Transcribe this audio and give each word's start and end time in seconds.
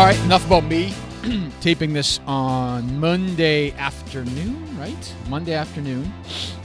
All 0.00 0.06
right, 0.06 0.24
enough 0.24 0.46
about 0.46 0.64
me. 0.64 0.94
Taping 1.60 1.92
this 1.92 2.20
on 2.26 2.98
Monday 2.98 3.72
afternoon, 3.72 4.78
right? 4.78 5.14
Monday 5.28 5.52
afternoon. 5.52 6.10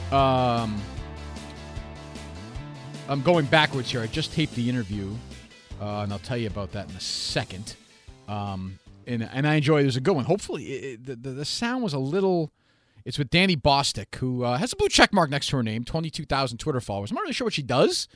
Um, 0.10 0.82
I'm 3.10 3.22
going 3.26 3.44
backwards 3.48 3.92
here. 3.92 4.00
I 4.00 4.08
just 4.08 4.32
taped 4.32 4.56
the 4.56 4.70
interview, 4.70 5.14
uh, 5.82 6.04
and 6.04 6.14
I'll 6.14 6.20
tell 6.20 6.38
you 6.38 6.48
about 6.48 6.72
that 6.72 6.90
in 6.90 6.96
a 6.96 7.02
second. 7.02 7.76
Um, 8.30 8.80
and 9.06 9.28
and 9.34 9.46
I 9.46 9.56
enjoy. 9.56 9.82
There's 9.82 9.98
a 9.98 10.02
good 10.02 10.16
one. 10.16 10.24
Hopefully, 10.24 10.68
it, 10.68 11.06
the, 11.06 11.18
the 11.18 11.32
the 11.32 11.46
sound 11.46 11.84
was 11.84 11.92
a 11.92 12.00
little. 12.00 12.54
It's 13.04 13.18
with 13.18 13.32
Dani 13.32 13.62
Bostick, 13.62 14.16
who 14.16 14.46
uh, 14.46 14.58
has 14.58 14.72
a 14.72 14.78
blue 14.78 14.88
check 14.88 15.12
mark 15.12 15.30
next 15.30 15.48
to 15.48 15.58
her 15.58 15.64
name, 15.64 15.84
22,000 15.84 16.58
Twitter 16.58 16.80
followers. 16.80 17.12
I'm 17.12 17.16
not 17.16 17.24
really 17.24 17.34
sure 17.34 17.48
what 17.48 17.54
she 17.54 17.64
does, 17.64 18.08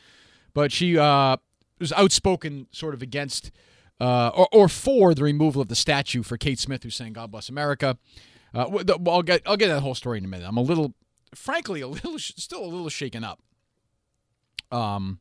but 0.54 0.71
she 0.71 0.97
uh, 0.97 1.36
was 1.77 1.91
outspoken 1.91 2.67
sort 2.72 2.94
of 2.94 3.02
against 3.02 3.52
uh, 3.99 4.30
or, 4.34 4.48
or 4.52 4.70
for 4.70 5.13
the 5.13 5.23
removal 5.23 5.62
of 5.62 5.67
the 5.67 5.76
statue 5.76 6.23
for 6.23 6.38
Kate 6.38 6.59
Smith, 6.59 6.84
who's 6.84 6.95
saying 6.95 7.13
"God 7.13 7.31
bless 7.31 7.49
America." 7.49 7.98
Uh, 8.53 8.84
I'll 9.08 9.22
get 9.22 9.41
I'll 9.45 9.58
get 9.58 9.67
that 9.67 9.81
whole 9.81 9.95
story 9.95 10.17
in 10.17 10.25
a 10.25 10.27
minute. 10.27 10.48
I'm 10.48 10.58
a 10.58 10.62
little, 10.62 10.94
frankly, 11.35 11.81
a 11.81 11.88
little 11.88 12.17
still 12.20 12.63
a 12.63 12.67
little 12.67 12.89
shaken 12.89 13.23
up. 13.23 13.41
Um, 14.72 15.20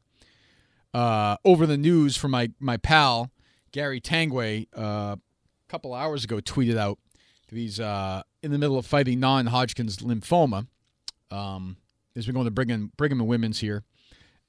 uh, 0.94 1.36
over 1.44 1.66
the 1.66 1.76
news 1.76 2.16
from 2.16 2.30
my 2.32 2.50
my 2.60 2.76
pal 2.76 3.30
Gary 3.72 4.00
Tanguay 4.00 4.66
uh, 4.76 5.16
a 5.16 5.18
couple 5.68 5.94
hours 5.94 6.24
ago 6.24 6.38
tweeted 6.38 6.76
out 6.76 6.98
that 7.48 7.56
he's 7.56 7.80
uh, 7.80 8.22
in 8.42 8.50
the 8.50 8.58
middle 8.58 8.78
of 8.78 8.86
fighting 8.86 9.20
non-Hodgkin's 9.20 9.98
lymphoma. 9.98 10.66
Um, 11.30 11.76
he's 12.14 12.26
been 12.26 12.34
going 12.34 12.46
to 12.46 12.50
Brigham 12.50 12.92
Brigham 12.96 13.20
and 13.20 13.28
Women's 13.28 13.60
here, 13.60 13.84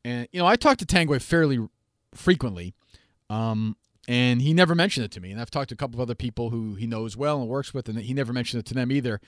and 0.05 0.27
you 0.31 0.39
know 0.39 0.47
I 0.47 0.55
talk 0.55 0.77
to 0.77 0.85
Tanguay 0.85 1.21
fairly 1.21 1.67
frequently. 2.13 2.73
Um, 3.29 3.75
and 4.07 4.41
he 4.41 4.53
never 4.53 4.75
mentioned 4.75 5.05
it 5.05 5.11
to 5.11 5.21
me. 5.21 5.31
And 5.31 5.39
I've 5.39 5.51
talked 5.51 5.69
to 5.69 5.75
a 5.75 5.77
couple 5.77 5.97
of 5.97 6.01
other 6.01 6.15
people 6.15 6.49
who 6.49 6.75
he 6.75 6.87
knows 6.87 7.15
well 7.17 7.39
and 7.41 7.49
works 7.49 7.73
with, 7.73 7.89
and 7.89 7.99
he 7.99 8.13
never 8.13 8.33
mentioned 8.33 8.59
it 8.59 8.65
to 8.67 8.73
them 8.73 8.91
either. 8.91 9.19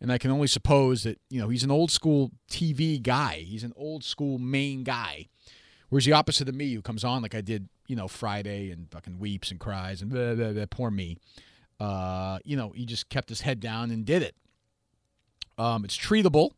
And 0.00 0.12
I 0.12 0.18
can 0.18 0.30
only 0.30 0.46
suppose 0.46 1.02
that 1.02 1.20
you 1.28 1.40
know 1.40 1.48
he's 1.48 1.64
an 1.64 1.70
old 1.70 1.90
school 1.90 2.30
TV 2.50 3.02
guy. 3.02 3.44
He's 3.46 3.64
an 3.64 3.72
old 3.76 4.04
school 4.04 4.38
main 4.38 4.84
guy, 4.84 5.26
whereas 5.88 6.04
the 6.04 6.12
opposite 6.12 6.48
of 6.48 6.54
me, 6.54 6.72
who 6.72 6.82
comes 6.82 7.02
on 7.02 7.22
like 7.22 7.34
I 7.34 7.40
did, 7.40 7.68
you 7.88 7.96
know, 7.96 8.06
Friday 8.06 8.70
and 8.70 8.90
fucking 8.90 9.18
weeps 9.18 9.50
and 9.50 9.58
cries 9.58 10.00
and 10.00 10.10
blah, 10.10 10.34
blah, 10.34 10.52
blah, 10.52 10.66
poor 10.70 10.90
me. 10.90 11.16
Uh, 11.80 12.38
you 12.44 12.56
know, 12.56 12.70
he 12.70 12.84
just 12.84 13.08
kept 13.08 13.28
his 13.28 13.40
head 13.40 13.60
down 13.60 13.90
and 13.90 14.04
did 14.04 14.22
it. 14.22 14.36
Um, 15.56 15.84
it's 15.84 15.96
treatable. 15.96 16.52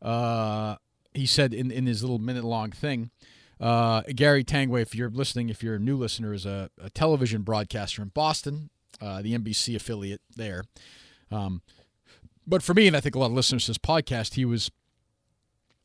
Uh, 0.00 0.76
he 1.14 1.26
said 1.26 1.54
in 1.54 1.70
in 1.70 1.86
his 1.86 2.02
little 2.02 2.18
minute 2.18 2.44
long 2.44 2.72
thing. 2.72 3.10
Uh, 3.62 4.02
Gary 4.16 4.42
Tanguay, 4.42 4.82
if 4.82 4.92
you're 4.92 5.08
listening, 5.08 5.48
if 5.48 5.62
you're 5.62 5.76
a 5.76 5.78
new 5.78 5.96
listener, 5.96 6.34
is 6.34 6.44
a, 6.44 6.68
a 6.82 6.90
television 6.90 7.42
broadcaster 7.42 8.02
in 8.02 8.08
Boston, 8.08 8.70
uh, 9.00 9.22
the 9.22 9.38
NBC 9.38 9.76
affiliate 9.76 10.20
there. 10.34 10.64
Um, 11.30 11.62
but 12.44 12.64
for 12.64 12.74
me, 12.74 12.88
and 12.88 12.96
I 12.96 13.00
think 13.00 13.14
a 13.14 13.20
lot 13.20 13.26
of 13.26 13.32
listeners 13.34 13.66
to 13.66 13.70
this 13.70 13.78
podcast, 13.78 14.34
he 14.34 14.44
was 14.44 14.72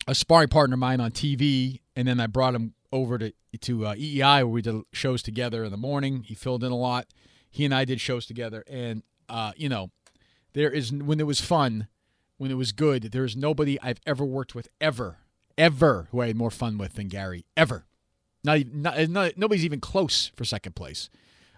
a 0.07 0.15
sparring 0.15 0.47
partner 0.47 0.73
of 0.73 0.79
mine 0.79 0.99
on 0.99 1.11
TV, 1.11 1.81
and 1.95 2.07
then 2.07 2.19
I 2.19 2.25
brought 2.25 2.55
him 2.55 2.73
over 2.91 3.19
to 3.19 3.31
to 3.61 3.87
uh, 3.87 3.95
EEI 3.95 4.37
where 4.39 4.47
we 4.47 4.61
did 4.61 4.81
shows 4.91 5.21
together 5.21 5.63
in 5.63 5.71
the 5.71 5.77
morning. 5.77 6.23
He 6.23 6.33
filled 6.33 6.63
in 6.63 6.71
a 6.71 6.77
lot. 6.77 7.07
He 7.49 7.65
and 7.65 7.73
I 7.73 7.85
did 7.85 8.01
shows 8.01 8.25
together, 8.25 8.63
and 8.67 9.03
uh, 9.29 9.51
you 9.55 9.69
know, 9.69 9.91
there 10.53 10.71
is 10.71 10.91
when 10.91 11.19
it 11.19 11.27
was 11.27 11.41
fun, 11.41 11.87
when 12.37 12.49
it 12.49 12.55
was 12.55 12.71
good. 12.71 13.11
There 13.11 13.23
is 13.25 13.35
nobody 13.35 13.79
I've 13.81 13.99
ever 14.07 14.25
worked 14.25 14.55
with 14.55 14.67
ever 14.81 15.17
ever 15.57 16.07
who 16.11 16.21
I 16.21 16.27
had 16.27 16.35
more 16.35 16.51
fun 16.51 16.77
with 16.77 16.93
than 16.93 17.07
Gary 17.07 17.45
ever. 17.55 17.85
Not, 18.43 18.59
not, 18.73 19.09
not 19.09 19.37
nobody's 19.37 19.65
even 19.65 19.79
close 19.79 20.31
for 20.35 20.45
second 20.45 20.75
place. 20.75 21.09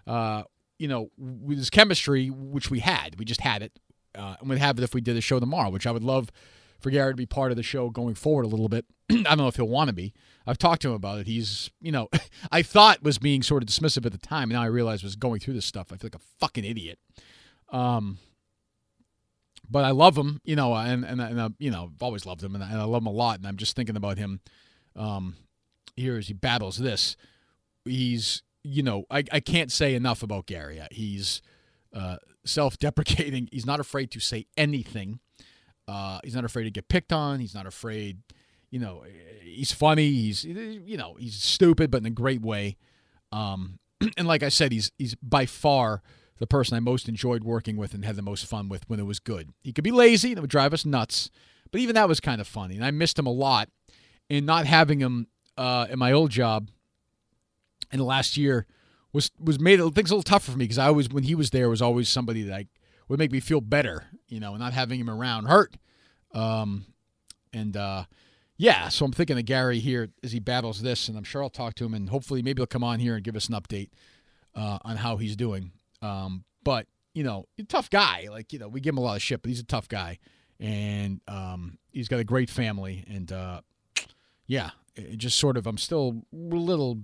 Uh, 0.06 0.42
you 0.78 0.88
know, 0.88 1.10
with 1.18 1.58
his 1.58 1.70
chemistry, 1.70 2.28
which 2.28 2.70
we 2.70 2.80
had, 2.80 3.18
we 3.18 3.24
just 3.24 3.42
had 3.42 3.62
it, 3.62 3.78
uh, 4.14 4.36
and 4.40 4.48
we'd 4.48 4.58
have 4.58 4.78
it 4.78 4.82
if 4.82 4.94
we 4.94 5.00
did 5.00 5.16
a 5.16 5.20
show 5.20 5.38
tomorrow, 5.38 5.70
which 5.70 5.86
I 5.86 5.90
would 5.90 6.02
love 6.02 6.32
for 6.80 6.90
Gary 6.90 7.12
to 7.12 7.16
be 7.16 7.26
part 7.26 7.50
of 7.50 7.56
the 7.56 7.62
show 7.62 7.90
going 7.90 8.14
forward 8.14 8.44
a 8.44 8.48
little 8.48 8.68
bit. 8.68 8.86
I 9.10 9.22
don't 9.22 9.38
know 9.38 9.48
if 9.48 9.56
he'll 9.56 9.68
want 9.68 9.88
to 9.88 9.94
be. 9.94 10.14
I've 10.46 10.58
talked 10.58 10.82
to 10.82 10.88
him 10.88 10.94
about 10.94 11.18
it. 11.18 11.26
He's, 11.26 11.70
you 11.80 11.92
know, 11.92 12.08
I 12.52 12.62
thought 12.62 13.02
was 13.02 13.18
being 13.18 13.42
sort 13.42 13.62
of 13.62 13.68
dismissive 13.68 14.06
at 14.06 14.12
the 14.12 14.18
time, 14.18 14.44
and 14.44 14.52
now 14.52 14.62
I 14.62 14.66
realize 14.66 15.02
was 15.02 15.16
going 15.16 15.40
through 15.40 15.54
this 15.54 15.66
stuff. 15.66 15.92
I 15.92 15.96
feel 15.96 16.10
like 16.12 16.20
a 16.20 16.26
fucking 16.40 16.64
idiot. 16.64 16.98
Um, 17.68 18.18
but 19.70 19.84
I 19.84 19.90
love 19.90 20.16
him, 20.16 20.40
you 20.44 20.56
know, 20.56 20.74
and 20.74 21.04
and, 21.04 21.20
and 21.20 21.40
uh, 21.40 21.48
you 21.58 21.70
know, 21.70 21.90
I've 21.94 22.02
always 22.02 22.26
loved 22.26 22.42
him, 22.42 22.54
and 22.54 22.64
I, 22.64 22.70
and 22.70 22.80
I, 22.80 22.84
love 22.84 23.02
him 23.02 23.06
a 23.06 23.12
lot. 23.12 23.38
And 23.38 23.46
I'm 23.46 23.56
just 23.56 23.76
thinking 23.76 23.96
about 23.96 24.18
him 24.18 24.40
um, 24.96 25.36
here 25.96 26.16
as 26.16 26.26
he 26.26 26.34
battles 26.34 26.76
this. 26.76 27.16
He's, 27.84 28.42
you 28.62 28.82
know, 28.82 29.04
I, 29.10 29.24
I 29.32 29.40
can't 29.40 29.72
say 29.72 29.94
enough 29.94 30.22
about 30.22 30.46
Gary. 30.46 30.80
He's 30.90 31.40
uh, 31.94 32.16
self-deprecating. 32.44 33.48
He's 33.52 33.66
not 33.66 33.80
afraid 33.80 34.10
to 34.12 34.20
say 34.20 34.46
anything. 34.56 35.20
Uh, 35.88 36.20
he's 36.22 36.36
not 36.36 36.44
afraid 36.44 36.64
to 36.64 36.70
get 36.70 36.88
picked 36.88 37.12
on. 37.12 37.40
He's 37.40 37.54
not 37.54 37.66
afraid, 37.66 38.18
you 38.70 38.78
know, 38.78 39.02
he's 39.42 39.72
funny. 39.72 40.08
He's, 40.08 40.44
you 40.44 40.96
know, 40.96 41.16
he's 41.18 41.34
stupid, 41.34 41.90
but 41.90 41.98
in 41.98 42.06
a 42.06 42.10
great 42.10 42.42
way. 42.42 42.76
Um, 43.32 43.80
and 44.16 44.28
like 44.28 44.44
I 44.44 44.50
said, 44.50 44.70
he's 44.70 44.92
he's 44.98 45.16
by 45.16 45.46
far 45.46 46.02
the 46.40 46.46
person 46.46 46.76
I 46.76 46.80
most 46.80 47.08
enjoyed 47.08 47.44
working 47.44 47.76
with 47.76 47.94
and 47.94 48.04
had 48.04 48.16
the 48.16 48.22
most 48.22 48.46
fun 48.46 48.68
with 48.68 48.88
when 48.88 48.98
it 48.98 49.06
was 49.06 49.20
good. 49.20 49.50
He 49.62 49.72
could 49.72 49.84
be 49.84 49.92
lazy 49.92 50.30
and 50.30 50.38
it 50.38 50.40
would 50.40 50.50
drive 50.50 50.74
us 50.74 50.84
nuts, 50.84 51.30
but 51.70 51.80
even 51.80 51.94
that 51.94 52.08
was 52.08 52.18
kind 52.18 52.40
of 52.40 52.48
funny. 52.48 52.74
And 52.74 52.84
I 52.84 52.90
missed 52.90 53.18
him 53.18 53.26
a 53.26 53.32
lot. 53.32 53.68
And 54.28 54.46
not 54.46 54.64
having 54.64 55.00
him 55.00 55.26
uh, 55.58 55.88
in 55.90 55.98
my 55.98 56.12
old 56.12 56.30
job 56.30 56.70
in 57.92 57.98
the 57.98 58.04
last 58.04 58.36
year 58.36 58.66
was 59.12 59.30
was 59.40 59.58
made 59.58 59.78
things 59.94 60.10
a 60.10 60.14
little 60.14 60.22
tougher 60.22 60.52
for 60.52 60.58
me 60.58 60.64
because 60.64 60.78
I 60.78 60.86
always 60.86 61.08
when 61.08 61.24
he 61.24 61.34
was 61.34 61.50
there 61.50 61.68
was 61.68 61.82
always 61.82 62.08
somebody 62.08 62.42
that 62.44 62.54
I, 62.54 62.66
would 63.08 63.18
make 63.18 63.32
me 63.32 63.40
feel 63.40 63.60
better, 63.60 64.04
you 64.28 64.38
know, 64.38 64.56
not 64.56 64.72
having 64.72 65.00
him 65.00 65.10
around 65.10 65.46
hurt. 65.46 65.76
Um, 66.32 66.86
and 67.52 67.76
uh, 67.76 68.04
yeah, 68.56 68.88
so 68.88 69.04
I'm 69.04 69.10
thinking 69.10 69.36
of 69.36 69.44
Gary 69.46 69.80
here 69.80 70.10
as 70.22 70.30
he 70.30 70.38
battles 70.38 70.80
this, 70.80 71.08
and 71.08 71.18
I'm 71.18 71.24
sure 71.24 71.42
I'll 71.42 71.50
talk 71.50 71.74
to 71.74 71.84
him 71.84 71.92
and 71.92 72.08
hopefully 72.08 72.40
maybe 72.40 72.60
he'll 72.60 72.68
come 72.68 72.84
on 72.84 73.00
here 73.00 73.16
and 73.16 73.24
give 73.24 73.34
us 73.34 73.48
an 73.48 73.56
update 73.56 73.88
uh, 74.54 74.78
on 74.84 74.98
how 74.98 75.16
he's 75.16 75.34
doing. 75.34 75.72
Um, 76.02 76.44
but 76.62 76.86
you 77.14 77.24
know, 77.24 77.46
tough 77.68 77.90
guy. 77.90 78.28
Like 78.30 78.52
you 78.52 78.58
know, 78.58 78.68
we 78.68 78.80
give 78.80 78.94
him 78.94 78.98
a 78.98 79.02
lot 79.02 79.16
of 79.16 79.22
shit, 79.22 79.42
but 79.42 79.48
he's 79.48 79.60
a 79.60 79.64
tough 79.64 79.88
guy, 79.88 80.18
and 80.58 81.20
um, 81.28 81.78
he's 81.92 82.08
got 82.08 82.20
a 82.20 82.24
great 82.24 82.50
family. 82.50 83.04
And 83.08 83.30
uh, 83.32 83.60
yeah, 84.46 84.70
just 85.16 85.38
sort 85.38 85.56
of, 85.56 85.66
I'm 85.66 85.78
still 85.78 86.22
a 86.32 86.36
little 86.36 87.00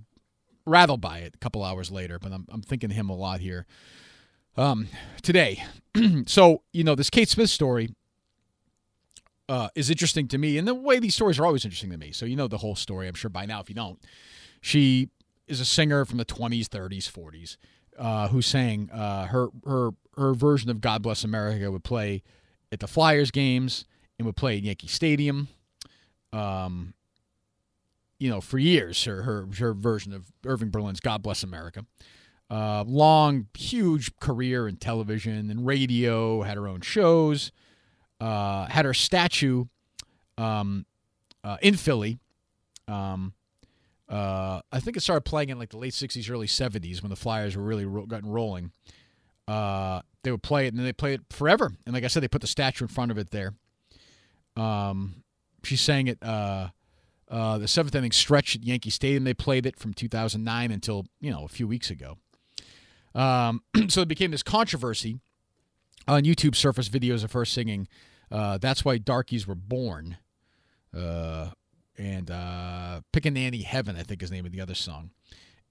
rattled 0.64 1.00
by 1.00 1.18
it. 1.18 1.34
A 1.34 1.38
couple 1.38 1.62
hours 1.62 1.90
later, 1.90 2.18
but 2.18 2.32
I'm 2.32 2.46
I'm 2.50 2.62
thinking 2.62 2.90
of 2.90 2.96
him 2.96 3.10
a 3.10 3.16
lot 3.16 3.40
here. 3.40 3.66
Um, 4.56 4.88
today, 5.22 5.62
so 6.26 6.62
you 6.72 6.84
know, 6.84 6.94
this 6.94 7.10
Kate 7.10 7.28
Smith 7.28 7.50
story. 7.50 7.90
Uh, 9.48 9.68
is 9.76 9.90
interesting 9.90 10.26
to 10.26 10.38
me, 10.38 10.58
and 10.58 10.66
the 10.66 10.74
way 10.74 10.98
these 10.98 11.14
stories 11.14 11.38
are 11.38 11.46
always 11.46 11.64
interesting 11.64 11.92
to 11.92 11.96
me. 11.96 12.10
So 12.10 12.26
you 12.26 12.34
know 12.34 12.48
the 12.48 12.58
whole 12.58 12.74
story, 12.74 13.06
I'm 13.06 13.14
sure 13.14 13.30
by 13.30 13.46
now. 13.46 13.60
If 13.60 13.68
you 13.68 13.76
don't, 13.76 13.96
she 14.60 15.08
is 15.46 15.60
a 15.60 15.64
singer 15.64 16.04
from 16.04 16.18
the 16.18 16.24
20s, 16.24 16.64
30s, 16.64 17.08
40s 17.08 17.56
uh, 17.98 18.28
who 18.28 18.42
sang 18.42 18.90
uh, 18.90 19.26
her 19.26 19.48
her 19.64 19.90
her 20.16 20.34
version 20.34 20.70
of 20.70 20.80
"God 20.80 21.02
Bless 21.02 21.24
America" 21.24 21.70
would 21.70 21.84
play 21.84 22.22
at 22.72 22.80
the 22.80 22.86
Flyers 22.86 23.30
games 23.30 23.84
and 24.18 24.26
would 24.26 24.36
play 24.36 24.56
at 24.56 24.62
Yankee 24.62 24.88
Stadium. 24.88 25.48
Um, 26.32 26.94
you 28.18 28.30
know, 28.30 28.40
for 28.40 28.58
years, 28.58 29.04
her 29.04 29.22
her 29.22 29.48
her 29.58 29.74
version 29.74 30.12
of 30.12 30.32
Irving 30.44 30.70
Berlin's 30.70 31.00
"God 31.00 31.22
Bless 31.22 31.42
America." 31.42 31.84
Uh, 32.48 32.84
long, 32.86 33.48
huge 33.54 34.16
career 34.20 34.68
in 34.68 34.76
television 34.76 35.50
and 35.50 35.66
radio. 35.66 36.42
Had 36.42 36.56
her 36.56 36.68
own 36.68 36.80
shows. 36.80 37.52
Uh, 38.20 38.66
had 38.66 38.84
her 38.86 38.94
statue 38.94 39.66
um, 40.38 40.86
uh, 41.44 41.58
in 41.60 41.76
Philly. 41.76 42.18
Um, 42.88 43.34
uh, 44.08 44.60
I 44.70 44.80
think 44.80 44.96
it 44.96 45.00
started 45.00 45.22
playing 45.22 45.48
in 45.50 45.58
like 45.58 45.70
the 45.70 45.78
late 45.78 45.92
'60s, 45.92 46.30
early 46.30 46.46
'70s 46.46 47.02
when 47.02 47.10
the 47.10 47.16
Flyers 47.16 47.56
were 47.56 47.62
really 47.62 47.84
ro- 47.84 48.06
gotten 48.06 48.28
rolling. 48.30 48.72
Uh, 49.48 50.00
they 50.22 50.30
would 50.30 50.42
play 50.42 50.66
it, 50.66 50.68
and 50.68 50.78
then 50.78 50.84
they 50.84 50.92
play 50.92 51.14
it 51.14 51.20
forever. 51.30 51.72
And 51.84 51.94
like 51.94 52.04
I 52.04 52.08
said, 52.08 52.22
they 52.22 52.28
put 52.28 52.40
the 52.40 52.46
statue 52.46 52.84
in 52.84 52.88
front 52.88 53.10
of 53.10 53.18
it 53.18 53.30
there. 53.30 53.54
Um, 54.56 55.22
she 55.64 55.76
sang 55.76 56.06
it 56.06 56.18
uh, 56.22 56.68
uh, 57.28 57.58
the 57.58 57.68
seventh 57.68 57.94
inning 57.94 58.12
stretch 58.12 58.54
at 58.54 58.64
Yankee 58.64 58.90
Stadium. 58.90 59.24
They 59.24 59.34
played 59.34 59.66
it 59.66 59.78
from 59.78 59.92
2009 59.92 60.70
until 60.70 61.06
you 61.20 61.30
know 61.30 61.44
a 61.44 61.48
few 61.48 61.66
weeks 61.66 61.90
ago. 61.90 62.18
Um, 63.14 63.62
so 63.88 64.02
it 64.02 64.08
became 64.08 64.30
this 64.30 64.42
controversy 64.42 65.18
on 66.06 66.22
YouTube. 66.22 66.54
Surface 66.54 66.88
videos 66.88 67.24
of 67.24 67.32
her 67.32 67.44
singing. 67.44 67.88
Uh, 68.30 68.58
That's 68.58 68.84
why 68.84 68.98
darkies 68.98 69.46
were 69.46 69.54
born. 69.54 70.18
Uh, 70.96 71.50
and 71.98 72.30
uh, 72.30 73.00
Pickaninny 73.12 73.64
Heaven, 73.64 73.96
I 73.96 74.02
think 74.02 74.22
is 74.22 74.30
the 74.30 74.36
name 74.36 74.46
of 74.46 74.52
the 74.52 74.60
other 74.60 74.74
song. 74.74 75.10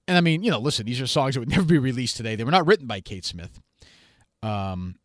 And 0.08 0.16
I 0.16 0.20
mean, 0.20 0.42
you 0.42 0.50
know, 0.50 0.58
listen, 0.58 0.86
these 0.86 1.00
are 1.00 1.06
songs 1.06 1.34
that 1.34 1.40
would 1.40 1.48
never 1.56 1.64
be 1.64 1.78
released 1.78 2.16
today. 2.16 2.36
They 2.36 2.44
were 2.44 2.50
not 2.50 2.66
written 2.66 2.86
by 2.86 3.00
Kate 3.00 3.24
Smith. 3.24 3.60
Um, 4.42 4.96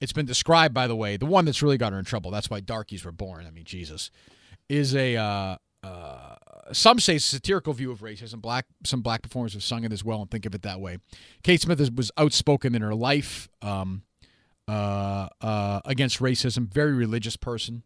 it's 0.00 0.12
been 0.12 0.26
described, 0.26 0.74
by 0.74 0.86
the 0.86 0.96
way, 0.96 1.16
the 1.16 1.26
one 1.26 1.44
that's 1.44 1.62
really 1.62 1.78
got 1.78 1.92
her 1.92 1.98
in 1.98 2.04
trouble. 2.04 2.30
That's 2.30 2.50
why 2.50 2.60
Darkies 2.60 3.04
were 3.04 3.12
born. 3.12 3.46
I 3.46 3.50
mean, 3.50 3.64
Jesus, 3.64 4.10
is 4.68 4.94
a 4.94 5.16
uh, 5.16 5.56
uh, 5.82 6.36
some 6.72 6.98
say 6.98 7.18
satirical 7.18 7.72
view 7.72 7.90
of 7.90 8.00
racism. 8.00 8.40
Black 8.40 8.66
some 8.84 9.02
black 9.02 9.22
performers 9.22 9.52
have 9.52 9.62
sung 9.62 9.84
it 9.84 9.92
as 9.92 10.04
well 10.04 10.20
and 10.20 10.30
think 10.30 10.46
of 10.46 10.54
it 10.54 10.62
that 10.62 10.80
way. 10.80 10.98
Kate 11.42 11.60
Smith 11.60 11.80
is, 11.80 11.90
was 11.90 12.10
outspoken 12.16 12.74
in 12.74 12.82
her 12.82 12.94
life 12.94 13.48
um, 13.62 14.02
uh, 14.68 15.28
uh, 15.40 15.80
against 15.84 16.20
racism. 16.20 16.72
Very 16.72 16.92
religious 16.92 17.36
person. 17.36 17.82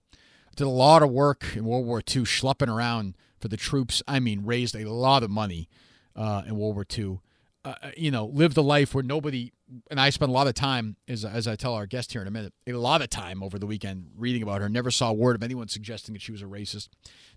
Did 0.58 0.66
a 0.66 0.70
lot 0.70 1.04
of 1.04 1.10
work 1.10 1.54
in 1.54 1.64
World 1.64 1.86
War 1.86 1.98
II, 1.98 2.22
schlepping 2.22 2.66
around 2.66 3.16
for 3.38 3.46
the 3.46 3.56
troops. 3.56 4.02
I 4.08 4.18
mean, 4.18 4.44
raised 4.44 4.74
a 4.74 4.90
lot 4.90 5.22
of 5.22 5.30
money 5.30 5.68
uh, 6.16 6.42
in 6.48 6.56
World 6.56 6.74
War 6.74 6.84
II. 6.98 7.20
Uh, 7.64 7.74
you 7.96 8.10
know, 8.10 8.26
lived 8.26 8.56
a 8.56 8.60
life 8.60 8.92
where 8.92 9.04
nobody, 9.04 9.52
and 9.88 10.00
I 10.00 10.10
spent 10.10 10.30
a 10.30 10.32
lot 10.32 10.48
of 10.48 10.54
time, 10.54 10.96
as, 11.06 11.24
as 11.24 11.46
I 11.46 11.54
tell 11.54 11.74
our 11.74 11.86
guest 11.86 12.10
here 12.10 12.22
in 12.22 12.26
a 12.26 12.32
minute, 12.32 12.54
a 12.66 12.72
lot 12.72 13.02
of 13.02 13.08
time 13.08 13.40
over 13.40 13.56
the 13.56 13.68
weekend 13.68 14.08
reading 14.16 14.42
about 14.42 14.60
her. 14.60 14.68
Never 14.68 14.90
saw 14.90 15.10
a 15.10 15.14
word 15.14 15.36
of 15.36 15.44
anyone 15.44 15.68
suggesting 15.68 16.12
that 16.14 16.22
she 16.22 16.32
was 16.32 16.42
a 16.42 16.46
racist. 16.46 16.88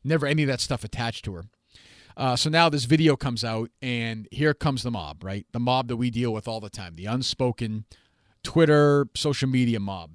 Never 0.03 0.25
any 0.25 0.41
of 0.41 0.47
that 0.47 0.59
stuff 0.59 0.83
attached 0.83 1.23
to 1.25 1.35
her. 1.35 1.43
Uh, 2.17 2.35
so 2.35 2.49
now 2.49 2.69
this 2.69 2.85
video 2.85 3.15
comes 3.15 3.43
out, 3.43 3.69
and 3.83 4.27
here 4.31 4.55
comes 4.55 4.81
the 4.81 4.89
mob, 4.89 5.23
right? 5.23 5.45
The 5.51 5.59
mob 5.59 5.89
that 5.89 5.97
we 5.97 6.09
deal 6.09 6.33
with 6.33 6.47
all 6.47 6.59
the 6.59 6.71
time, 6.71 6.95
the 6.95 7.05
unspoken 7.05 7.85
Twitter, 8.43 9.05
social 9.15 9.47
media 9.47 9.79
mob. 9.79 10.13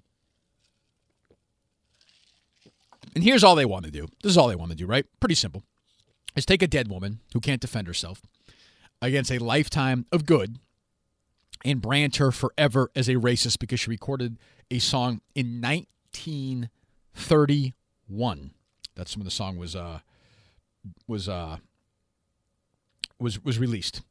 And 3.17 3.25
here's 3.25 3.43
all 3.43 3.55
they 3.55 3.65
want 3.65 3.87
to 3.87 3.91
do. 3.91 4.07
This 4.23 4.33
is 4.33 4.37
all 4.37 4.49
they 4.49 4.57
want 4.57 4.73
to 4.73 4.77
do, 4.77 4.85
right? 4.85 5.07
Pretty 5.21 5.37
simple. 5.37 5.63
Is 6.37 6.45
take 6.45 6.61
a 6.61 6.67
dead 6.67 6.89
woman 6.89 7.21
who 7.33 7.41
can't 7.41 7.63
defend 7.63 7.87
herself 7.87 8.21
against 9.01 9.31
a 9.31 9.39
lifetime 9.39 10.05
of 10.13 10.27
good 10.27 10.59
and 11.65 11.81
brand 11.81 12.17
her 12.17 12.31
forever 12.31 12.91
as 12.95 13.09
a 13.09 13.15
racist 13.15 13.59
because 13.59 13.81
she 13.81 13.89
recorded 13.89 14.37
a 14.71 14.81
song 14.81 15.23
in 15.35 15.63
1931. 15.63 18.51
That's 18.95 19.17
when 19.17 19.25
the 19.25 19.31
song 19.31 19.57
was 19.57 19.75
uh 19.75 20.01
was 21.09 21.27
uh 21.27 21.57
was 23.19 23.43
was 23.43 23.59
released. 23.59 24.03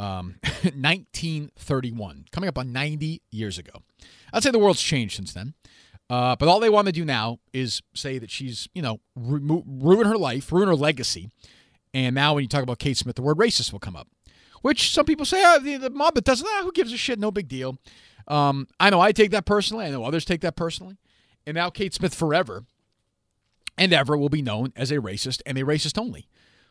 Um, 0.00 0.40
1931, 0.42 2.24
coming 2.32 2.48
up 2.48 2.58
on 2.58 2.72
90 2.72 3.22
years 3.30 3.58
ago. 3.58 3.82
I'd 4.32 4.42
say 4.42 4.50
the 4.50 4.58
world's 4.58 4.82
changed 4.82 5.14
since 5.14 5.32
then. 5.32 5.54
Uh, 6.10 6.36
but 6.36 6.48
all 6.48 6.60
they 6.60 6.68
want 6.68 6.86
to 6.86 6.92
do 6.92 7.04
now 7.04 7.38
is 7.52 7.80
say 7.94 8.18
that 8.18 8.30
she's, 8.30 8.68
you 8.74 8.82
know, 8.82 9.00
ru- 9.16 9.64
ruin 9.66 10.06
her 10.06 10.18
life, 10.18 10.52
ruin 10.52 10.68
her 10.68 10.76
legacy. 10.76 11.30
And 11.94 12.14
now 12.14 12.34
when 12.34 12.42
you 12.42 12.48
talk 12.48 12.62
about 12.62 12.78
Kate 12.78 12.96
Smith, 12.96 13.16
the 13.16 13.22
word 13.22 13.38
racist 13.38 13.72
will 13.72 13.78
come 13.78 13.96
up, 13.96 14.08
which 14.60 14.92
some 14.92 15.06
people 15.06 15.24
say, 15.24 15.42
oh, 15.44 15.58
the, 15.58 15.76
the 15.76 15.90
mob 15.90 16.14
that 16.14 16.24
doesn't, 16.24 16.46
ah, 16.46 16.60
who 16.64 16.72
gives 16.72 16.92
a 16.92 16.96
shit? 16.96 17.18
No 17.18 17.30
big 17.30 17.48
deal. 17.48 17.78
Um, 18.28 18.68
I 18.78 18.90
know 18.90 19.00
I 19.00 19.12
take 19.12 19.30
that 19.30 19.46
personally. 19.46 19.86
I 19.86 19.90
know 19.90 20.04
others 20.04 20.24
take 20.24 20.42
that 20.42 20.56
personally. 20.56 20.96
And 21.46 21.54
now 21.54 21.70
Kate 21.70 21.94
Smith 21.94 22.14
forever 22.14 22.64
and 23.76 23.92
ever 23.92 24.16
will 24.16 24.28
be 24.28 24.42
known 24.42 24.72
as 24.76 24.90
a 24.90 24.96
racist 24.96 25.40
and 25.46 25.58
a 25.58 25.64
racist 25.64 25.98
only, 25.98 26.28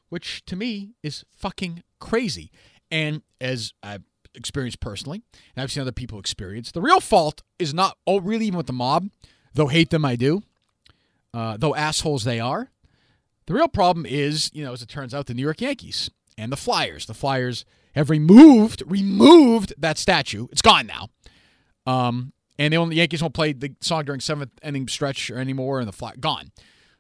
which 0.09 0.45
to 0.45 0.55
me 0.55 0.91
is 1.03 1.25
fucking 1.35 1.83
crazy. 1.99 2.51
And 2.89 3.21
as 3.39 3.73
I've 3.81 4.03
experienced 4.35 4.79
personally, 4.79 5.21
and 5.55 5.63
I've 5.63 5.71
seen 5.71 5.81
other 5.81 5.91
people 5.91 6.19
experience, 6.19 6.71
the 6.71 6.81
real 6.81 6.99
fault 6.99 7.41
is 7.59 7.73
not, 7.73 7.97
oh, 8.07 8.19
really, 8.19 8.47
even 8.47 8.57
with 8.57 8.67
the 8.67 8.73
mob, 8.73 9.09
though 9.53 9.67
hate 9.67 9.89
them 9.89 10.05
I 10.05 10.15
do, 10.15 10.41
uh, 11.33 11.57
though 11.57 11.75
assholes 11.75 12.23
they 12.23 12.39
are. 12.39 12.71
The 13.47 13.53
real 13.53 13.67
problem 13.67 14.05
is, 14.05 14.49
you 14.53 14.63
know, 14.63 14.73
as 14.73 14.81
it 14.81 14.89
turns 14.89 15.13
out, 15.13 15.25
the 15.25 15.33
New 15.33 15.41
York 15.41 15.61
Yankees 15.61 16.09
and 16.37 16.51
the 16.51 16.57
Flyers. 16.57 17.05
The 17.05 17.13
Flyers 17.13 17.65
have 17.95 18.09
removed 18.09 18.83
removed 18.85 19.73
that 19.77 19.97
statue. 19.97 20.47
It's 20.51 20.61
gone 20.61 20.87
now. 20.87 21.09
Um, 21.85 22.33
and 22.57 22.73
only, 22.73 22.95
the 22.95 22.99
Yankees 22.99 23.21
won't 23.21 23.33
play 23.33 23.53
the 23.53 23.73
song 23.81 24.05
during 24.05 24.21
seventh 24.21 24.51
inning 24.63 24.87
stretch 24.87 25.29
or 25.29 25.37
anymore, 25.37 25.79
and 25.79 25.87
the 25.87 25.93
fly 25.93 26.13
gone. 26.19 26.51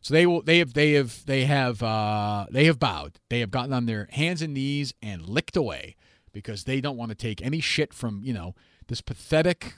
So 0.01 0.13
they 0.13 0.25
will. 0.25 0.41
They 0.41 0.57
have. 0.57 0.73
They 0.73 0.93
have. 0.93 1.25
They 1.25 1.45
have. 1.45 1.83
Uh, 1.83 2.47
they 2.49 2.65
have 2.65 2.79
bowed. 2.79 3.19
They 3.29 3.39
have 3.41 3.51
gotten 3.51 3.71
on 3.71 3.85
their 3.85 4.09
hands 4.11 4.41
and 4.41 4.53
knees 4.53 4.93
and 5.01 5.25
licked 5.25 5.55
away 5.55 5.95
because 6.31 6.63
they 6.63 6.81
don't 6.81 6.97
want 6.97 7.09
to 7.09 7.15
take 7.15 7.41
any 7.41 7.59
shit 7.59 7.93
from 7.93 8.21
you 8.23 8.33
know 8.33 8.55
this 8.87 9.01
pathetic 9.01 9.75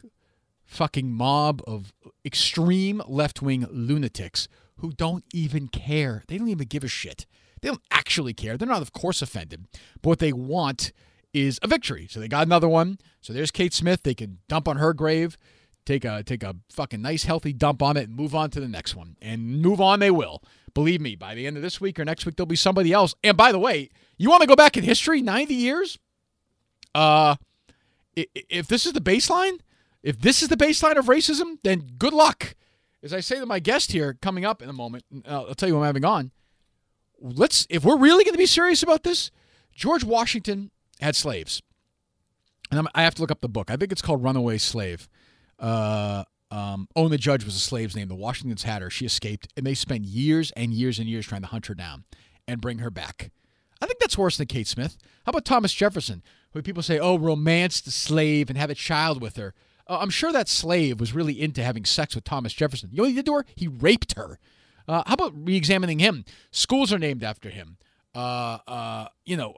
fucking 0.65 1.11
mob 1.11 1.61
of 1.67 1.93
extreme 2.25 3.01
left 3.07 3.41
wing 3.41 3.65
lunatics 3.69 4.47
who 4.77 4.91
don't 4.91 5.23
even 5.33 5.67
care. 5.67 6.23
They 6.27 6.37
don't 6.37 6.49
even 6.49 6.67
give 6.67 6.83
a 6.83 6.87
shit. 6.87 7.25
They 7.61 7.69
don't 7.69 7.81
actually 7.91 8.33
care. 8.33 8.57
They're 8.57 8.67
not, 8.67 8.81
of 8.81 8.91
course, 8.91 9.21
offended. 9.21 9.67
But 10.01 10.09
what 10.09 10.19
they 10.19 10.33
want 10.33 10.91
is 11.33 11.59
a 11.61 11.67
victory. 11.67 12.07
So 12.09 12.19
they 12.19 12.27
got 12.27 12.45
another 12.45 12.67
one. 12.67 12.97
So 13.21 13.33
there's 13.33 13.51
Kate 13.51 13.73
Smith. 13.73 14.03
They 14.03 14.15
can 14.15 14.39
dump 14.47 14.67
on 14.67 14.77
her 14.77 14.93
grave 14.93 15.37
take 15.85 16.05
a 16.05 16.23
take 16.23 16.43
a 16.43 16.55
fucking 16.69 17.01
nice 17.01 17.23
healthy 17.23 17.53
dump 17.53 17.81
on 17.81 17.97
it 17.97 18.07
and 18.07 18.15
move 18.15 18.35
on 18.35 18.49
to 18.51 18.59
the 18.59 18.67
next 18.67 18.95
one. 18.95 19.15
And 19.21 19.61
move 19.61 19.81
on 19.81 19.99
they 19.99 20.11
will. 20.11 20.41
Believe 20.73 21.01
me, 21.01 21.15
by 21.15 21.35
the 21.35 21.45
end 21.45 21.55
of 21.55 21.63
this 21.63 21.79
week 21.79 21.99
or 21.99 22.05
next 22.05 22.25
week 22.25 22.35
there'll 22.35 22.47
be 22.47 22.55
somebody 22.55 22.91
else. 22.91 23.13
And 23.23 23.37
by 23.37 23.51
the 23.51 23.59
way, 23.59 23.89
you 24.17 24.29
want 24.29 24.41
to 24.41 24.47
go 24.47 24.55
back 24.55 24.75
in 24.75 24.83
history 24.83 25.21
90 25.21 25.53
years? 25.53 25.99
Uh 26.93 27.35
if 28.15 28.67
this 28.67 28.85
is 28.85 28.93
the 28.93 29.01
baseline, 29.01 29.59
if 30.03 30.19
this 30.19 30.43
is 30.43 30.49
the 30.49 30.57
baseline 30.57 30.97
of 30.97 31.05
racism, 31.05 31.57
then 31.63 31.93
good 31.97 32.13
luck. 32.13 32.55
As 33.01 33.11
I 33.11 33.21
say 33.21 33.39
to 33.39 33.45
my 33.45 33.59
guest 33.59 33.91
here 33.91 34.17
coming 34.21 34.45
up 34.45 34.61
in 34.61 34.69
a 34.69 34.73
moment, 34.73 35.03
I'll 35.27 35.55
tell 35.55 35.67
you 35.67 35.75
what 35.75 35.81
I'm 35.81 35.87
having 35.87 36.05
on. 36.05 36.31
Let's 37.19 37.65
if 37.69 37.83
we're 37.83 37.97
really 37.97 38.23
going 38.23 38.35
to 38.35 38.39
be 38.39 38.45
serious 38.45 38.83
about 38.83 39.03
this, 39.03 39.31
George 39.73 40.03
Washington 40.03 40.71
had 40.99 41.15
slaves. 41.15 41.61
And 42.69 42.79
I'm, 42.79 42.87
i 42.95 43.03
have 43.03 43.15
to 43.15 43.21
look 43.21 43.31
up 43.31 43.41
the 43.41 43.49
book. 43.49 43.69
I 43.69 43.75
think 43.75 43.91
it's 43.91 44.01
called 44.01 44.23
Runaway 44.23 44.57
Slave 44.57 45.07
uh, 45.63 46.23
um, 46.51 46.87
Owen 46.95 47.09
the 47.09 47.17
Judge 47.17 47.45
was 47.45 47.55
a 47.55 47.59
slave's 47.59 47.95
name. 47.95 48.09
The 48.09 48.15
Washingtons 48.15 48.63
had 48.63 48.81
her. 48.81 48.89
She 48.89 49.05
escaped, 49.05 49.47
and 49.57 49.65
they 49.65 49.73
spent 49.73 50.05
years 50.05 50.51
and 50.51 50.73
years 50.73 50.99
and 50.99 51.07
years 51.07 51.25
trying 51.25 51.41
to 51.41 51.47
hunt 51.47 51.67
her 51.67 51.73
down 51.73 52.03
and 52.47 52.61
bring 52.61 52.79
her 52.79 52.91
back. 52.91 53.31
I 53.81 53.85
think 53.85 53.99
that's 53.99 54.17
worse 54.17 54.37
than 54.37 54.47
Kate 54.47 54.67
Smith. 54.67 54.97
How 55.25 55.31
about 55.31 55.45
Thomas 55.45 55.73
Jefferson, 55.73 56.21
who 56.53 56.61
people 56.61 56.83
say, 56.83 56.99
oh, 56.99 57.17
romance 57.17 57.81
the 57.81 57.91
slave 57.91 58.49
and 58.49 58.57
have 58.57 58.69
a 58.69 58.75
child 58.75 59.21
with 59.21 59.35
her? 59.35 59.53
Uh, 59.87 59.97
I'm 59.99 60.09
sure 60.09 60.31
that 60.31 60.47
slave 60.47 60.99
was 60.99 61.13
really 61.13 61.39
into 61.41 61.63
having 61.63 61.85
sex 61.85 62.15
with 62.15 62.23
Thomas 62.23 62.53
Jefferson. 62.53 62.89
You 62.91 62.97
know 62.97 63.03
what 63.03 63.09
he 63.09 63.15
did 63.15 63.25
to 63.25 63.33
her? 63.33 63.45
He 63.55 63.67
raped 63.67 64.13
her. 64.13 64.39
Uh, 64.87 65.03
how 65.05 65.13
about 65.13 65.33
re-examining 65.35 65.99
him? 65.99 66.25
Schools 66.51 66.91
are 66.93 66.99
named 66.99 67.23
after 67.23 67.49
him. 67.49 67.77
Uh, 68.15 68.59
uh, 68.67 69.07
you 69.25 69.35
know, 69.35 69.55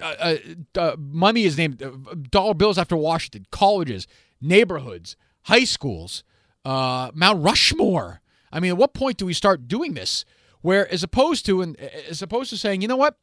uh, 0.00 0.36
uh, 0.76 0.96
money 0.98 1.44
is 1.44 1.56
named 1.56 1.82
dollar 2.30 2.54
bills 2.54 2.76
after 2.76 2.96
Washington. 2.96 3.46
Colleges, 3.50 4.06
neighborhoods, 4.40 5.16
high 5.44 5.64
schools, 5.64 6.24
Mount 6.64 7.42
Rushmore. 7.42 8.20
I 8.52 8.60
mean, 8.60 8.72
at 8.72 8.76
what 8.76 8.92
point 8.92 9.16
do 9.16 9.26
we 9.26 9.32
start 9.32 9.66
doing 9.66 9.94
this? 9.94 10.24
Where, 10.60 10.90
as 10.92 11.02
opposed 11.02 11.46
to, 11.46 11.62
and 11.62 11.76
as 11.78 12.22
opposed 12.22 12.50
to 12.50 12.56
saying, 12.56 12.82
you 12.82 12.88
know 12.88 12.96
what, 12.96 13.16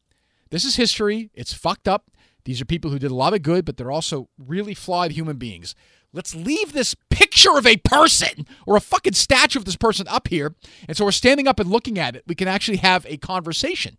this 0.49 0.65
is 0.65 0.75
history. 0.75 1.29
It's 1.33 1.53
fucked 1.53 1.87
up. 1.87 2.09
These 2.43 2.61
are 2.61 2.65
people 2.65 2.91
who 2.91 2.99
did 2.99 3.11
a 3.11 3.15
lot 3.15 3.33
of 3.33 3.41
good, 3.41 3.65
but 3.65 3.77
they're 3.77 3.91
also 3.91 4.29
really 4.37 4.73
flawed 4.73 5.11
human 5.11 5.37
beings. 5.37 5.75
Let's 6.13 6.35
leave 6.35 6.73
this 6.73 6.95
picture 7.09 7.57
of 7.57 7.65
a 7.65 7.77
person 7.77 8.45
or 8.65 8.75
a 8.75 8.81
fucking 8.81 9.13
statue 9.13 9.59
of 9.59 9.65
this 9.65 9.77
person 9.77 10.07
up 10.09 10.27
here. 10.27 10.55
And 10.87 10.97
so 10.97 11.05
we're 11.05 11.11
standing 11.11 11.47
up 11.47 11.59
and 11.59 11.69
looking 11.69 11.97
at 11.97 12.15
it. 12.15 12.23
We 12.27 12.35
can 12.35 12.47
actually 12.47 12.77
have 12.77 13.05
a 13.07 13.17
conversation 13.17 13.97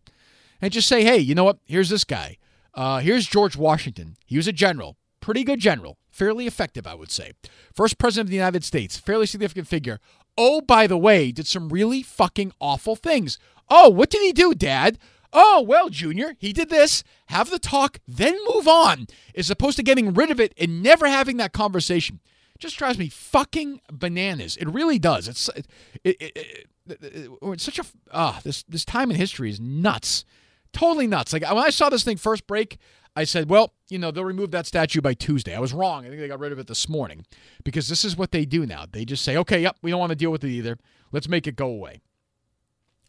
and 0.61 0.73
just 0.73 0.89
say, 0.89 1.05
hey, 1.05 1.19
you 1.19 1.35
know 1.35 1.45
what? 1.45 1.59
Here's 1.65 1.89
this 1.89 2.05
guy. 2.05 2.37
Uh, 2.75 2.99
here's 2.99 3.27
George 3.27 3.57
Washington. 3.57 4.17
He 4.27 4.37
was 4.37 4.47
a 4.47 4.53
general, 4.53 4.97
pretty 5.21 5.45
good 5.45 5.61
general 5.61 5.99
fairly 6.13 6.47
effective, 6.47 6.87
I 6.87 6.95
would 6.95 7.11
say. 7.11 7.33
First 7.75 7.99
president 7.99 8.27
of 8.27 8.31
the 8.31 8.37
United 8.37 8.63
States, 8.63 8.99
fairly 8.99 9.27
significant 9.27 9.67
figure. 9.67 9.99
Oh, 10.39 10.61
by 10.61 10.87
the 10.87 10.99
way, 10.99 11.33
did 11.33 11.47
some 11.47 11.71
really 11.71 12.03
fucking 12.03 12.53
awful 12.61 12.95
things. 12.95 13.39
Oh, 13.69 13.89
what 13.89 14.11
did 14.11 14.23
he 14.23 14.33
do, 14.33 14.55
Dad? 14.55 14.99
Oh, 15.33 15.65
well, 15.67 15.89
Junior, 15.89 16.35
he 16.39 16.53
did 16.53 16.69
this. 16.69 17.03
Have 17.27 17.51
the 17.51 17.59
talk, 17.59 18.01
then 18.07 18.37
move 18.55 18.69
on, 18.69 19.07
as 19.35 19.51
opposed 19.51 19.77
to 19.79 19.83
getting 19.83 20.13
rid 20.13 20.31
of 20.31 20.39
it 20.39 20.53
and 20.59 20.83
never 20.83 21.09
having 21.09 21.39
that 21.39 21.53
conversation. 21.53 22.21
just 22.59 22.77
drives 22.77 22.99
me 22.99 23.09
fucking 23.09 23.81
bananas. 23.91 24.57
It 24.59 24.69
really 24.69 24.99
does. 24.99 25.29
It's 25.29 25.49
it, 25.55 25.67
it, 26.05 26.67
it, 26.87 27.31
it's 27.43 27.65
such 27.65 27.79
a 27.79 27.85
ah 28.13 28.41
this 28.45 28.63
this 28.65 28.85
time 28.85 29.11
in 29.11 29.17
history 29.17 29.49
is 29.49 29.59
nuts, 29.61 30.25
totally 30.73 31.07
nuts. 31.07 31.33
Like 31.33 31.49
when 31.49 31.59
I 31.59 31.71
saw 31.71 31.89
this 31.89 32.05
thing 32.05 32.19
first 32.19 32.47
break, 32.47 32.79
I 33.17 33.25
said, 33.25 33.49
well, 33.49 33.73
you 33.89 33.99
know, 33.99 34.11
they'll 34.11 34.25
remove 34.25 34.51
that 34.53 34.67
statue 34.67 35.01
by 35.01 35.15
Tuesday. 35.15 35.55
I 35.55 35.61
was 35.61 35.73
wrong. 35.73 36.05
I 36.05 36.09
think 36.09 36.21
they 36.21 36.29
got 36.29 36.41
rid 36.41 36.53
of 36.53 36.59
it 36.59 36.67
this 36.67 36.89
morning 36.89 37.25
because 37.65 37.89
this 37.89 38.05
is 38.05 38.17
what 38.17 38.33
they 38.33 38.45
do 38.45 38.67
now. 38.67 38.85
They 38.91 39.05
just 39.05 39.25
say, 39.25 39.37
okay, 39.39 39.61
yep, 39.63 39.77
we 39.83 39.91
don't 39.91 40.01
want 40.01 40.11
to 40.11 40.17
deal 40.17 40.31
with 40.31 40.45
it 40.45 40.51
either. 40.51 40.79
Let's 41.11 41.29
make 41.29 41.47
it 41.47 41.57
go 41.57 41.67
away. 41.67 42.01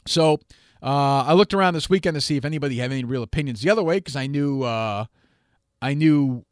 So 0.05 0.39
uh, 0.83 1.23
I 1.25 1.33
looked 1.33 1.53
around 1.53 1.73
this 1.75 1.89
weekend 1.89 2.15
to 2.15 2.21
see 2.21 2.35
if 2.35 2.43
anybody 2.43 2.77
had 2.77 2.91
any 2.91 3.05
real 3.05 3.23
opinions 3.23 3.61
the 3.61 3.69
other 3.69 3.83
way 3.83 3.97
because 3.97 4.17
I 4.17 4.27
knew, 4.27 4.63
uh, 4.63 5.05
I 5.81 5.93
knew, 5.93 6.43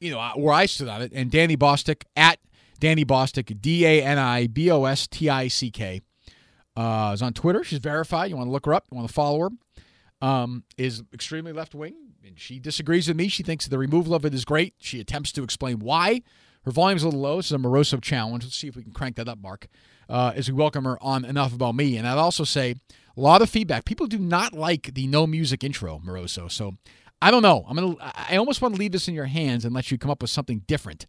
you 0.00 0.10
know, 0.10 0.32
where 0.36 0.52
I 0.52 0.66
stood 0.66 0.88
on 0.88 1.00
it. 1.00 1.12
And 1.14 1.30
Dani 1.30 1.56
Bostick 1.56 2.02
at 2.14 2.38
Dani 2.80 3.06
Bostick, 3.06 3.60
D 3.62 3.86
A 3.86 4.02
N 4.02 4.18
I 4.18 4.46
B 4.48 4.70
O 4.70 4.84
S 4.84 5.06
T 5.06 5.30
I 5.30 5.48
C 5.48 5.70
K, 5.70 6.02
uh, 6.76 7.12
is 7.14 7.22
on 7.22 7.32
Twitter. 7.32 7.64
She's 7.64 7.78
verified. 7.78 8.28
You 8.28 8.36
want 8.36 8.48
to 8.48 8.52
look 8.52 8.66
her 8.66 8.74
up. 8.74 8.84
You 8.92 8.96
want 8.96 9.08
to 9.08 9.14
follow 9.14 9.40
her. 9.40 9.50
Um, 10.20 10.64
is 10.76 11.02
extremely 11.12 11.52
left 11.52 11.74
wing 11.74 11.94
and 12.26 12.38
she 12.38 12.58
disagrees 12.58 13.08
with 13.08 13.16
me. 13.16 13.28
She 13.28 13.42
thinks 13.42 13.66
the 13.68 13.78
removal 13.78 14.14
of 14.14 14.24
it 14.24 14.32
is 14.32 14.44
great. 14.44 14.74
She 14.78 15.00
attempts 15.00 15.32
to 15.32 15.42
explain 15.42 15.78
why 15.80 16.22
Her 16.64 16.70
volume's 16.70 17.02
a 17.02 17.06
little 17.06 17.20
low. 17.20 17.36
This 17.36 17.46
is 17.46 17.52
a 17.52 17.58
Moroso 17.58 18.00
challenge. 18.00 18.44
Let's 18.44 18.56
see 18.56 18.68
if 18.68 18.76
we 18.76 18.82
can 18.82 18.92
crank 18.92 19.16
that 19.16 19.28
up, 19.28 19.38
Mark, 19.38 19.68
uh, 20.08 20.32
as 20.34 20.48
we 20.48 20.54
welcome 20.54 20.84
her 20.84 20.96
on 21.02 21.24
Enough 21.24 21.54
About 21.54 21.74
Me. 21.74 21.96
And 21.96 22.06
I'd 22.08 22.18
also 22.18 22.44
say 22.44 22.76
a 23.16 23.20
lot 23.20 23.42
of 23.42 23.50
feedback. 23.50 23.84
People 23.84 24.06
do 24.06 24.18
not 24.18 24.52
like 24.52 24.94
the 24.94 25.06
no 25.06 25.26
music 25.26 25.62
intro, 25.64 26.00
Moroso. 26.04 26.50
So 26.50 26.76
I 27.22 27.30
don't 27.30 27.42
know. 27.42 27.64
I'm 27.68 27.76
gonna. 27.76 27.96
I 28.00 28.36
almost 28.36 28.60
want 28.60 28.74
to 28.74 28.78
leave 28.78 28.92
this 28.92 29.08
in 29.08 29.14
your 29.14 29.26
hands 29.26 29.64
and 29.64 29.74
let 29.74 29.90
you 29.90 29.98
come 29.98 30.10
up 30.10 30.22
with 30.22 30.30
something 30.30 30.62
different 30.66 31.06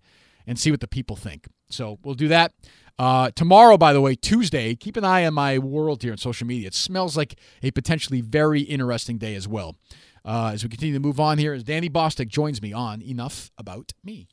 and 0.48 0.60
see 0.60 0.72
what 0.72 0.80
the 0.80 0.88
people 0.88 1.16
think. 1.16 1.48
So 1.70 2.00
we'll 2.04 2.16
do 2.16 2.28
that. 2.28 2.54
Uh, 2.98 3.30
tomorrow, 3.36 3.78
by 3.78 3.92
the 3.92 4.00
way, 4.00 4.16
Tuesday, 4.16 4.76
keep 4.76 4.96
an 4.96 5.04
eye 5.04 5.26
on 5.26 5.34
my 5.34 5.58
world 5.58 6.02
here 6.04 6.12
on 6.12 6.18
social 6.18 6.48
media. 6.48 6.68
It 6.68 6.74
smells 6.74 7.18
like 7.18 7.38
a 7.62 7.72
potentially 7.72 8.22
very 8.22 8.62
interesting 8.62 9.18
day 9.18 9.36
as 9.36 9.48
well. 9.48 9.76
Uh, 10.24 10.52
as 10.54 10.64
we 10.64 10.70
continue 10.70 10.94
to 10.94 11.00
move 11.00 11.20
on 11.20 11.38
here, 11.38 11.54
as 11.54 11.64
Dani 11.64 11.90
Bostick 11.90 12.30
joins 12.30 12.62
me 12.62 12.72
on 12.72 13.02
Enough 13.02 13.52
About 13.58 13.94
Me. 14.04 14.28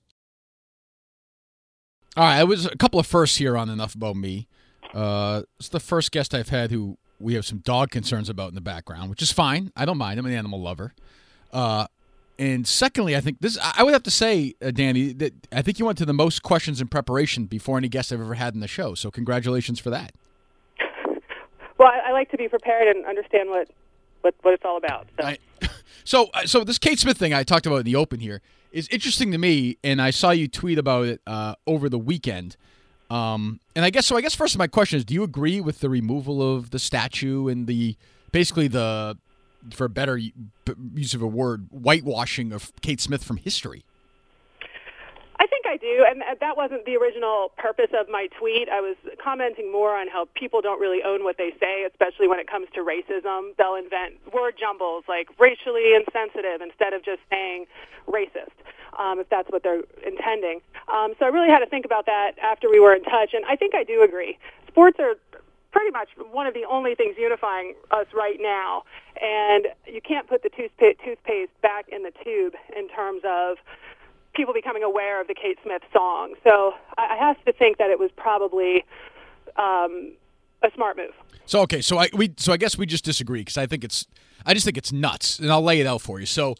All 2.16 2.24
right, 2.24 2.40
it 2.40 2.46
was 2.46 2.66
a 2.66 2.76
couple 2.76 3.00
of 3.00 3.06
firsts 3.06 3.38
here 3.38 3.56
on 3.56 3.68
Enough 3.68 3.94
About 3.94 4.16
Me. 4.16 4.46
Uh, 4.94 5.42
it's 5.58 5.68
the 5.68 5.80
first 5.80 6.12
guest 6.12 6.34
I've 6.34 6.50
had 6.50 6.70
who 6.70 6.98
we 7.22 7.34
have 7.34 7.46
some 7.46 7.58
dog 7.58 7.90
concerns 7.90 8.28
about 8.28 8.48
in 8.48 8.54
the 8.54 8.60
background, 8.60 9.10
which 9.10 9.22
is 9.22 9.32
fine. 9.32 9.72
I 9.76 9.84
don't 9.84 9.98
mind. 9.98 10.18
I'm 10.18 10.26
an 10.26 10.32
animal 10.32 10.60
lover. 10.60 10.92
Uh, 11.52 11.86
and 12.38 12.66
secondly, 12.66 13.14
I 13.14 13.20
think 13.20 13.40
this, 13.40 13.58
I 13.60 13.82
would 13.82 13.92
have 13.92 14.02
to 14.04 14.10
say, 14.10 14.54
uh, 14.62 14.66
Dani, 14.66 15.16
that 15.18 15.32
I 15.52 15.62
think 15.62 15.78
you 15.78 15.84
went 15.84 15.98
to 15.98 16.04
the 16.04 16.14
most 16.14 16.42
questions 16.42 16.80
in 16.80 16.88
preparation 16.88 17.44
before 17.44 17.78
any 17.78 17.88
guest 17.88 18.12
I've 18.12 18.20
ever 18.20 18.34
had 18.34 18.54
in 18.54 18.60
the 18.60 18.68
show. 18.68 18.94
So 18.94 19.10
congratulations 19.10 19.78
for 19.78 19.90
that. 19.90 20.12
Well, 21.78 21.88
I, 21.88 22.08
I 22.08 22.12
like 22.12 22.30
to 22.30 22.36
be 22.36 22.48
prepared 22.48 22.96
and 22.96 23.06
understand 23.06 23.50
what, 23.50 23.68
what, 24.22 24.34
what 24.42 24.54
it's 24.54 24.64
all 24.64 24.76
about. 24.76 25.08
So. 25.20 25.26
I, 25.26 25.38
so, 26.04 26.30
uh, 26.34 26.46
so 26.46 26.64
this 26.64 26.78
Kate 26.78 26.98
Smith 26.98 27.18
thing 27.18 27.34
I 27.34 27.42
talked 27.42 27.66
about 27.66 27.76
in 27.76 27.84
the 27.84 27.96
open 27.96 28.20
here 28.20 28.40
is 28.72 28.88
interesting 28.88 29.30
to 29.32 29.38
me, 29.38 29.78
and 29.84 30.00
I 30.00 30.10
saw 30.10 30.30
you 30.30 30.48
tweet 30.48 30.78
about 30.78 31.06
it 31.06 31.20
uh, 31.26 31.54
over 31.66 31.88
the 31.88 31.98
weekend. 31.98 32.56
Um, 33.12 33.60
and 33.76 33.84
I 33.84 33.90
guess 33.90 34.06
so. 34.06 34.16
I 34.16 34.22
guess 34.22 34.34
first, 34.34 34.54
of 34.54 34.58
my 34.58 34.66
question 34.66 34.96
is: 34.96 35.04
Do 35.04 35.12
you 35.12 35.22
agree 35.22 35.60
with 35.60 35.80
the 35.80 35.90
removal 35.90 36.56
of 36.56 36.70
the 36.70 36.78
statue 36.78 37.48
and 37.48 37.66
the 37.66 37.96
basically 38.32 38.68
the 38.68 39.18
for 39.70 39.84
a 39.84 39.90
better 39.90 40.16
use 40.16 41.12
of 41.12 41.20
a 41.20 41.26
word, 41.26 41.68
whitewashing 41.70 42.52
of 42.52 42.72
Kate 42.80 43.00
Smith 43.02 43.22
from 43.22 43.36
history? 43.36 43.84
Do, 45.82 46.06
and 46.08 46.22
that 46.22 46.56
wasn't 46.56 46.86
the 46.86 46.96
original 46.96 47.50
purpose 47.58 47.90
of 47.92 48.08
my 48.08 48.28
tweet. 48.38 48.68
I 48.70 48.80
was 48.80 48.94
commenting 49.22 49.72
more 49.72 49.98
on 49.98 50.06
how 50.06 50.28
people 50.34 50.60
don't 50.62 50.80
really 50.80 51.02
own 51.02 51.24
what 51.24 51.38
they 51.38 51.50
say, 51.58 51.82
especially 51.82 52.28
when 52.28 52.38
it 52.38 52.46
comes 52.46 52.68
to 52.74 52.80
racism. 52.86 53.56
They'll 53.58 53.74
invent 53.74 54.14
word 54.32 54.54
jumbles 54.54 55.02
like 55.08 55.28
racially 55.40 55.94
insensitive 55.98 56.62
instead 56.62 56.92
of 56.94 57.04
just 57.04 57.18
saying 57.30 57.66
racist, 58.06 58.54
um, 58.96 59.18
if 59.18 59.28
that's 59.28 59.50
what 59.50 59.64
they're 59.64 59.82
intending. 60.06 60.60
Um, 60.86 61.14
so 61.18 61.26
I 61.26 61.28
really 61.34 61.50
had 61.50 61.58
to 61.60 61.66
think 61.66 61.84
about 61.84 62.06
that 62.06 62.38
after 62.38 62.70
we 62.70 62.78
were 62.78 62.94
in 62.94 63.02
touch, 63.02 63.34
and 63.34 63.44
I 63.46 63.56
think 63.56 63.74
I 63.74 63.82
do 63.82 64.02
agree. 64.02 64.38
Sports 64.68 65.00
are 65.00 65.16
pretty 65.72 65.90
much 65.90 66.10
one 66.30 66.46
of 66.46 66.54
the 66.54 66.64
only 66.64 66.94
things 66.94 67.16
unifying 67.18 67.74
us 67.90 68.06
right 68.14 68.38
now. 68.40 68.84
And 69.20 69.68
you 69.86 70.00
can't 70.00 70.28
put 70.28 70.42
the 70.42 70.50
toothpaste 70.50 71.50
back 71.60 71.88
in 71.88 72.02
the 72.04 72.12
tube 72.22 72.54
in 72.76 72.88
terms 72.88 73.22
of 73.24 73.56
people 74.34 74.54
becoming 74.54 74.82
aware 74.82 75.20
of 75.20 75.28
the 75.28 75.34
Kate 75.34 75.58
Smith 75.62 75.82
song. 75.92 76.34
So 76.44 76.72
I 76.96 77.16
have 77.18 77.42
to 77.44 77.52
think 77.52 77.78
that 77.78 77.90
it 77.90 77.98
was 77.98 78.10
probably 78.16 78.84
um, 79.56 80.12
a 80.62 80.70
smart 80.74 80.96
move. 80.96 81.12
So 81.46 81.60
okay, 81.62 81.80
so 81.80 81.98
I 81.98 82.08
we 82.14 82.32
so 82.36 82.52
I 82.52 82.56
guess 82.56 82.78
we 82.78 82.86
just 82.86 83.04
disagree 83.04 83.40
because 83.40 83.58
I 83.58 83.66
think 83.66 83.84
it's 83.84 84.06
I 84.46 84.54
just 84.54 84.64
think 84.64 84.78
it's 84.78 84.92
nuts, 84.92 85.38
and 85.38 85.50
I'll 85.50 85.62
lay 85.62 85.80
it 85.80 85.86
out 85.86 86.00
for 86.00 86.20
you. 86.20 86.26
So 86.26 86.54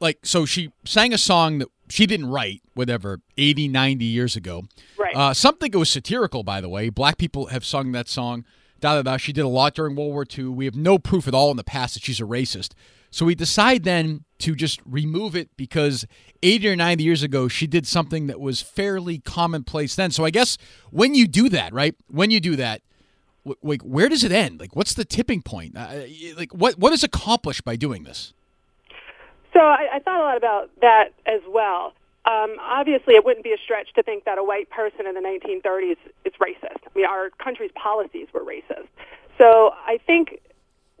like 0.00 0.18
so 0.22 0.44
she 0.44 0.72
sang 0.84 1.12
a 1.12 1.18
song 1.18 1.58
that 1.58 1.68
she 1.88 2.06
didn't 2.06 2.26
write 2.26 2.62
whatever 2.74 3.20
80 3.38 3.68
90 3.68 4.04
years 4.04 4.36
ago. 4.36 4.64
Right. 4.98 5.16
Uh, 5.16 5.32
something 5.32 5.70
that 5.70 5.78
was 5.78 5.90
satirical 5.90 6.42
by 6.42 6.60
the 6.60 6.68
way. 6.68 6.90
Black 6.90 7.18
people 7.18 7.46
have 7.46 7.64
sung 7.64 7.92
that 7.92 8.08
song. 8.08 8.44
Da 8.80 8.94
da 8.94 9.02
da. 9.02 9.16
She 9.16 9.32
did 9.32 9.42
a 9.42 9.48
lot 9.48 9.74
during 9.74 9.96
world 9.96 10.12
war 10.12 10.26
ii 10.36 10.44
we 10.44 10.66
have 10.66 10.76
no 10.76 10.98
proof 10.98 11.26
at 11.26 11.34
all 11.34 11.50
in 11.50 11.56
the 11.56 11.64
past 11.64 11.94
that 11.94 12.02
she's 12.02 12.20
a 12.20 12.24
racist 12.24 12.72
so 13.16 13.24
we 13.24 13.34
decide 13.34 13.84
then 13.84 14.24
to 14.38 14.54
just 14.54 14.80
remove 14.84 15.34
it 15.34 15.48
because 15.56 16.06
80 16.42 16.68
or 16.68 16.76
90 16.76 17.02
years 17.02 17.22
ago 17.22 17.48
she 17.48 17.66
did 17.66 17.86
something 17.86 18.26
that 18.26 18.38
was 18.38 18.60
fairly 18.60 19.18
commonplace 19.18 19.96
then 19.96 20.10
so 20.10 20.24
i 20.24 20.30
guess 20.30 20.58
when 20.90 21.14
you 21.14 21.26
do 21.26 21.48
that 21.48 21.72
right 21.72 21.94
when 22.08 22.30
you 22.30 22.40
do 22.40 22.56
that 22.56 22.82
like 23.62 23.80
where 23.82 24.08
does 24.08 24.24
it 24.24 24.32
end 24.32 24.60
like 24.60 24.76
what's 24.76 24.94
the 24.94 25.04
tipping 25.04 25.40
point 25.40 25.76
uh, 25.76 26.02
like 26.36 26.52
what 26.52 26.78
what 26.78 26.92
is 26.92 27.02
accomplished 27.02 27.64
by 27.64 27.76
doing 27.76 28.04
this 28.04 28.34
so 29.56 29.62
I, 29.62 29.88
I 29.94 29.98
thought 30.00 30.20
a 30.20 30.22
lot 30.22 30.36
about 30.36 30.70
that 30.82 31.14
as 31.24 31.40
well. 31.48 31.94
Um, 32.26 32.56
obviously, 32.60 33.14
it 33.14 33.24
wouldn't 33.24 33.42
be 33.42 33.52
a 33.52 33.58
stretch 33.64 33.94
to 33.94 34.02
think 34.02 34.24
that 34.24 34.36
a 34.36 34.44
white 34.44 34.68
person 34.68 35.06
in 35.06 35.14
the 35.14 35.20
1930s 35.20 35.96
is 36.26 36.32
racist. 36.38 36.82
I 36.84 36.90
mean, 36.94 37.06
our 37.06 37.30
country's 37.42 37.70
policies 37.74 38.26
were 38.34 38.42
racist. 38.42 38.88
So 39.38 39.72
I 39.86 39.98
think 40.06 40.40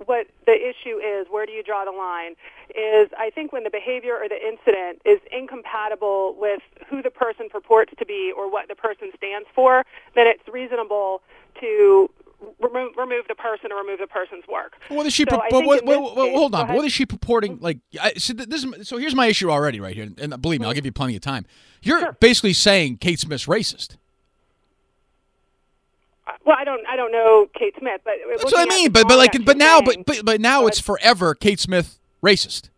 what 0.04 0.26
the 0.44 0.52
issue 0.52 0.98
is, 0.98 1.26
where 1.30 1.46
do 1.46 1.52
you 1.52 1.62
draw 1.62 1.84
the 1.84 1.90
line, 1.90 2.32
is 2.70 3.08
I 3.18 3.30
think 3.34 3.52
when 3.52 3.64
the 3.64 3.70
behavior 3.70 4.14
or 4.14 4.28
the 4.28 4.36
incident 4.36 5.00
is 5.04 5.20
incompatible 5.32 6.36
with 6.38 6.60
who 6.88 7.02
the 7.02 7.10
person 7.10 7.48
purports 7.48 7.92
to 7.98 8.04
be 8.04 8.32
or 8.36 8.50
what 8.50 8.68
the 8.68 8.74
person 8.74 9.10
stands 9.16 9.48
for, 9.54 9.84
then 10.14 10.26
it's 10.26 10.46
reasonable 10.48 11.22
to 11.60 12.10
remove, 12.60 12.92
remove 12.98 13.24
the 13.28 13.34
person 13.34 13.72
or 13.72 13.78
remove 13.78 13.98
the 13.98 14.06
person's 14.06 14.44
work. 14.46 14.76
What 14.88 15.06
is 15.06 15.14
she? 15.14 15.24
So 15.30 15.38
what, 15.38 15.64
what, 15.64 15.84
what, 15.86 16.14
hold 16.14 16.54
on. 16.54 16.66
But 16.66 16.76
what 16.76 16.84
is 16.84 16.92
she 16.92 17.06
purporting? 17.06 17.58
Like, 17.60 17.78
I, 17.98 18.12
so 18.14 18.34
this 18.34 18.64
is, 18.64 18.86
so 18.86 18.98
here's 18.98 19.14
my 19.14 19.26
issue 19.26 19.50
already 19.50 19.80
right 19.80 19.94
here, 19.94 20.08
and 20.18 20.42
believe 20.42 20.60
me, 20.60 20.66
I'll 20.66 20.72
mm-hmm. 20.72 20.76
give 20.76 20.84
you 20.84 20.92
plenty 20.92 21.16
of 21.16 21.22
time. 21.22 21.46
You're 21.80 22.00
sure. 22.00 22.16
basically 22.20 22.52
saying 22.52 22.98
Kate 22.98 23.18
Smith's 23.18 23.46
racist. 23.46 23.96
Well, 26.44 26.56
I 26.58 26.64
don't, 26.64 26.86
I 26.86 26.96
don't 26.96 27.12
know 27.12 27.48
Kate 27.56 27.74
Smith, 27.78 28.00
but 28.04 28.14
that's 28.28 28.44
what 28.44 28.58
I 28.58 28.64
mean. 28.64 28.90
But, 28.90 29.08
but 29.08 29.16
like, 29.16 29.44
but 29.44 29.56
now, 29.56 29.80
but, 29.80 30.04
but, 30.04 30.24
but 30.24 30.40
now 30.40 30.62
but, 30.62 30.68
it's 30.68 30.80
forever 30.80 31.34
Kate 31.34 31.60
Smith 31.60 31.98
racist. 32.22 32.70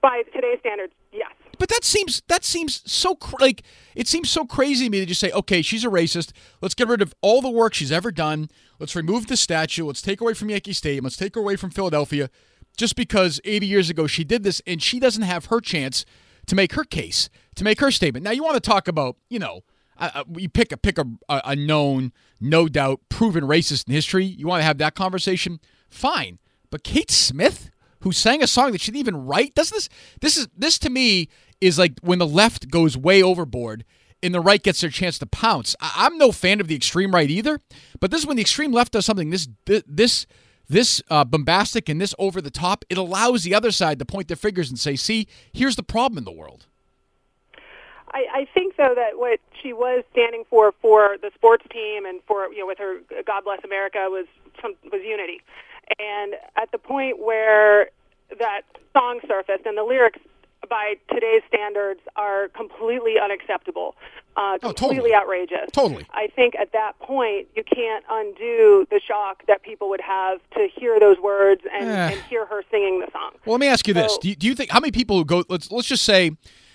By 0.00 0.22
today's 0.34 0.58
standards, 0.60 0.92
yes. 1.12 1.32
But 1.58 1.68
that 1.68 1.84
seems 1.84 2.22
that 2.28 2.42
seems 2.42 2.80
so 2.90 3.14
cr- 3.14 3.36
like 3.38 3.62
it 3.94 4.08
seems 4.08 4.30
so 4.30 4.46
crazy 4.46 4.86
to 4.86 4.90
me 4.90 5.00
to 5.00 5.06
just 5.06 5.20
say, 5.20 5.30
okay, 5.30 5.60
she's 5.60 5.84
a 5.84 5.88
racist. 5.88 6.32
Let's 6.62 6.74
get 6.74 6.88
rid 6.88 7.02
of 7.02 7.14
all 7.20 7.42
the 7.42 7.50
work 7.50 7.74
she's 7.74 7.92
ever 7.92 8.10
done. 8.10 8.48
Let's 8.78 8.96
remove 8.96 9.26
the 9.26 9.36
statue. 9.36 9.84
Let's 9.84 10.00
take 10.00 10.22
away 10.22 10.32
from 10.32 10.48
Yankee 10.48 10.72
Stadium. 10.72 11.04
Let's 11.04 11.18
take 11.18 11.34
her 11.34 11.40
away 11.42 11.56
from 11.56 11.70
Philadelphia, 11.70 12.30
just 12.78 12.96
because 12.96 13.42
80 13.44 13.66
years 13.66 13.90
ago 13.90 14.06
she 14.06 14.24
did 14.24 14.42
this, 14.42 14.62
and 14.66 14.82
she 14.82 14.98
doesn't 14.98 15.22
have 15.22 15.46
her 15.46 15.60
chance 15.60 16.06
to 16.46 16.54
make 16.54 16.72
her 16.72 16.84
case, 16.84 17.28
to 17.56 17.64
make 17.64 17.80
her 17.80 17.90
statement. 17.90 18.24
Now 18.24 18.30
you 18.30 18.42
want 18.42 18.54
to 18.54 18.60
talk 18.60 18.88
about, 18.88 19.16
you 19.28 19.38
know, 19.38 19.60
uh, 20.00 20.24
you 20.36 20.48
pick 20.48 20.72
a 20.72 20.76
pick 20.76 20.98
a, 20.98 21.04
a 21.28 21.56
known, 21.56 22.12
no 22.40 22.68
doubt, 22.68 23.00
proven 23.08 23.44
racist 23.44 23.86
in 23.88 23.94
history. 23.94 24.24
You 24.24 24.46
want 24.46 24.60
to 24.60 24.64
have 24.64 24.78
that 24.78 24.94
conversation? 24.94 25.60
Fine. 25.88 26.38
But 26.70 26.84
Kate 26.84 27.10
Smith, 27.10 27.70
who 28.00 28.12
sang 28.12 28.42
a 28.42 28.46
song 28.46 28.72
that 28.72 28.80
she 28.80 28.90
didn't 28.90 29.00
even 29.00 29.26
write, 29.26 29.54
doesn't 29.54 29.74
this? 29.74 29.88
This 30.20 30.36
is 30.36 30.48
this 30.56 30.78
to 30.80 30.90
me 30.90 31.28
is 31.60 31.78
like 31.78 31.98
when 32.00 32.18
the 32.18 32.26
left 32.26 32.70
goes 32.70 32.96
way 32.96 33.22
overboard 33.22 33.84
and 34.22 34.34
the 34.34 34.40
right 34.40 34.62
gets 34.62 34.80
their 34.80 34.90
chance 34.90 35.18
to 35.18 35.26
pounce. 35.26 35.74
I- 35.80 36.06
am 36.06 36.18
no 36.18 36.32
fan 36.32 36.60
of 36.60 36.68
the 36.68 36.74
extreme 36.74 37.14
right 37.14 37.30
either, 37.30 37.60
but 38.00 38.10
this 38.10 38.20
is 38.20 38.26
when 38.26 38.36
the 38.36 38.42
extreme 38.42 38.72
left 38.72 38.92
does 38.92 39.06
something 39.06 39.30
this 39.30 39.48
this 39.66 40.26
this 40.68 41.02
uh, 41.10 41.24
bombastic 41.24 41.88
and 41.88 42.00
this 42.00 42.14
over 42.18 42.40
the 42.40 42.50
top. 42.50 42.84
It 42.88 42.96
allows 42.96 43.42
the 43.42 43.54
other 43.54 43.72
side 43.72 43.98
to 43.98 44.04
point 44.04 44.28
their 44.28 44.36
fingers 44.36 44.70
and 44.70 44.78
say, 44.78 44.96
"See, 44.96 45.26
here's 45.52 45.76
the 45.76 45.82
problem 45.82 46.18
in 46.18 46.24
the 46.24 46.32
world." 46.32 46.66
I, 48.12 48.26
I 48.32 48.48
think 48.52 48.76
though 48.76 48.94
that 48.94 49.18
what 49.18 49.40
she 49.62 49.72
was 49.72 50.04
standing 50.12 50.44
for 50.48 50.72
for 50.80 51.16
the 51.20 51.30
sports 51.34 51.64
team 51.70 52.06
and 52.06 52.20
for 52.26 52.52
you 52.52 52.60
know 52.60 52.66
with 52.66 52.78
her 52.78 52.98
God 53.26 53.44
bless 53.44 53.62
America 53.64 53.98
was 54.08 54.26
some, 54.60 54.74
was 54.92 55.02
unity, 55.04 55.42
and 55.98 56.34
at 56.56 56.70
the 56.72 56.78
point 56.78 57.18
where 57.18 57.90
that 58.38 58.62
song 58.92 59.20
surfaced 59.26 59.66
and 59.66 59.76
the 59.76 59.82
lyrics 59.82 60.18
by 60.68 60.94
today's 61.12 61.42
standards 61.48 62.00
are 62.16 62.48
completely 62.48 63.14
unacceptable, 63.22 63.96
uh, 64.36 64.58
completely 64.58 64.68
oh, 64.68 64.72
totally. 64.72 65.14
outrageous. 65.14 65.70
Totally. 65.72 66.06
I 66.12 66.28
think 66.28 66.54
at 66.54 66.72
that 66.72 66.98
point 67.00 67.48
you 67.56 67.64
can't 67.64 68.04
undo 68.08 68.86
the 68.90 69.00
shock 69.00 69.42
that 69.46 69.62
people 69.62 69.88
would 69.88 70.00
have 70.00 70.38
to 70.54 70.68
hear 70.74 71.00
those 71.00 71.18
words 71.18 71.62
and, 71.72 71.88
eh. 71.88 72.10
and 72.12 72.20
hear 72.22 72.46
her 72.46 72.62
singing 72.70 73.00
the 73.00 73.10
song. 73.12 73.32
Well, 73.44 73.54
let 73.54 73.60
me 73.60 73.66
ask 73.66 73.86
you 73.88 73.94
so, 73.94 74.02
this: 74.02 74.18
do 74.18 74.28
you, 74.28 74.36
do 74.36 74.46
you 74.46 74.54
think 74.54 74.70
how 74.70 74.80
many 74.80 74.92
people 74.92 75.16
who 75.16 75.24
go? 75.24 75.44
Let's 75.48 75.70
let's 75.70 75.88
just 75.88 76.04
say 76.04 76.32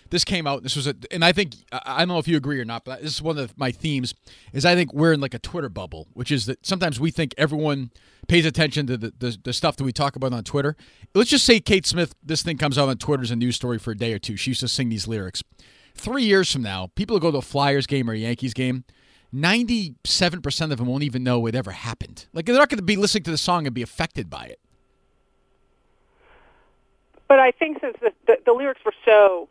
this 0.10 0.24
came 0.24 0.46
out. 0.46 0.64
This 0.64 0.76
was 0.76 0.88
a, 0.88 0.96
and 1.12 1.26
I 1.26 1.32
think 1.32 1.56
I 1.72 2.00
don't 2.00 2.10
know 2.10 2.20
if 2.20 2.28
you 2.28 2.38
agree 2.38 2.60
or 2.60 2.66
not, 2.66 2.86
but 2.86 3.02
this 3.02 3.14
is 3.14 3.22
one 3.22 3.38
of 3.38 3.58
my 3.58 3.72
themes. 3.72 4.14
Is 4.54 4.66
I 4.66 4.76
think 4.76 4.94
we're 4.94 5.14
in 5.14 5.20
like 5.20 5.34
a 5.34 5.40
Twitter 5.40 5.70
bubble, 5.70 6.08
which 6.14 6.32
is 6.32 6.46
that 6.46 6.66
sometimes 6.66 7.00
we 7.00 7.12
think 7.12 7.34
everyone 7.38 7.92
pays 8.28 8.46
attention 8.46 8.88
to 8.88 8.98
the, 8.98 9.14
the, 9.18 9.38
the 9.44 9.54
stuff 9.54 9.76
that 9.78 9.84
we 9.84 9.92
talk 9.92 10.16
about 10.16 10.34
on 10.34 10.44
Twitter. 10.44 10.76
Let's 11.14 11.30
just 11.30 11.46
say 11.46 11.60
Kate 11.60 11.86
Smith, 11.86 12.16
this 12.24 12.42
thing 12.42 12.58
comes 12.58 12.78
out 12.78 12.90
on 12.90 12.98
Twitter 12.98 13.24
as 13.24 13.32
a 13.32 13.36
news 13.36 13.56
story 13.56 13.78
for 13.78 13.92
a 13.92 13.98
day 13.98 14.14
or 14.14 14.20
two. 14.20 14.36
She 14.36 14.52
used 14.52 14.62
to 14.62 14.68
sing 14.68 14.90
these 14.90 15.08
lyrics. 15.08 15.44
Three 15.94 16.24
years 16.24 16.52
from 16.52 16.62
now, 16.62 16.92
people 16.96 17.16
will 17.16 17.22
go 17.22 17.32
to 17.32 17.38
a 17.38 17.42
Flyers 17.42 17.88
game 17.88 18.10
or 18.10 18.14
a 18.14 18.18
Yankees 18.18 18.54
game. 18.54 18.84
97% 19.34 20.72
of 20.72 20.78
them 20.78 20.88
won't 20.88 21.04
even 21.04 21.24
know 21.24 21.46
it 21.46 21.56
ever 21.56 21.72
happened. 21.72 22.26
Like, 22.34 22.46
they're 22.46 22.56
not 22.56 22.70
going 22.70 22.78
to 22.78 22.84
be 22.84 22.96
listening 22.96 23.24
to 23.24 23.32
the 23.32 23.38
song 23.38 23.66
and 23.66 23.74
be 23.74 23.82
affected 23.82 24.30
by 24.30 24.46
it. 24.46 24.60
But 27.28 27.40
I 27.40 27.52
think 27.52 27.80
since 27.82 27.98
the, 28.02 28.12
the, 28.28 28.38
the 28.46 28.54
lyrics 28.54 28.82
were 28.86 28.94
so 29.04 29.50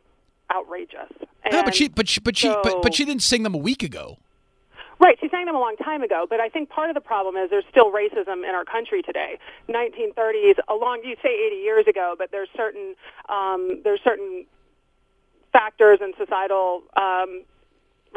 outrageous 0.52 1.12
And 1.44 1.64
but 1.64 1.74
she, 1.74 1.88
but 1.88 2.08
she, 2.08 2.20
but 2.20 2.36
she, 2.36 2.48
but, 2.62 2.82
but 2.82 2.94
she 2.94 3.04
didn't 3.04 3.22
sing 3.22 3.42
them 3.42 3.54
a 3.54 3.58
week 3.58 3.82
ago. 3.82 4.18
Right, 5.00 5.18
she 5.20 5.28
sang 5.28 5.46
them 5.46 5.56
a 5.56 5.60
long 5.60 5.76
time 5.76 6.02
ago, 6.02 6.26
but 6.28 6.40
I 6.40 6.48
think 6.48 6.70
part 6.70 6.88
of 6.88 6.94
the 6.94 7.00
problem 7.00 7.36
is 7.36 7.50
there's 7.50 7.64
still 7.68 7.90
racism 7.90 8.48
in 8.48 8.54
our 8.54 8.64
country 8.64 9.02
today. 9.02 9.38
1930s, 9.68 10.58
along 10.68 11.02
you 11.04 11.16
say 11.22 11.46
80 11.46 11.56
years 11.56 11.86
ago, 11.88 12.14
but 12.16 12.30
there's 12.30 12.48
certain 12.56 12.94
um, 13.28 13.80
there's 13.82 14.00
certain 14.02 14.46
factors 15.52 15.98
and 16.00 16.14
societal 16.16 16.82
um, 16.96 17.42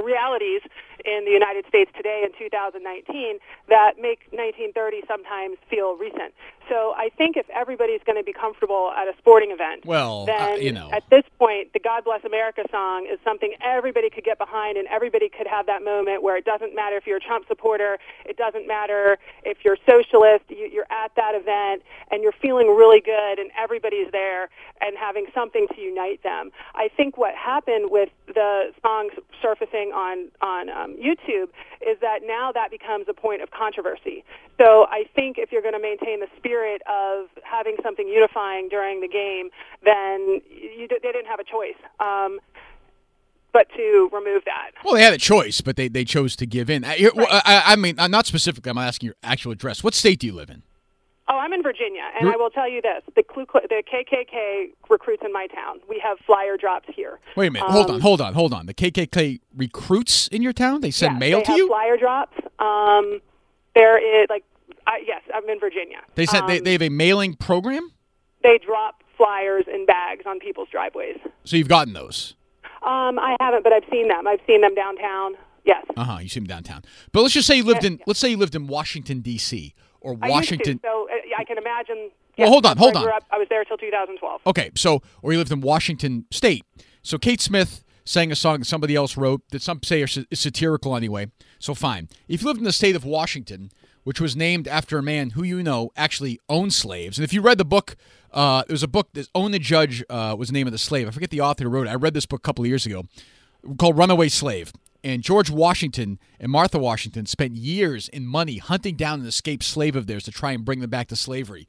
realities 0.03 0.62
in 1.05 1.25
the 1.25 1.31
United 1.31 1.65
States 1.67 1.91
today 1.96 2.24
in 2.25 2.31
2019 2.38 3.39
that 3.69 3.93
make 4.00 4.27
1930 4.31 5.01
sometimes 5.07 5.57
feel 5.69 5.96
recent. 5.96 6.34
So 6.69 6.93
I 6.97 7.09
think 7.17 7.38
if 7.38 7.50
everybody's 7.50 8.01
going 8.05 8.17
to 8.17 8.24
be 8.24 8.33
comfortable 8.33 8.91
at 8.95 9.07
a 9.07 9.13
sporting 9.17 9.51
event, 9.51 9.86
Well, 9.86 10.24
uh, 10.24 10.25
then 10.25 10.62
you 10.62 10.71
know. 10.71 10.89
at 10.91 11.03
this 11.09 11.24
point, 11.39 11.74
the 11.74 11.79
God 11.79 12.03
Bless 12.03 12.24
America 12.25 12.63
song 12.71 13.07
is 13.12 13.19
something 13.24 13.53
everybody 13.62 14.09
could 14.09 14.24
get 14.24 14.38
behind, 14.38 14.77
and 14.77 14.88
everybody 14.88 15.29
could 15.29 15.47
have 15.47 15.65
that 15.67 15.83
moment 15.83 16.24
where 16.24 16.36
it 16.38 16.45
doesn't 16.45 16.75
matter 16.75 16.97
if 16.97 17.07
you're 17.07 17.17
a 17.17 17.21
Trump 17.21 17.47
supporter, 17.47 17.97
it 18.25 18.38
doesn't 18.38 18.67
matter 18.67 19.17
if 19.43 19.59
you're 19.63 19.77
socialist, 19.88 20.43
you, 20.50 20.69
you're 20.71 20.91
at 20.91 21.12
that 21.15 21.36
event, 21.36 21.83
and 22.12 22.21
you're 22.24 22.36
feeling 22.41 22.67
really 22.67 23.00
good, 23.01 23.39
and 23.39 23.50
everybody's 23.57 24.12
there 24.12 24.50
and 24.81 24.97
having 24.97 25.27
something 25.33 25.67
to 25.75 25.81
unite 25.81 26.21
them. 26.24 26.51
I 26.75 26.89
think 26.95 27.17
what 27.17 27.33
happened 27.36 27.91
with 27.91 28.09
the 28.27 28.74
songs 28.81 29.13
surfacing 29.41 29.91
on 29.93 30.29
on 30.41 30.69
um, 30.69 30.95
YouTube 30.97 31.50
is 31.81 31.97
that 32.01 32.19
now 32.25 32.51
that 32.51 32.71
becomes 32.71 33.05
a 33.07 33.13
point 33.13 33.41
of 33.41 33.51
controversy. 33.51 34.24
So 34.59 34.88
I 34.89 35.05
think 35.15 35.38
if 35.38 35.51
you're 35.51 35.62
going 35.62 35.75
to 35.75 35.79
maintain 35.79 36.19
the 36.19 36.27
spirit 36.36 36.56
of 36.87 37.27
having 37.43 37.75
something 37.83 38.07
unifying 38.07 38.69
during 38.69 39.01
the 39.01 39.07
game, 39.07 39.49
then 39.83 40.41
you, 40.49 40.87
they 40.89 40.97
didn't 41.11 41.25
have 41.27 41.39
a 41.39 41.43
choice. 41.43 41.75
Um, 41.99 42.39
but 43.53 43.67
to 43.75 44.09
remove 44.13 44.43
that. 44.45 44.71
Well, 44.83 44.93
they 44.93 45.01
had 45.03 45.13
a 45.13 45.17
choice, 45.17 45.61
but 45.61 45.77
they, 45.77 45.87
they 45.87 46.05
chose 46.05 46.35
to 46.35 46.45
give 46.45 46.69
in. 46.69 46.83
I, 46.83 47.09
Right. 47.15 47.27
I, 47.45 47.63
I 47.73 47.75
mean, 47.75 47.97
uh, 47.97 48.07
not 48.07 48.25
specifically. 48.27 48.69
I'm 48.69 48.77
asking 48.77 49.07
your 49.07 49.15
actual 49.23 49.51
address. 49.51 49.83
What 49.83 49.95
state 49.95 50.19
do 50.19 50.27
you 50.27 50.33
live 50.33 50.49
in? 50.49 50.61
Oh, 51.29 51.37
I'm 51.37 51.51
in 51.51 51.61
Virginia, 51.61 52.03
and 52.17 52.29
I 52.29 52.37
will 52.37 52.49
tell 52.49 52.69
you 52.69 52.81
this: 52.81 53.03
the 53.15 53.23
the 53.23 53.83
KKK 53.91 54.69
recruits 54.89 55.23
in 55.25 55.33
my 55.33 55.47
town. 55.47 55.79
We 55.89 55.99
have 55.99 56.17
flyer 56.25 56.55
drops 56.55 56.87
here. 56.95 57.19
Wait 57.35 57.47
a 57.47 57.51
minute. 57.51 57.69
hold 57.69 57.89
Um, 57.89 57.95
on. 57.95 58.01
Hold 58.01 58.21
on. 58.21 58.33
Hold 58.33 58.53
on. 58.53 58.65
The 58.65 58.73
KKK 58.73 59.41
recruits 59.55 60.27
in 60.29 60.41
your 60.41 60.53
town? 60.53 60.79
They 60.81 60.91
send 60.91 61.19
mail 61.19 61.39
they 61.39 61.43
to 61.45 61.51
have 61.51 61.57
you? 61.57 61.67
Flyer 61.67 61.97
drops. 61.97 62.37
Um, 62.59 63.19
there 63.75 63.97
is 64.23 64.27
like, 64.29 64.43
I, 64.88 65.01
yes, 65.06 65.22
I'm 65.34 65.48
in 65.50 65.60
Virginia. 65.60 65.98
They 66.15 66.25
said 66.25 66.48
they, 66.48 66.58
Um, 66.60 66.63
they 66.63 66.72
have 66.72 66.82
a 66.82 66.89
mailing 66.89 67.36
program? 67.36 67.91
they 68.44 68.58
drop 68.65 69.03
flyers 69.17 69.65
in 69.72 69.86
bags 69.86 70.24
on 70.25 70.39
people's 70.39 70.70
driveways. 70.70 71.17
So 71.44 71.58
you've 71.58 71.67
gotten 71.67 71.94
those. 71.94 72.36
Um, 72.86 73.20
I 73.20 73.36
haven't, 73.41 73.63
but 73.63 73.74
I've 73.74 73.84
seen 73.91 74.08
them. 74.08 74.25
I've 74.27 74.39
seen 74.48 74.62
them 74.62 74.74
downtown. 74.75 75.34
Yes. 75.65 75.84
Uh 75.98 76.03
huh. 76.03 76.17
You 76.22 76.29
see 76.29 76.39
them 76.39 76.48
downtown. 76.48 76.84
But 77.12 77.22
let's 77.24 77.34
just 77.34 77.48
say 77.48 77.58
you 77.58 77.63
lived 77.63 77.84
Yeah, 77.84 77.89
in. 77.91 78.00
Let's 78.08 78.20
say 78.20 78.29
you 78.29 78.38
lived 78.38 78.56
in 78.56 78.67
Washington 78.67 79.20
D.C. 79.22 79.74
or 80.00 80.15
I 80.22 80.29
Washington. 80.29 80.74
used 80.74 80.84
to, 80.84 80.88
so 80.88 81.08
uh, 81.12 81.39
I 81.39 81.44
can 81.44 81.58
imagine. 81.58 82.12
Well, 82.38 82.48
hold 82.50 82.65
on, 82.67 82.77
hold 82.77 82.96
I 82.96 83.01
on. 83.01 83.08
Up. 83.10 83.24
I 83.32 83.38
was 83.38 83.48
there 83.50 83.65
till 83.65 83.77
2012. 83.77 84.41
Okay, 84.48 84.70
so 84.75 85.01
or 85.24 85.32
you 85.34 85.39
lived 85.39 85.51
in 85.51 85.60
Washington 85.60 86.25
State. 86.32 86.63
So 87.01 87.17
Kate 87.17 87.41
Smith 87.41 87.84
sang 88.06 88.32
a 88.32 88.36
song 88.36 88.60
that 88.60 88.65
somebody 88.65 88.96
else 88.96 89.17
wrote 89.17 89.41
that 89.50 89.62
some 89.62 89.82
say 89.84 90.01
is 90.03 90.20
satirical 90.34 90.96
anyway. 90.96 91.32
So 91.60 91.74
fine. 91.74 92.08
If 92.29 92.41
you 92.44 92.48
lived 92.48 92.60
in 92.60 92.63
the 92.65 92.72
state 92.72 92.96
of 92.96 93.03
Washington, 93.03 93.72
which 94.07 94.21
was 94.21 94.37
named 94.37 94.69
after 94.69 94.97
a 94.97 95.03
man 95.03 95.31
who 95.31 95.43
you 95.43 95.61
know 95.61 95.91
actually 95.97 96.39
owned 96.47 96.73
slaves, 96.73 97.17
and 97.17 97.25
if 97.25 97.33
you 97.33 97.41
read 97.41 97.57
the 97.57 97.65
book, 97.65 97.97
uh, 98.31 98.63
there 98.65 98.73
was 98.73 98.81
a 98.81 98.87
book 98.87 99.09
that 99.11 99.27
Own 99.35 99.51
the 99.51 99.59
Judge 99.59 100.01
uh, 100.09 100.33
was 100.39 100.47
the 100.47 100.53
name 100.53 100.65
of 100.65 100.71
the 100.71 100.77
slave. 100.77 101.09
I 101.09 101.11
forget 101.11 101.29
the 101.29 101.41
author 101.41 101.65
who 101.65 101.69
wrote 101.69 101.87
it. 101.87 101.89
I 101.89 101.95
read 101.95 102.13
this 102.13 102.25
book 102.25 102.39
a 102.39 102.41
couple 102.41 102.63
of 102.63 102.69
years 102.69 102.85
ago 102.85 103.03
called 103.77 103.97
Runaway 103.97 104.29
Slave. 104.29 104.71
And 105.03 105.23
George 105.23 105.49
Washington 105.49 106.19
and 106.39 106.49
Martha 106.49 106.79
Washington 106.79 107.25
spent 107.25 107.57
years 107.57 108.07
in 108.07 108.25
money 108.25 108.59
hunting 108.59 108.95
down 108.95 109.19
an 109.19 109.25
escaped 109.25 109.63
slave 109.63 109.97
of 109.97 110.07
theirs 110.07 110.23
to 110.23 110.31
try 110.31 110.53
and 110.53 110.63
bring 110.63 110.79
them 110.79 110.89
back 110.89 111.09
to 111.09 111.17
slavery. 111.17 111.67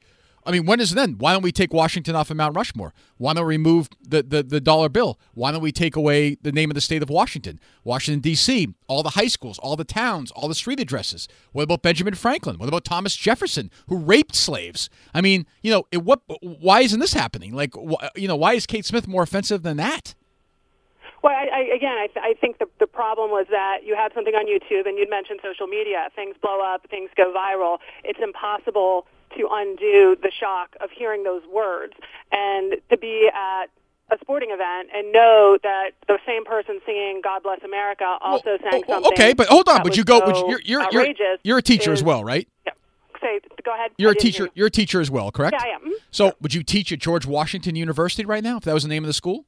I 0.49 0.51
mean, 0.51 0.65
when 0.65 0.79
is 0.79 0.95
then? 0.95 1.13
Why 1.19 1.31
don't 1.33 1.43
we 1.43 1.51
take 1.51 1.71
Washington 1.71 2.15
off 2.15 2.31
of 2.31 2.37
Mount 2.37 2.55
Rushmore? 2.55 2.91
Why 3.17 3.33
don't 3.33 3.45
we 3.45 3.49
remove 3.53 3.87
the, 4.01 4.23
the, 4.23 4.41
the 4.41 4.59
dollar 4.59 4.89
bill? 4.89 5.19
Why 5.35 5.51
don't 5.51 5.61
we 5.61 5.71
take 5.71 5.95
away 5.95 6.37
the 6.41 6.51
name 6.51 6.71
of 6.71 6.73
the 6.73 6.81
state 6.81 7.03
of 7.03 7.09
Washington? 7.11 7.59
Washington, 7.83 8.19
D.C., 8.19 8.73
all 8.87 9.03
the 9.03 9.11
high 9.11 9.27
schools, 9.27 9.59
all 9.59 9.75
the 9.75 9.83
towns, 9.83 10.31
all 10.31 10.47
the 10.47 10.55
street 10.55 10.79
addresses. 10.79 11.27
What 11.51 11.61
about 11.61 11.83
Benjamin 11.83 12.15
Franklin? 12.15 12.57
What 12.57 12.67
about 12.67 12.83
Thomas 12.83 13.15
Jefferson, 13.15 13.69
who 13.89 13.97
raped 13.97 14.35
slaves? 14.35 14.89
I 15.13 15.21
mean, 15.21 15.45
you 15.61 15.69
know, 15.69 15.83
it, 15.91 16.03
what? 16.03 16.21
why 16.41 16.81
isn't 16.81 16.99
this 16.99 17.13
happening? 17.13 17.53
Like, 17.53 17.75
wh- 17.75 18.03
you 18.15 18.27
know, 18.27 18.35
why 18.35 18.53
is 18.53 18.65
Kate 18.65 18.85
Smith 18.85 19.07
more 19.07 19.21
offensive 19.21 19.61
than 19.61 19.77
that? 19.77 20.15
Well, 21.21 21.33
I, 21.33 21.45
I, 21.53 21.75
again, 21.75 21.95
I, 21.95 22.07
th- 22.07 22.25
I 22.25 22.33
think 22.41 22.57
the, 22.57 22.65
the 22.79 22.87
problem 22.87 23.29
was 23.29 23.45
that 23.51 23.81
you 23.85 23.95
had 23.95 24.13
something 24.15 24.33
on 24.33 24.47
YouTube, 24.47 24.87
and 24.87 24.97
you'd 24.97 25.11
mentioned 25.11 25.41
social 25.43 25.67
media. 25.67 26.07
Things 26.15 26.35
blow 26.41 26.59
up, 26.65 26.89
things 26.89 27.11
go 27.15 27.31
viral. 27.31 27.77
It's 28.03 28.19
impossible 28.19 29.05
to 29.37 29.47
undo 29.51 30.15
the 30.21 30.31
shock 30.31 30.75
of 30.81 30.89
hearing 30.91 31.23
those 31.23 31.43
words 31.51 31.93
and 32.31 32.75
to 32.89 32.97
be 32.97 33.29
at 33.33 33.65
a 34.11 34.17
sporting 34.21 34.49
event 34.51 34.89
and 34.95 35.11
know 35.11 35.57
that 35.61 35.91
the 36.07 36.17
same 36.25 36.43
person 36.45 36.79
singing 36.85 37.21
"God 37.23 37.43
Bless 37.43 37.61
America" 37.63 38.17
also 38.21 38.57
sang 38.63 38.83
Oh, 38.87 38.93
something. 38.93 39.13
Okay, 39.13 39.33
but 39.33 39.47
hold 39.47 39.69
on. 39.69 39.83
But 39.83 39.95
you 39.97 40.03
go. 40.03 40.19
so 40.19 40.25
but 40.25 40.35
you're 40.37 40.47
you're 40.47 40.61
you're, 40.63 40.81
outrageous 40.83 41.39
you're 41.43 41.57
a 41.59 41.61
teacher 41.61 41.93
as 41.93 42.03
well, 42.03 42.23
right? 42.23 42.47
Yeah. 42.65 42.73
Say, 43.21 43.39
go 43.65 43.73
ahead. 43.73 43.91
You're 43.97 44.11
I 44.11 44.13
a 44.13 44.15
teacher. 44.15 44.45
you. 44.45 44.49
You're 44.55 44.67
a 44.67 44.71
teacher 44.71 45.01
as 45.01 45.11
well, 45.11 45.29
correct? 45.29 45.57
Yeah, 45.59 45.65
I 45.71 45.75
am. 45.75 45.93
So, 46.09 46.33
would 46.41 46.53
you 46.53 46.63
teach 46.63 46.91
at 46.93 46.99
George 46.99 47.25
Washington 47.25 47.75
University 47.75 48.25
right 48.25 48.43
now 48.43 48.57
if 48.57 48.63
that 48.63 48.73
was 48.73 48.83
the 48.83 48.89
name 48.89 49.03
of 49.03 49.07
the 49.07 49.13
school? 49.13 49.45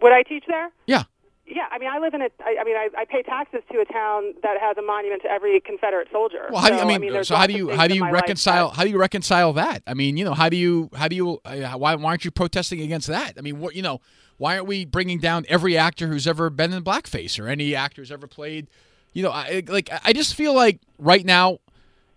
Would 0.00 0.12
I 0.12 0.22
teach 0.22 0.44
there? 0.48 0.70
Yeah. 0.86 1.04
Yeah, 1.48 1.66
I 1.70 1.78
mean, 1.78 1.88
I 1.88 1.98
live 1.98 2.12
in 2.12 2.22
a. 2.22 2.28
I, 2.44 2.56
I 2.60 2.64
mean, 2.64 2.76
I, 2.76 2.88
I 2.98 3.04
pay 3.04 3.22
taxes 3.22 3.60
to 3.70 3.78
a 3.80 3.84
town 3.84 4.34
that 4.42 4.58
has 4.60 4.76
a 4.76 4.82
monument 4.82 5.22
to 5.22 5.28
every 5.30 5.60
Confederate 5.60 6.08
soldier. 6.10 6.48
Well, 6.50 6.60
how 6.60 6.68
do 6.68 6.74
you, 6.74 6.80
so, 6.80 6.88
I 6.88 6.98
mean, 6.98 7.12
there's 7.12 7.28
so 7.28 7.36
how 7.36 7.46
do 7.46 7.52
you 7.52 7.70
how 7.70 7.86
do 7.86 7.94
you 7.94 8.04
reconcile 8.10 8.70
that- 8.70 8.76
how 8.76 8.82
do 8.82 8.90
you 8.90 8.98
reconcile 8.98 9.52
that? 9.52 9.82
I 9.86 9.94
mean, 9.94 10.16
you 10.16 10.24
know, 10.24 10.34
how 10.34 10.48
do 10.48 10.56
you 10.56 10.90
how 10.94 11.06
do 11.06 11.14
you 11.14 11.40
uh, 11.44 11.72
why, 11.78 11.94
why 11.94 12.10
aren't 12.10 12.24
you 12.24 12.32
protesting 12.32 12.80
against 12.80 13.06
that? 13.08 13.34
I 13.38 13.42
mean, 13.42 13.60
what 13.60 13.76
you 13.76 13.82
know, 13.82 14.00
why 14.38 14.56
aren't 14.56 14.66
we 14.66 14.84
bringing 14.84 15.20
down 15.20 15.44
every 15.48 15.78
actor 15.78 16.08
who's 16.08 16.26
ever 16.26 16.50
been 16.50 16.72
in 16.72 16.82
blackface 16.82 17.38
or 17.38 17.46
any 17.48 17.76
actor 17.76 18.02
who's 18.02 18.10
ever 18.10 18.26
played? 18.26 18.66
You 19.12 19.22
know, 19.22 19.30
I, 19.30 19.62
like 19.68 19.88
I 20.04 20.12
just 20.12 20.34
feel 20.34 20.52
like 20.52 20.80
right 20.98 21.24
now, 21.24 21.58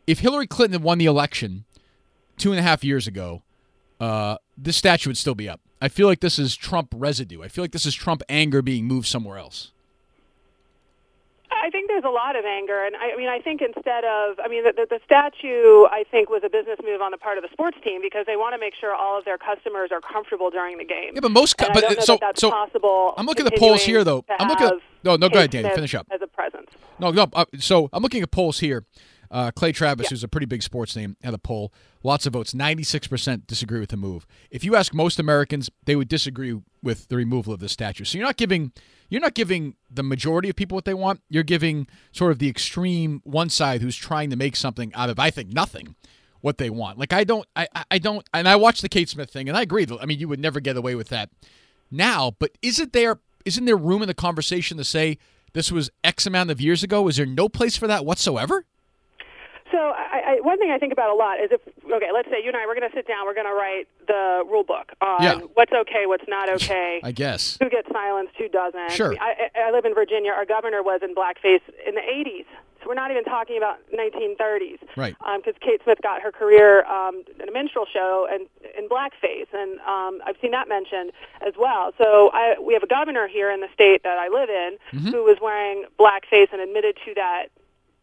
if 0.07 0.19
Hillary 0.19 0.47
Clinton 0.47 0.73
had 0.73 0.83
won 0.83 0.97
the 0.97 1.05
election 1.05 1.65
two 2.37 2.51
and 2.51 2.59
a 2.59 2.63
half 2.63 2.83
years 2.83 3.05
ago, 3.05 3.43
uh, 3.99 4.37
this 4.57 4.75
statue 4.75 5.11
would 5.11 5.17
still 5.17 5.35
be 5.35 5.47
up. 5.47 5.61
I 5.81 5.87
feel 5.87 6.07
like 6.07 6.19
this 6.19 6.37
is 6.39 6.55
Trump 6.55 6.89
residue. 6.95 7.41
I 7.41 7.47
feel 7.47 7.63
like 7.63 7.71
this 7.71 7.85
is 7.85 7.95
Trump 7.95 8.21
anger 8.29 8.61
being 8.61 8.85
moved 8.85 9.07
somewhere 9.07 9.37
else. 9.37 9.71
I 11.51 11.71
think 11.71 11.87
there's 11.87 12.03
a 12.03 12.09
lot 12.09 12.35
of 12.35 12.45
anger, 12.45 12.85
and 12.85 12.95
I, 12.95 13.11
I 13.13 13.17
mean, 13.17 13.27
I 13.27 13.39
think 13.39 13.61
instead 13.61 14.03
of, 14.05 14.39
I 14.39 14.47
mean, 14.47 14.63
the, 14.63 14.71
the, 14.71 14.85
the 14.89 14.99
statue, 15.03 15.85
I 15.91 16.03
think, 16.09 16.29
was 16.29 16.41
a 16.45 16.49
business 16.49 16.77
move 16.83 17.01
on 17.01 17.11
the 17.11 17.17
part 17.17 17.37
of 17.37 17.43
the 17.43 17.49
sports 17.51 17.77
team 17.83 18.01
because 18.01 18.25
they 18.27 18.35
want 18.37 18.53
to 18.53 18.59
make 18.59 18.73
sure 18.79 18.93
all 18.95 19.17
of 19.17 19.25
their 19.25 19.37
customers 19.37 19.89
are 19.91 19.99
comfortable 19.99 20.49
during 20.51 20.77
the 20.77 20.85
game. 20.85 21.11
Yeah, 21.15 21.21
but 21.21 21.31
most 21.31 21.57
co- 21.57 21.67
but 21.73 21.77
I 21.77 21.81
don't 21.81 21.95
know 21.97 22.05
so 22.05 22.13
that 22.13 22.21
that's 22.21 22.41
so 22.41 22.51
possible. 22.51 23.13
I'm 23.17 23.25
looking 23.25 23.45
at 23.47 23.53
the 23.53 23.59
polls 23.59 23.81
here, 23.81 24.03
though. 24.03 24.23
I'm 24.39 24.47
looking 24.47 24.67
at- 24.67 24.73
no, 25.03 25.15
no, 25.15 25.27
go 25.29 25.39
ahead, 25.39 25.51
Dani, 25.51 25.73
finish 25.73 25.95
up. 25.95 26.07
as 26.11 26.21
a 26.21 26.27
presence. 26.27 26.69
No, 26.99 27.11
no. 27.11 27.27
Uh, 27.33 27.45
so 27.59 27.89
I'm 27.93 28.03
looking 28.03 28.21
at 28.21 28.31
polls 28.31 28.59
here. 28.59 28.85
Uh, 29.31 29.51
Clay 29.51 29.71
Travis, 29.71 30.09
who's 30.09 30.23
a 30.23 30.27
pretty 30.27 30.45
big 30.47 30.63
sports 30.63 30.95
name, 30.95 31.15
had 31.23 31.33
a 31.33 31.37
poll. 31.37 31.71
Lots 32.03 32.25
of 32.25 32.33
votes. 32.33 32.53
96% 32.53 33.45
disagree 33.45 33.79
with 33.79 33.89
the 33.89 33.97
move. 33.97 34.25
If 34.49 34.63
you 34.63 34.75
ask 34.75 34.93
most 34.93 35.19
Americans, 35.19 35.69
they 35.85 35.95
would 35.95 36.07
disagree 36.07 36.59
with 36.81 37.07
the 37.09 37.15
removal 37.15 37.53
of 37.53 37.59
the 37.59 37.69
statue. 37.69 38.05
So 38.05 38.17
you're 38.17 38.25
not 38.27 38.37
giving 38.37 38.71
you're 39.09 39.21
not 39.21 39.33
giving 39.33 39.75
the 39.89 40.03
majority 40.03 40.49
of 40.49 40.55
people 40.55 40.75
what 40.75 40.85
they 40.85 40.93
want. 40.93 41.21
You're 41.29 41.43
giving 41.43 41.87
sort 42.11 42.31
of 42.31 42.39
the 42.39 42.47
extreme 42.49 43.21
one 43.23 43.49
side 43.49 43.81
who's 43.81 43.95
trying 43.95 44.29
to 44.29 44.35
make 44.35 44.55
something 44.55 44.91
out 44.95 45.09
of 45.09 45.19
I 45.19 45.29
think 45.29 45.51
nothing 45.53 45.95
what 46.41 46.57
they 46.57 46.69
want. 46.69 46.97
Like 46.97 47.11
I 47.13 47.23
don't 47.23 47.45
I 47.55 47.67
I- 47.75 47.83
I 47.91 47.97
don't 47.99 48.25
and 48.33 48.47
I 48.47 48.55
watched 48.55 48.81
the 48.81 48.89
Kate 48.89 49.09
Smith 49.09 49.29
thing 49.29 49.47
and 49.49 49.57
I 49.57 49.61
agree. 49.63 49.85
I 50.01 50.05
mean, 50.05 50.19
you 50.19 50.27
would 50.27 50.39
never 50.39 50.59
get 50.59 50.77
away 50.77 50.95
with 50.95 51.09
that 51.09 51.29
now, 51.91 52.31
but 52.39 52.51
isn't 52.61 52.93
there 52.93 53.19
isn't 53.45 53.65
there 53.65 53.77
room 53.77 54.01
in 54.01 54.07
the 54.07 54.13
conversation 54.13 54.77
to 54.77 54.83
say 54.83 55.17
this 55.53 55.71
was 55.71 55.89
X 56.03 56.25
amount 56.25 56.51
of 56.51 56.61
years 56.61 56.83
ago? 56.83 57.07
Is 57.07 57.17
there 57.17 57.25
no 57.25 57.49
place 57.49 57.75
for 57.77 57.87
that 57.87 58.05
whatsoever? 58.05 58.65
So 59.71 59.77
I, 59.77 60.37
I, 60.37 60.41
one 60.41 60.57
thing 60.57 60.71
I 60.71 60.77
think 60.79 60.91
about 60.93 61.09
a 61.11 61.13
lot 61.13 61.39
is 61.39 61.51
if 61.51 61.61
okay, 61.91 62.09
let's 62.13 62.27
say 62.29 62.41
you 62.41 62.47
and 62.47 62.57
I 62.57 62.65
we're 62.65 62.75
going 62.75 62.89
to 62.89 62.95
sit 62.95 63.07
down, 63.07 63.25
we're 63.25 63.33
going 63.35 63.45
to 63.47 63.53
write 63.53 63.87
the 64.07 64.43
rule 64.49 64.63
book 64.63 64.91
on 65.01 65.21
Yeah. 65.21 65.35
what's 65.53 65.71
okay, 65.71 66.05
what's 66.05 66.23
not 66.27 66.49
okay. 66.49 66.99
I 67.03 67.11
guess. 67.11 67.57
who 67.61 67.69
gets 67.69 67.87
silenced, 67.91 68.33
who 68.37 68.47
doesn't. 68.49 68.91
Sure. 68.91 69.15
I, 69.19 69.49
I 69.55 69.71
live 69.71 69.85
in 69.85 69.93
Virginia. 69.93 70.31
Our 70.31 70.45
governor 70.45 70.81
was 70.81 71.01
in 71.03 71.13
blackface 71.13 71.61
in 71.87 71.93
the 71.95 72.01
80s. 72.01 72.45
So 72.81 72.87
we're 72.87 72.93
not 72.95 73.11
even 73.11 73.25
talking 73.25 73.57
about 73.57 73.77
1930s. 73.93 74.79
Right. 74.95 75.13
Because 75.37 75.53
Kate 75.59 75.81
Smith 75.83 75.99
got 76.01 76.21
her 76.21 76.31
career 76.31 76.85
um, 76.85 77.23
in 77.41 77.49
a 77.49 77.51
minstrel 77.51 77.85
show 77.91 78.25
and 78.31 78.47
in 78.77 78.87
blackface, 78.87 79.47
and 79.53 79.79
um, 79.81 80.21
I've 80.25 80.37
seen 80.41 80.51
that 80.51 80.69
mentioned 80.69 81.11
as 81.45 81.53
well. 81.59 81.91
So 81.97 82.31
I, 82.33 82.55
we 82.61 82.73
have 82.73 82.81
a 82.83 82.87
governor 82.87 83.27
here 83.27 83.51
in 83.51 83.59
the 83.59 83.67
state 83.73 84.03
that 84.03 84.17
I 84.17 84.29
live 84.29 84.49
in 84.49 84.77
Mm-hmm. 84.93 85.09
who 85.11 85.23
was 85.25 85.37
wearing 85.41 85.85
blackface 85.99 86.47
and 86.53 86.61
admitted 86.61 86.95
to 87.05 87.13
that 87.15 87.47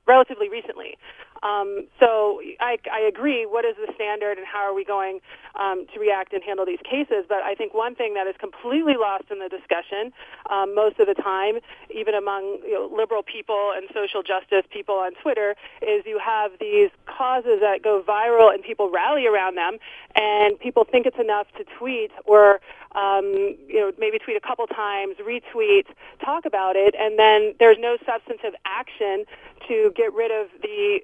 relatively 0.06 0.48
recently. 0.48 0.98
Um, 1.42 1.86
so 2.00 2.40
I, 2.60 2.78
I 2.92 3.00
agree. 3.00 3.46
What 3.46 3.64
is 3.64 3.76
the 3.76 3.92
standard, 3.94 4.38
and 4.38 4.46
how 4.46 4.60
are 4.60 4.74
we 4.74 4.84
going 4.84 5.20
um, 5.54 5.86
to 5.94 6.00
react 6.00 6.32
and 6.32 6.42
handle 6.42 6.64
these 6.66 6.82
cases? 6.88 7.24
But 7.28 7.42
I 7.42 7.54
think 7.54 7.74
one 7.74 7.94
thing 7.94 8.14
that 8.14 8.26
is 8.26 8.34
completely 8.38 8.94
lost 8.98 9.24
in 9.30 9.38
the 9.38 9.48
discussion 9.48 10.12
um, 10.50 10.74
most 10.74 10.98
of 10.98 11.06
the 11.06 11.14
time, 11.14 11.58
even 11.94 12.14
among 12.14 12.60
you 12.64 12.74
know, 12.74 12.90
liberal 12.94 13.22
people 13.22 13.72
and 13.76 13.88
social 13.92 14.22
justice 14.22 14.64
people 14.70 14.94
on 14.96 15.12
Twitter, 15.22 15.54
is 15.82 16.04
you 16.06 16.18
have 16.18 16.52
these 16.60 16.90
causes 17.06 17.60
that 17.60 17.82
go 17.82 18.02
viral 18.06 18.52
and 18.52 18.62
people 18.62 18.90
rally 18.90 19.26
around 19.26 19.56
them, 19.56 19.78
and 20.14 20.58
people 20.58 20.84
think 20.84 21.06
it's 21.06 21.18
enough 21.18 21.46
to 21.58 21.64
tweet 21.78 22.10
or 22.24 22.60
um, 22.94 23.56
you 23.68 23.80
know 23.80 23.92
maybe 23.98 24.18
tweet 24.18 24.36
a 24.36 24.40
couple 24.40 24.66
times, 24.66 25.16
retweet, 25.18 25.84
talk 26.24 26.46
about 26.46 26.76
it, 26.76 26.94
and 26.98 27.18
then 27.18 27.54
there's 27.58 27.78
no 27.78 27.96
substantive 28.06 28.54
action 28.64 29.24
to 29.68 29.92
get 29.96 30.12
rid 30.14 30.30
of 30.30 30.48
the 30.62 31.00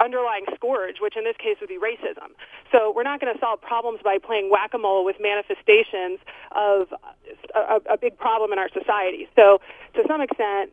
underlying 0.00 0.44
scourge, 0.54 0.96
which 1.00 1.16
in 1.16 1.24
this 1.24 1.36
case 1.38 1.56
would 1.60 1.68
be 1.68 1.78
racism. 1.78 2.34
So 2.72 2.92
we're 2.94 3.04
not 3.04 3.20
going 3.20 3.32
to 3.32 3.38
solve 3.38 3.60
problems 3.60 4.00
by 4.02 4.18
playing 4.18 4.50
whack-a-mole 4.50 5.04
with 5.04 5.16
manifestations 5.20 6.18
of 6.52 6.92
a, 7.54 7.80
a 7.90 7.96
big 7.96 8.18
problem 8.18 8.52
in 8.52 8.58
our 8.58 8.68
society. 8.70 9.28
So 9.36 9.60
to 9.94 10.02
some 10.08 10.20
extent, 10.20 10.72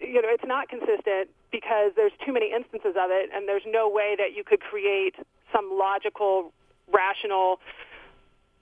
you 0.00 0.20
know, 0.20 0.28
it's 0.28 0.44
not 0.44 0.68
consistent 0.68 1.30
because 1.50 1.92
there's 1.96 2.12
too 2.24 2.32
many 2.32 2.52
instances 2.52 2.94
of 2.98 3.10
it, 3.10 3.30
and 3.32 3.48
there's 3.48 3.62
no 3.66 3.88
way 3.88 4.16
that 4.18 4.34
you 4.34 4.44
could 4.44 4.60
create 4.60 5.14
some 5.52 5.70
logical, 5.72 6.52
rational 6.92 7.60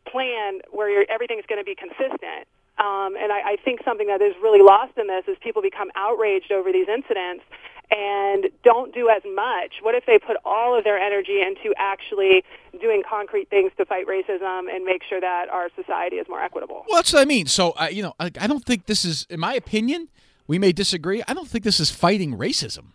plan 0.06 0.60
where 0.70 1.10
everything's 1.10 1.46
going 1.46 1.60
to 1.60 1.64
be 1.64 1.74
consistent. 1.74 2.46
Um, 2.78 3.16
and 3.16 3.32
I, 3.32 3.54
I 3.54 3.56
think 3.64 3.80
something 3.84 4.08
that 4.08 4.20
is 4.20 4.34
really 4.42 4.60
lost 4.60 4.98
in 4.98 5.06
this 5.06 5.24
is 5.28 5.36
people 5.40 5.62
become 5.62 5.90
outraged 5.94 6.52
over 6.52 6.72
these 6.72 6.88
incidents 6.88 7.44
and 7.90 8.48
don't 8.62 8.94
do 8.94 9.08
as 9.08 9.22
much? 9.34 9.74
What 9.82 9.94
if 9.94 10.06
they 10.06 10.18
put 10.18 10.36
all 10.44 10.76
of 10.76 10.84
their 10.84 10.98
energy 10.98 11.40
into 11.40 11.74
actually 11.76 12.44
doing 12.80 13.02
concrete 13.08 13.50
things 13.50 13.72
to 13.76 13.84
fight 13.84 14.06
racism 14.06 14.74
and 14.74 14.84
make 14.84 15.02
sure 15.08 15.20
that 15.20 15.48
our 15.48 15.68
society 15.76 16.16
is 16.16 16.28
more 16.28 16.40
equitable? 16.40 16.84
Well, 16.88 16.98
that's 16.98 17.12
what 17.12 17.22
I 17.22 17.24
mean. 17.24 17.46
So, 17.46 17.72
uh, 17.72 17.88
you 17.90 18.02
know, 18.02 18.14
I, 18.18 18.30
I 18.40 18.46
don't 18.46 18.64
think 18.64 18.86
this 18.86 19.04
is, 19.04 19.26
in 19.30 19.40
my 19.40 19.54
opinion, 19.54 20.08
we 20.46 20.58
may 20.58 20.72
disagree. 20.72 21.22
I 21.26 21.34
don't 21.34 21.48
think 21.48 21.64
this 21.64 21.80
is 21.80 21.90
fighting 21.90 22.36
racism. 22.36 22.86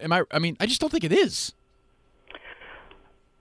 Am 0.00 0.12
I? 0.12 0.22
I 0.30 0.38
mean, 0.38 0.56
I 0.60 0.66
just 0.66 0.80
don't 0.80 0.90
think 0.90 1.04
it 1.04 1.12
is. 1.12 1.52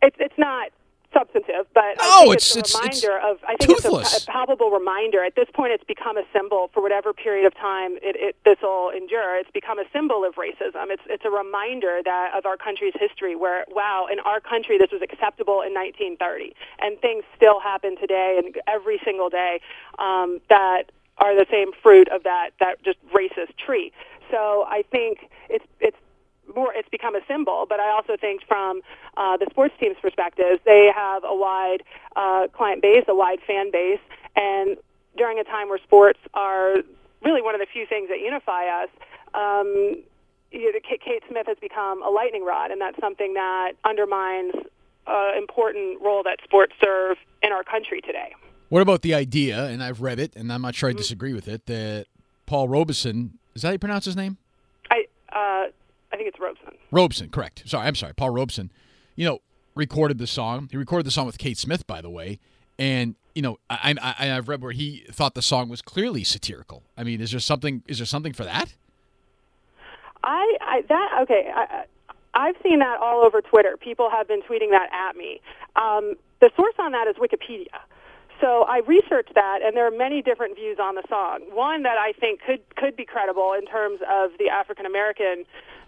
It's 0.02 0.16
it's 0.20 0.38
not 0.38 0.70
substantive, 1.18 1.66
but 1.74 1.98
no, 2.00 2.04
I 2.04 2.22
think 2.22 2.36
it's, 2.36 2.56
it's 2.56 2.74
a 2.74 2.78
reminder 2.78 3.18
it's 3.18 3.26
of. 3.26 3.38
I 3.44 3.56
think 3.56 3.82
toothless. 3.82 4.16
it's 4.16 4.28
a, 4.28 4.30
a, 4.30 4.34
palpable 4.34 4.70
reminder. 4.70 5.24
At 5.24 5.36
this 5.36 5.48
point, 5.54 5.72
it's 5.72 5.84
become 5.84 6.18
a 6.18 6.24
symbol 6.32 6.70
for 6.74 6.82
whatever 6.82 7.14
period 7.14 7.46
of 7.46 7.56
time 7.56 7.98
it, 8.02 8.16
it, 8.16 8.36
this 8.46 8.58
will 8.62 8.90
endure. 8.90 9.38
It's 9.38 9.50
become 9.52 9.80
a 9.80 9.86
symbol 9.92 10.24
of 10.24 10.36
racism. 10.36 10.90
It's 10.90 11.04
it's 11.08 11.26
a 11.26 11.30
reminder 11.30 12.02
that 12.04 12.34
of 12.38 12.46
our 12.46 12.58
country's 12.58 12.94
history, 13.00 13.36
where 13.36 13.66
wow, 13.70 14.08
in 14.12 14.20
our 14.20 14.40
country 14.40 14.78
this 14.78 14.92
was 14.92 15.02
acceptable 15.02 15.62
in 15.62 15.74
1930, 15.74 16.54
and 16.80 17.00
things 17.00 17.24
still 17.36 17.60
happen 17.60 17.98
today 17.98 18.40
and 18.44 18.56
every 18.68 19.00
single 19.04 19.30
day 19.30 19.60
um, 20.00 20.40
that 20.50 20.92
are 21.18 21.36
the 21.36 21.48
same 21.50 21.72
fruit 21.82 22.08
of 22.10 22.24
that 22.24 22.52
that 22.60 22.84
just 22.84 22.98
racist 23.10 23.56
tree. 23.58 23.92
So 24.30 24.66
I 24.68 24.84
think 24.92 25.30
it's 25.50 25.66
it's 25.80 25.98
more 26.58 26.74
it's 26.74 26.90
become 26.90 27.16
a 27.16 27.22
symbol. 27.28 27.66
But 27.70 27.80
I 27.80 27.90
also 27.92 28.18
think 28.20 28.42
from 28.48 28.82
uh, 29.16 29.38
the 29.38 29.48
sports 29.50 29.74
team's 29.80 29.98
perspective, 30.02 30.60
they 30.66 30.92
have 30.94 31.24
a 31.24 31.36
wide 31.36 31.84
uh, 32.16 32.48
client 32.54 32.82
base, 32.82 33.06
a 33.08 33.16
wide 33.16 33.40
fan 33.46 33.72
base, 33.72 34.00
and 34.36 34.78
during 35.16 35.40
a 35.40 35.44
time 35.44 35.70
where 35.70 35.80
sports 35.80 36.20
are 36.34 36.78
really 37.24 37.42
one 37.42 37.56
of 37.56 37.60
the 37.60 37.68
few 37.72 37.86
things 37.86 38.10
that 38.10 38.20
unify 38.20 38.66
us. 38.66 38.90
Um, 39.34 40.04
you 40.52 40.72
know, 40.72 40.80
Kate 40.84 41.24
Smith 41.30 41.48
has 41.48 41.58
become 41.60 42.02
a 42.04 42.10
lightning 42.10 42.46
rod, 42.46 42.72
and 42.72 42.80
that's 42.80 43.00
something 43.00 43.34
that 43.34 43.74
undermines 43.84 44.54
an 44.56 45.34
uh, 45.36 45.38
important 45.38 46.02
role 46.02 46.24
that 46.24 46.40
sports 46.44 46.74
serve 46.84 47.18
in 47.44 47.52
our 47.52 47.64
country 47.64 48.02
today. 48.02 48.34
What 48.70 48.82
about 48.82 49.02
the 49.02 49.14
idea, 49.14 49.66
and 49.66 49.84
I've 49.84 50.02
read 50.02 50.20
it, 50.20 50.36
and 50.36 50.52
I'm 50.52 50.62
not 50.62 50.76
sure 50.76 50.90
I 50.90 50.92
mm-hmm. 50.92 50.98
disagree 50.98 51.34
with 51.34 51.48
it, 51.48 51.66
that 51.68 52.08
Paul 52.46 52.68
Robeson, 52.70 53.40
is 53.56 53.62
that 53.62 53.70
how 53.70 53.72
you 53.74 53.80
pronounce 53.80 54.06
his 54.06 54.16
name? 54.16 54.38
I, 54.92 55.06
uh, 55.32 55.72
I 56.12 56.18
think 56.18 56.30
it's 56.30 56.40
Robeson. 56.40 56.74
Robeson, 56.92 57.30
correct. 57.30 57.64
Sorry, 57.66 57.88
I'm 57.88 57.96
sorry. 57.96 58.14
Paul 58.14 58.32
Robeson, 58.32 58.72
you 59.16 59.26
know, 59.26 59.40
recorded 59.76 60.18
the 60.18 60.28
song. 60.28 60.68
He 60.72 60.78
recorded 60.78 61.06
the 61.06 61.12
song 61.12 61.26
with 61.26 61.38
Kate 61.38 61.58
Smith, 61.58 61.86
by 61.86 62.02
the 62.02 62.10
way. 62.10 62.40
And, 62.80 63.16
you 63.36 63.42
know, 63.42 63.58
I, 63.70 63.96
I, 64.02 64.32
I've 64.32 64.48
read 64.48 64.62
where 64.62 64.72
he 64.72 65.06
thought 65.12 65.34
the 65.34 65.42
song 65.42 65.70
was 65.70 65.82
clearly 65.82 66.24
satirical. 66.24 66.84
I 66.98 67.04
mean, 67.04 67.22
is 67.22 67.32
there 67.32 67.40
something, 67.40 67.84
is 67.88 68.00
there 68.00 68.06
something 68.06 68.34
for 68.34 68.44
that? 68.44 68.76
I, 70.24 70.58
I 70.62 70.82
that, 70.88 71.20
okay. 71.24 71.52
I, 71.54 71.86
I've 72.34 72.56
seen 72.64 72.80
that 72.80 73.00
all 73.00 73.26
over 73.26 73.42
Twitter. 73.42 73.78
People 73.78 74.10
have 74.10 74.28
been 74.28 74.42
tweeting 74.42 74.70
that 74.72 74.90
at 74.92 75.16
me. 75.16 75.42
Um, 75.76 76.16
the 76.40 76.52
source 76.56 76.76
on 76.80 76.92
that 76.92 77.08
is 77.08 77.16
Wikipedia. 77.16 77.80
So 78.40 78.64
I 78.64 78.80
researched 78.80 79.34
that, 79.34 79.62
and 79.64 79.76
there 79.76 79.88
are 79.88 79.98
many 79.98 80.22
different 80.22 80.56
views 80.56 80.78
on 80.80 80.96
the 80.96 81.04
song. 81.10 81.42
One 81.52 81.84
that 81.84 81.98
I 81.98 82.14
think 82.14 82.42
could 82.42 82.62
could 82.76 82.96
be 82.96 83.06
credible 83.06 83.54
in 83.54 83.66
terms 83.66 84.00
of 84.08 84.32
the 84.38 84.50
African 84.50 84.86
American 84.86 85.46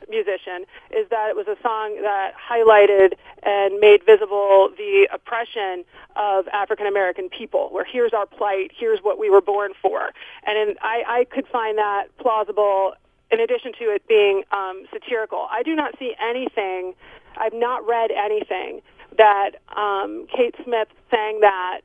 musician 0.10 0.66
is 0.90 1.08
that 1.10 1.30
it 1.30 1.36
was 1.36 1.48
a 1.48 1.58
song 1.62 2.02
that 2.02 2.34
highlighted 2.34 3.14
and 3.44 3.80
made 3.80 4.04
visible 4.06 4.70
the 4.78 5.08
oppression 5.14 5.86
of 6.16 6.48
African 6.48 6.88
American 6.88 7.30
people, 7.30 7.70
where 7.72 7.86
here's 7.86 8.14
our 8.14 8.26
plight, 8.26 8.72
here's 8.76 9.00
what 9.02 9.20
we 9.20 9.30
were 9.30 9.42
born 9.42 9.74
for. 9.82 10.12
And 10.46 10.58
in, 10.58 10.76
I, 10.82 11.04
I 11.08 11.24
could 11.26 11.48
find 11.48 11.78
that 11.78 12.06
plausible 12.18 12.94
in 13.32 13.40
addition 13.40 13.74
to 13.74 13.86
it 13.94 14.08
being 14.08 14.44
um, 14.52 14.86
satirical. 14.92 15.48
I 15.52 15.62
do 15.62 15.76
not 15.76 15.94
see 16.00 16.16
anything, 16.20 16.96
I've 17.38 17.54
not 17.54 17.86
read 17.86 18.10
anything 18.12 18.82
that 19.18 19.52
um, 19.76 20.26
Kate 20.36 20.56
Smith 20.64 20.88
sang 21.12 21.42
that 21.42 21.82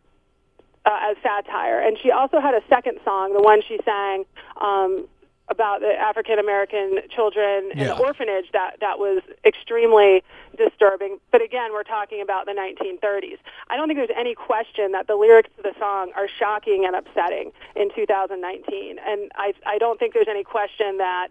uh, 0.85 1.11
as 1.11 1.17
satire. 1.23 1.81
And 1.81 1.99
she 2.03 2.11
also 2.11 2.41
had 2.41 2.55
a 2.55 2.63
second 2.69 2.99
song, 3.05 3.33
the 3.33 3.43
one 3.43 3.63
she 3.67 3.79
sang 3.85 4.25
um, 4.61 5.07
about 5.49 5.81
the 5.81 5.93
African 5.93 6.39
American 6.39 7.01
children 7.11 7.71
in 7.73 7.79
yeah. 7.79 7.85
the 7.89 7.99
orphanage 7.99 8.47
that 8.53 8.77
that 8.81 8.99
was 8.99 9.23
extremely 9.45 10.23
disturbing. 10.57 11.19
But 11.31 11.43
again, 11.43 11.73
we're 11.73 11.83
talking 11.83 12.23
about 12.23 12.47
the 12.47 12.53
1930s. 12.53 13.39
I 13.69 13.77
don't 13.77 13.87
think 13.87 13.99
there's 13.99 14.17
any 14.17 14.35
question 14.35 14.93
that 14.93 15.07
the 15.07 15.17
lyrics 15.17 15.51
to 15.57 15.63
the 15.63 15.75
song 15.79 16.13
are 16.17 16.29
shocking 16.39 16.85
and 16.87 16.97
upsetting 16.97 17.53
in 17.77 17.91
2019, 17.95 18.99
and 19.07 19.31
I 19.35 19.53
I 19.67 19.79
don't 19.79 19.99
think 19.99 20.15
there's 20.15 20.29
any 20.29 20.45
question 20.45 20.99
that 20.99 21.29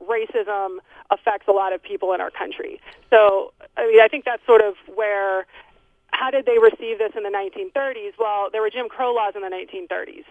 racism 0.00 0.78
affects 1.10 1.48
a 1.48 1.52
lot 1.52 1.72
of 1.72 1.82
people 1.82 2.12
in 2.12 2.20
our 2.20 2.30
country. 2.30 2.80
So 3.10 3.52
I 3.76 3.86
mean, 3.86 4.00
I 4.00 4.08
think 4.08 4.24
that's 4.24 4.44
sort 4.46 4.62
of 4.62 4.74
where. 4.94 5.46
How 6.14 6.30
did 6.30 6.46
they 6.46 6.58
receive 6.58 6.98
this 6.98 7.12
in 7.16 7.22
the 7.22 7.30
1930s? 7.30 8.12
Well, 8.18 8.48
there 8.52 8.62
were 8.62 8.70
Jim 8.70 8.88
Crow 8.88 9.12
laws 9.12 9.32
in 9.34 9.42
the 9.42 9.48
1930s. 9.48 10.24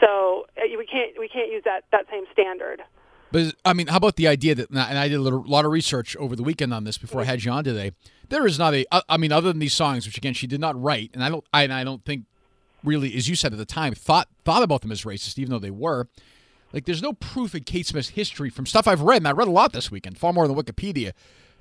So 0.00 0.46
uh, 0.56 0.62
we 0.78 0.86
can't 0.86 1.18
we 1.18 1.28
can't 1.28 1.50
use 1.50 1.62
that 1.64 1.84
that 1.92 2.06
same 2.10 2.24
standard. 2.32 2.82
But 3.32 3.54
I 3.64 3.72
mean, 3.72 3.88
how 3.88 3.96
about 3.96 4.16
the 4.16 4.28
idea 4.28 4.54
that? 4.54 4.70
And 4.70 4.78
I 4.78 5.08
did 5.08 5.18
a 5.18 5.20
lot 5.20 5.64
of 5.64 5.70
research 5.70 6.16
over 6.16 6.36
the 6.36 6.42
weekend 6.42 6.72
on 6.72 6.84
this 6.84 6.98
before 6.98 7.20
I 7.22 7.24
had 7.24 7.44
you 7.44 7.50
on 7.50 7.64
today. 7.64 7.92
There 8.28 8.46
is 8.46 8.58
not 8.58 8.74
a. 8.74 8.86
I 9.08 9.16
mean, 9.16 9.32
other 9.32 9.48
than 9.48 9.58
these 9.58 9.74
songs, 9.74 10.06
which 10.06 10.16
again 10.16 10.34
she 10.34 10.46
did 10.46 10.60
not 10.60 10.80
write, 10.80 11.10
and 11.14 11.24
I 11.24 11.28
don't. 11.28 11.44
I, 11.52 11.62
and 11.62 11.72
I 11.72 11.84
don't 11.84 12.04
think 12.04 12.24
really, 12.84 13.16
as 13.16 13.28
you 13.28 13.34
said 13.34 13.52
at 13.52 13.58
the 13.58 13.66
time, 13.66 13.94
thought 13.94 14.28
thought 14.44 14.62
about 14.62 14.82
them 14.82 14.92
as 14.92 15.02
racist, 15.02 15.38
even 15.38 15.50
though 15.50 15.58
they 15.58 15.70
were. 15.70 16.08
Like, 16.72 16.84
there's 16.84 17.02
no 17.02 17.12
proof 17.14 17.54
in 17.54 17.62
Kate 17.62 17.86
Smith's 17.86 18.10
history 18.10 18.50
from 18.50 18.66
stuff 18.66 18.88
I've 18.88 19.00
read, 19.00 19.18
and 19.18 19.28
I 19.28 19.30
read 19.30 19.48
a 19.48 19.52
lot 19.52 19.72
this 19.72 19.90
weekend, 19.90 20.18
far 20.18 20.32
more 20.32 20.46
than 20.46 20.56
Wikipedia, 20.56 21.12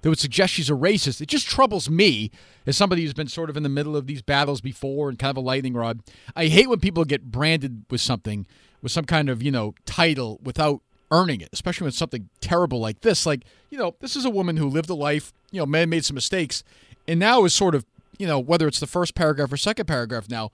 that 0.06 0.10
would 0.10 0.20
suggest 0.20 0.54
she's 0.54 0.70
a 0.70 0.74
racist. 0.74 1.20
It 1.20 1.26
just 1.26 1.48
troubles 1.48 1.90
me 1.90 2.30
as 2.68 2.78
somebody 2.78 3.02
who's 3.02 3.16
been 3.16 3.28
sort 3.28 3.50
of 3.50 3.58
in 3.58 3.64
the 3.64 3.70
middle 3.70 3.98
of 3.98 4.06
these 4.06 4.22
battles 4.22 4.62
before 4.62 5.10
and 5.10 5.18
kind 5.18 5.32
of 5.32 5.38
a 5.38 5.42
lightning 5.42 5.74
rod. 5.74 6.02
I 6.36 6.46
hate 6.46 6.70
when 6.70 6.80
people 6.80 7.06
get 7.06 7.32
branded 7.32 7.86
with 7.90 8.02
something, 8.02 8.46
with 8.84 8.92
some 8.92 9.06
kind 9.06 9.30
of, 9.30 9.42
you 9.42 9.50
know, 9.50 9.74
title 9.88 10.40
without 10.44 10.82
earning 11.10 11.42
it, 11.42 11.50
especially 11.54 11.86
when 11.86 11.92
something 11.92 12.30
terrible 12.40 12.80
like 12.80 13.02
this. 13.02 13.26
Like, 13.26 13.46
you 13.72 13.80
know, 13.80 13.96
this 14.00 14.16
is 14.16 14.26
a 14.26 14.30
woman 14.30 14.58
who 14.58 14.70
lived 14.70 14.92
a 14.92 14.94
life, 14.94 15.34
you 15.50 15.60
know, 15.60 15.66
man 15.66 15.90
made 15.90 16.06
some 16.06 16.14
mistakes, 16.14 16.64
and 17.08 17.20
now 17.20 17.44
is 17.44 17.56
sort 17.56 17.74
of, 17.74 17.84
you 18.20 18.28
know, 18.28 18.38
whether 18.38 18.68
it's 18.68 18.80
the 18.80 18.86
first 18.86 19.16
paragraph 19.16 19.52
or 19.52 19.58
second 19.58 19.88
paragraph 19.88 20.30
now, 20.30 20.52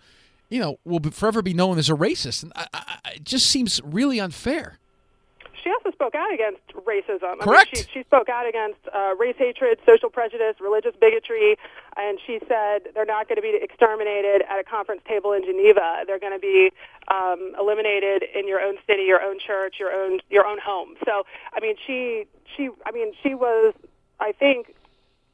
you 0.48 0.62
know, 0.62 0.78
will 0.86 1.02
forever 1.12 1.42
be 1.42 1.54
known 1.54 1.78
as 1.78 1.90
a 1.90 1.94
racist. 1.94 2.42
And 2.42 2.54
I, 2.56 2.68
I, 2.74 3.12
it 3.16 3.26
just 3.26 3.48
seems 3.48 3.82
really 3.84 4.18
unfair 4.18 4.80
she 5.64 5.70
also 5.70 5.92
spoke 5.92 6.16
out 6.16 6.34
against 6.34 6.62
racism. 6.74 7.40
Correct. 7.40 7.70
I 7.74 7.78
mean, 7.78 7.86
she, 7.86 8.00
she 8.00 8.04
spoke 8.04 8.30
out 8.30 8.48
against 8.48 8.80
uh, 8.94 9.16
race 9.18 9.36
hatred, 9.38 9.80
social 9.86 10.10
prejudice, 10.10 10.56
religious 10.60 10.94
bigotry, 11.00 11.58
and 11.98 12.20
she 12.26 12.40
said 12.48 12.90
they're 12.94 13.06
not 13.06 13.28
going 13.28 13.38
to 13.38 13.42
be 13.42 13.58
exterminated 13.62 14.44
at 14.50 14.60
a 14.60 14.64
conference 14.64 15.02
table 15.08 15.34
in 15.34 15.44
Geneva. 15.44 16.04
They're 16.08 16.20
going 16.20 16.34
to 16.34 16.40
be 16.40 16.72
um, 17.10 17.54
eliminated 17.60 18.24
in 18.36 18.48
your 18.48 18.62
own 18.62 18.78
city, 18.88 19.04
your 19.04 19.22
own 19.22 19.40
church, 19.40 19.76
your 19.80 19.92
own 19.92 20.20
your 20.30 20.46
own 20.46 20.60
home. 20.60 20.96
So, 21.06 21.26
I 21.54 21.60
mean, 21.60 21.76
she 21.86 22.26
she 22.56 22.70
I 22.86 22.92
mean, 22.92 23.14
she 23.24 23.36
was, 23.36 23.74
I 24.20 24.32
think, 24.32 24.76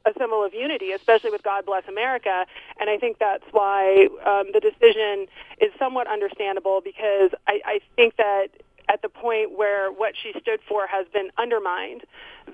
a 0.06 0.12
symbol 0.18 0.44
of 0.44 0.54
unity, 0.54 0.92
especially 0.92 1.30
with 1.30 1.42
God 1.42 1.66
Bless 1.66 1.86
America. 1.88 2.46
And 2.80 2.88
I 2.88 2.98
think 2.98 3.18
that's 3.18 3.44
why 3.52 4.08
um, 4.24 4.52
the 4.52 4.60
decision 4.60 5.26
is 5.60 5.72
somewhat 5.78 6.06
understandable 6.06 6.80
because 6.82 7.30
I, 7.46 7.60
I 7.64 7.80
think 7.96 8.16
that 8.16 8.48
at 8.88 9.02
the 9.02 9.08
point 9.08 9.56
where 9.56 9.90
what 9.90 10.14
she 10.20 10.32
stood 10.40 10.60
for 10.68 10.86
has 10.86 11.06
been 11.12 11.30
undermined, 11.38 12.02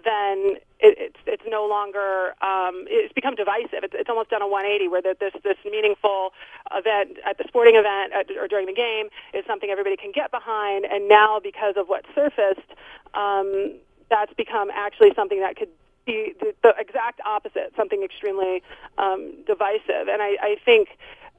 then 0.05 0.57
it, 0.81 0.99
it's 0.99 1.21
it's 1.27 1.43
no 1.47 1.67
longer 1.67 2.35
um, 2.43 2.85
it's 2.89 3.13
become 3.13 3.35
divisive. 3.35 3.85
It's, 3.85 3.95
it's 3.97 4.11
almost 4.11 4.31
done 4.31 4.43
a 4.43 4.49
180 4.49 4.89
where 4.89 5.03
the, 5.03 5.17
this 5.19 5.33
this 5.43 5.57
meaningful 5.65 6.33
event 6.75 7.19
at 7.25 7.39
the 7.39 7.45
sporting 7.49 7.77
event 7.77 8.13
at, 8.13 8.31
or 8.37 8.49
during 8.49 8.67
the 8.67 8.75
game 8.75 9.09
is 9.33 9.45
something 9.47 9.71
everybody 9.71 9.97
can 9.97 10.13
get 10.13 10.31
behind, 10.31 10.85
and 10.85 11.09
now 11.09 11.41
because 11.43 11.75
of 11.77 11.89
what 11.89 12.05
surfaced, 12.15 12.71
um, 13.15 13.75
that's 14.11 14.35
become 14.35 14.71
actually 14.71 15.13
something 15.15 15.41
that 15.41 15.57
could 15.57 15.71
be 16.05 16.35
the, 16.41 16.55
the 16.63 16.75
exact 16.79 17.21
opposite, 17.25 17.73
something 17.77 18.03
extremely 18.03 18.63
um, 18.99 19.33
divisive. 19.47 20.09
And 20.09 20.21
I, 20.21 20.37
I 20.41 20.57
think 20.65 20.89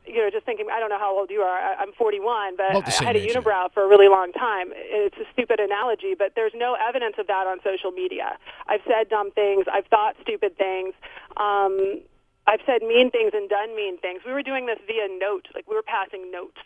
you 0.07 0.17
know, 0.17 0.29
just 0.29 0.45
thinking, 0.45 0.67
I 0.71 0.79
don't 0.79 0.89
know 0.89 0.99
how 0.99 1.17
old 1.17 1.29
you 1.29 1.41
are. 1.41 1.75
I'm 1.75 1.93
41, 1.93 2.57
but 2.57 2.75
I 3.01 3.03
had 3.03 3.15
a 3.15 3.25
unibrow 3.25 3.71
for 3.73 3.83
a 3.83 3.87
really 3.87 4.07
long 4.07 4.31
time. 4.33 4.69
It's 4.73 5.17
a 5.17 5.25
stupid 5.33 5.59
analogy, 5.59 6.15
but 6.17 6.33
there's 6.35 6.53
no 6.55 6.75
evidence 6.75 7.15
of 7.17 7.27
that 7.27 7.47
on 7.47 7.59
social 7.63 7.91
media. 7.91 8.37
I've 8.67 8.81
said 8.87 9.09
dumb 9.09 9.31
things. 9.31 9.65
I've 9.71 9.87
thought 9.87 10.15
stupid 10.21 10.57
things. 10.57 10.93
Um, 11.37 12.01
I've 12.47 12.61
said 12.65 12.81
mean 12.81 13.09
things 13.09 13.31
and 13.33 13.49
done 13.49 13.75
mean 13.75 13.97
things. 13.97 14.21
We 14.25 14.31
were 14.31 14.43
doing 14.43 14.67
this 14.67 14.77
via 14.85 15.07
note, 15.09 15.47
like 15.55 15.67
we 15.67 15.75
were 15.75 15.83
passing 15.83 16.31
notes. 16.31 16.61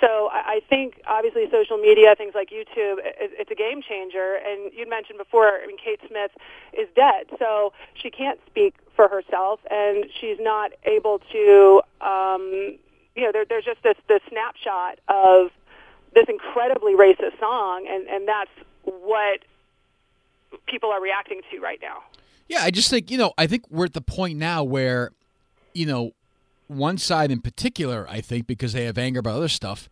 So 0.00 0.28
I, 0.32 0.58
I 0.58 0.60
think 0.68 1.00
obviously 1.06 1.44
social 1.50 1.78
media, 1.78 2.14
things 2.16 2.34
like 2.34 2.50
YouTube, 2.50 2.98
it, 3.02 3.32
it's 3.38 3.50
a 3.50 3.54
game 3.54 3.82
changer. 3.82 4.38
And 4.46 4.72
you 4.72 4.88
mentioned 4.88 5.18
before, 5.18 5.60
I 5.62 5.66
mean, 5.66 5.76
Kate 5.76 6.00
Smith 6.06 6.30
is 6.72 6.88
dead, 6.94 7.26
so 7.38 7.72
she 7.94 8.10
can't 8.10 8.38
speak 8.46 8.74
for 8.94 9.08
herself, 9.08 9.60
and 9.70 10.06
she's 10.20 10.38
not 10.40 10.72
able 10.84 11.20
to. 11.32 11.82
Um, 12.00 12.78
you 13.14 13.24
know, 13.24 13.32
there, 13.32 13.44
there's 13.48 13.64
just 13.64 13.82
this 13.82 13.96
this 14.08 14.20
snapshot 14.28 14.98
of 15.08 15.50
this 16.14 16.26
incredibly 16.28 16.94
racist 16.94 17.38
song, 17.40 17.86
and 17.88 18.06
and 18.08 18.28
that's 18.28 18.50
what 18.84 19.40
people 20.66 20.90
are 20.90 21.00
reacting 21.00 21.40
to 21.50 21.60
right 21.60 21.78
now. 21.82 22.02
Yeah, 22.48 22.62
I 22.62 22.70
just 22.70 22.90
think, 22.90 23.10
you 23.10 23.18
know, 23.18 23.32
I 23.38 23.46
think 23.46 23.64
we're 23.70 23.86
at 23.86 23.94
the 23.94 24.00
point 24.00 24.38
now 24.38 24.62
where, 24.62 25.12
you 25.72 25.86
know, 25.86 26.12
one 26.68 26.98
side 26.98 27.30
in 27.30 27.40
particular, 27.40 28.06
I 28.08 28.20
think, 28.20 28.46
because 28.46 28.72
they 28.72 28.84
have 28.84 28.98
anger 28.98 29.20
about 29.20 29.36
other 29.36 29.48
stuff, 29.48 29.88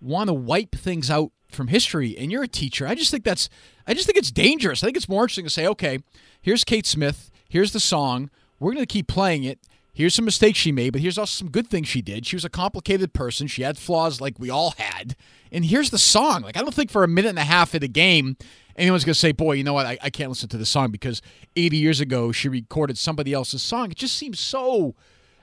want 0.00 0.28
to 0.28 0.34
wipe 0.34 0.74
things 0.74 1.10
out 1.10 1.30
from 1.50 1.68
history. 1.68 2.16
And 2.16 2.32
you're 2.32 2.42
a 2.42 2.48
teacher. 2.48 2.86
I 2.86 2.94
just 2.94 3.10
think 3.10 3.24
that's, 3.24 3.48
I 3.86 3.94
just 3.94 4.06
think 4.06 4.16
it's 4.16 4.30
dangerous. 4.30 4.82
I 4.82 4.86
think 4.86 4.96
it's 4.96 5.08
more 5.08 5.24
interesting 5.24 5.44
to 5.44 5.50
say, 5.50 5.66
okay, 5.66 5.98
here's 6.40 6.64
Kate 6.64 6.86
Smith, 6.86 7.30
here's 7.48 7.72
the 7.72 7.80
song, 7.80 8.30
we're 8.58 8.72
going 8.72 8.84
to 8.84 8.92
keep 8.92 9.06
playing 9.06 9.44
it. 9.44 9.58
Here's 9.92 10.14
some 10.14 10.24
mistakes 10.24 10.58
she 10.58 10.72
made, 10.72 10.90
but 10.90 11.00
here's 11.00 11.18
also 11.18 11.44
some 11.44 11.50
good 11.50 11.68
things 11.68 11.88
she 11.88 12.00
did. 12.00 12.26
She 12.26 12.36
was 12.36 12.44
a 12.44 12.48
complicated 12.48 13.12
person. 13.12 13.46
She 13.46 13.62
had 13.62 13.76
flaws 13.76 14.20
like 14.20 14.38
we 14.38 14.48
all 14.48 14.74
had. 14.78 15.16
And 15.50 15.64
here's 15.64 15.90
the 15.90 15.98
song. 15.98 16.42
Like, 16.42 16.56
I 16.56 16.60
don't 16.60 16.72
think 16.72 16.90
for 16.90 17.02
a 17.02 17.08
minute 17.08 17.30
and 17.30 17.38
a 17.38 17.44
half 17.44 17.74
of 17.74 17.80
the 17.80 17.88
game, 17.88 18.36
anyone's 18.76 19.04
going 19.04 19.14
to 19.14 19.18
say, 19.18 19.32
boy, 19.32 19.54
you 19.54 19.64
know 19.64 19.72
what? 19.72 19.86
I, 19.86 19.98
I 20.00 20.10
can't 20.10 20.30
listen 20.30 20.48
to 20.50 20.56
the 20.56 20.66
song 20.66 20.90
because 20.90 21.20
80 21.56 21.76
years 21.76 22.00
ago 22.00 22.30
she 22.32 22.48
recorded 22.48 22.98
somebody 22.98 23.32
else's 23.32 23.62
song. 23.62 23.90
It 23.90 23.96
just 23.96 24.16
seems 24.16 24.38
so. 24.38 24.94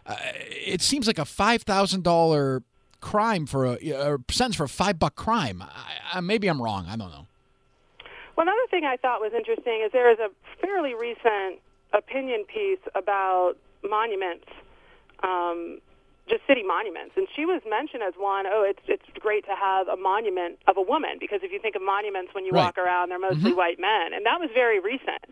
Uh, 0.05 0.15
it 0.49 0.81
seems 0.81 1.05
like 1.07 1.19
a 1.19 1.23
$5,000 1.23 2.63
crime 3.01 3.45
for 3.45 3.65
a, 3.65 3.73
a 3.73 4.17
sentence 4.31 4.55
for 4.55 4.63
a 4.63 4.69
five 4.69 4.97
buck 4.97 5.15
crime. 5.15 5.61
I, 5.61 6.17
I, 6.17 6.21
maybe 6.21 6.47
I'm 6.47 6.61
wrong. 6.61 6.87
I 6.87 6.95
don't 6.95 7.11
know. 7.11 7.27
Well, 8.35 8.45
another 8.47 8.67
thing 8.69 8.85
I 8.85 8.97
thought 8.97 9.19
was 9.19 9.33
interesting 9.35 9.81
is 9.85 9.91
there 9.91 10.11
is 10.11 10.19
a 10.19 10.29
fairly 10.61 10.93
recent 10.93 11.59
opinion 11.97 12.45
piece 12.45 12.79
about 12.95 13.55
monuments, 13.87 14.45
um, 15.23 15.79
just 16.27 16.45
city 16.45 16.61
monuments, 16.61 17.13
and 17.15 17.27
she 17.33 17.45
was 17.45 17.61
mentioned 17.67 18.03
as 18.03 18.13
one. 18.17 18.45
Oh, 18.47 18.61
it's 18.67 18.81
it's 18.87 19.03
great 19.19 19.45
to 19.45 19.55
have 19.55 19.87
a 19.87 19.95
monument 19.95 20.59
of 20.67 20.75
a 20.77 20.81
woman 20.81 21.17
because 21.19 21.39
if 21.41 21.51
you 21.53 21.59
think 21.59 21.75
of 21.75 21.81
monuments 21.81 22.33
when 22.33 22.45
you 22.45 22.51
Right. 22.51 22.65
walk 22.65 22.77
around, 22.77 23.09
they're 23.09 23.19
mostly 23.19 23.51
Mhm. 23.51 23.55
white 23.55 23.79
men, 23.79 24.13
and 24.13 24.25
that 24.25 24.39
was 24.39 24.49
very 24.51 24.79
recent. 24.79 25.23